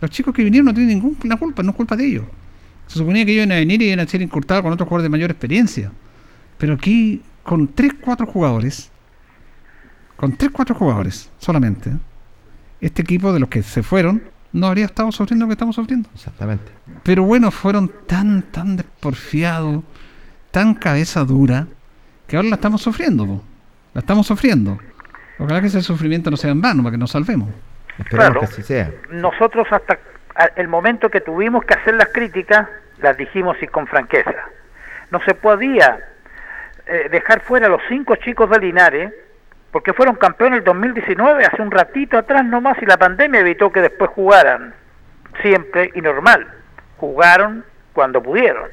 [0.00, 2.24] Los chicos que vinieron no tienen ninguna culpa, no es culpa de ellos.
[2.86, 5.04] Se suponía que ellos iban a venir y iban a ser incurtados con otros jugadores
[5.04, 5.92] de mayor experiencia.
[6.58, 8.90] Pero aquí, con 3, 4 jugadores,
[10.16, 11.90] con 3, 4 jugadores solamente,
[12.80, 14.22] este equipo de los que se fueron
[14.52, 16.08] no habría estado sufriendo lo que estamos sufriendo.
[16.14, 16.70] Exactamente.
[17.02, 19.82] Pero bueno, fueron tan, tan desporfiados,
[20.54, 21.66] tan cabeza dura,
[22.28, 23.26] que ahora la estamos sufriendo.
[23.26, 23.42] po.
[23.92, 24.78] La estamos sufriendo.
[25.36, 27.48] Ojalá que ese sufrimiento no sea en vano, para que nos salvemos.
[27.98, 28.88] Esperemos que así sea.
[29.10, 29.98] Nosotros hasta
[30.54, 32.68] el momento que tuvimos que hacer las críticas,
[32.98, 34.32] las dijimos y con franqueza.
[35.10, 35.98] No se podía
[36.86, 39.12] eh, dejar fuera a los cinco chicos de Linares,
[39.72, 43.80] porque fueron campeones el 2019, hace un ratito atrás nomás, y la pandemia evitó que
[43.80, 44.72] después jugaran
[45.42, 46.46] siempre y normal.
[46.98, 48.68] Jugaron cuando pudieron.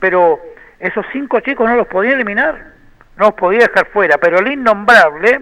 [0.00, 0.38] Pero
[0.80, 2.72] esos cinco chicos no los podía eliminar,
[3.16, 4.18] no los podía dejar fuera.
[4.18, 5.40] Pero el innombrable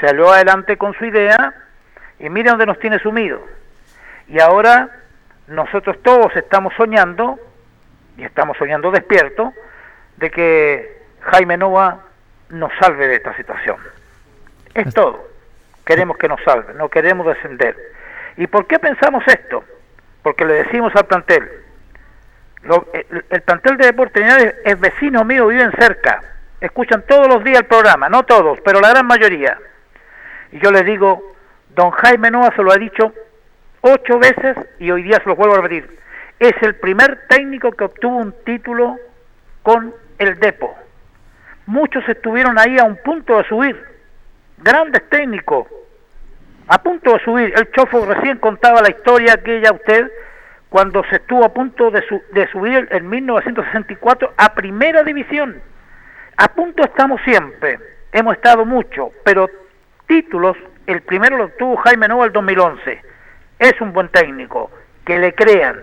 [0.00, 1.54] salió adelante con su idea
[2.18, 3.44] y mira dónde nos tiene sumido.
[4.28, 4.90] Y ahora
[5.48, 7.38] nosotros todos estamos soñando,
[8.16, 9.52] y estamos soñando despiertos,
[10.16, 12.00] de que Jaime Nova
[12.48, 13.76] nos salve de esta situación.
[14.74, 15.28] Es todo.
[15.84, 17.76] Queremos que nos salve, no queremos descender.
[18.36, 19.64] ¿Y por qué pensamos esto?
[20.22, 21.48] Porque le decimos al plantel,
[22.66, 24.24] lo- el, el plantel de Deportes
[24.64, 26.20] es vecino mío, viven cerca,
[26.60, 29.58] escuchan todos los días el programa, no todos, pero la gran mayoría.
[30.52, 31.34] Y yo les digo,
[31.74, 33.12] don Jaime Nova se lo ha dicho
[33.80, 35.98] ocho veces y hoy día se lo vuelvo a repetir.
[36.38, 38.96] Es el primer técnico que obtuvo un título
[39.62, 40.76] con el Depo.
[41.66, 43.82] Muchos estuvieron ahí a un punto de subir,
[44.58, 45.66] grandes técnicos,
[46.68, 47.52] a punto de subir.
[47.56, 50.10] El Chofo recién contaba la historia aquella a usted
[50.68, 55.60] cuando se estuvo a punto de, su- de subir en 1964 a primera división.
[56.36, 57.78] A punto estamos siempre,
[58.12, 59.48] hemos estado mucho, pero
[60.06, 60.56] títulos,
[60.86, 63.00] el primero lo obtuvo Jaime Nova el 2011.
[63.58, 64.70] Es un buen técnico,
[65.04, 65.80] que le crean,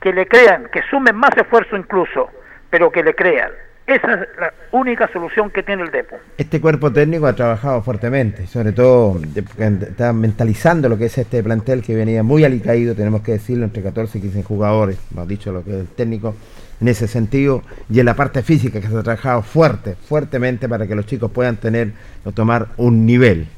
[0.00, 2.30] que le crean, que sumen más esfuerzo incluso,
[2.70, 3.50] pero que le crean.
[3.86, 6.16] Esa es la única solución que tiene el Depo.
[6.38, 11.82] Este cuerpo técnico ha trabajado fuertemente, sobre todo está mentalizando lo que es este plantel
[11.82, 15.62] que venía muy alicaído, tenemos que decirlo, entre 14 y 15 jugadores, hemos dicho lo
[15.62, 16.34] que es el técnico
[16.80, 20.86] en ese sentido, y en la parte física que se ha trabajado fuerte, fuertemente para
[20.86, 21.92] que los chicos puedan tener
[22.24, 23.48] o tomar un nivel.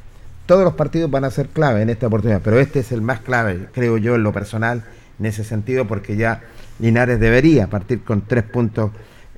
[0.46, 3.20] Todos los partidos van a ser clave en esta oportunidad, pero este es el más
[3.20, 4.82] clave, creo yo, en lo personal,
[5.20, 6.42] en ese sentido, porque ya
[6.80, 8.90] Linares debería partir con tres puntos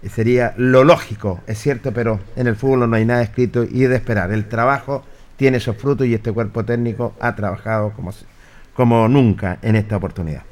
[0.08, 3.90] sería lo lógico, es cierto, pero en el fútbol no hay nada escrito y es
[3.90, 4.30] de esperar.
[4.30, 5.04] El trabajo
[5.36, 8.12] tiene esos frutos y este cuerpo técnico ha trabajado como,
[8.74, 10.42] como nunca en esta oportunidad.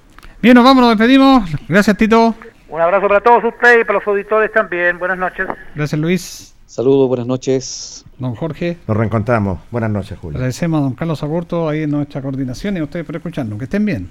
[0.43, 1.51] Bien, nos vamos, nos despedimos.
[1.69, 2.35] Gracias, Tito.
[2.69, 4.99] Un abrazo para todos ustedes y para los auditores también.
[4.99, 5.47] Buenas noches.
[5.75, 6.55] Gracias, Luis.
[6.67, 8.05] Saludos, buenas noches.
[8.19, 8.77] Don Jorge.
[8.87, 9.61] Nos reencontramos.
[9.71, 10.39] Buenas noches, Julio.
[10.39, 13.59] Agradecemos a don Carlos Agurto ahí en nuestra coordinación y a ustedes por escucharnos.
[13.59, 14.11] Que estén bien.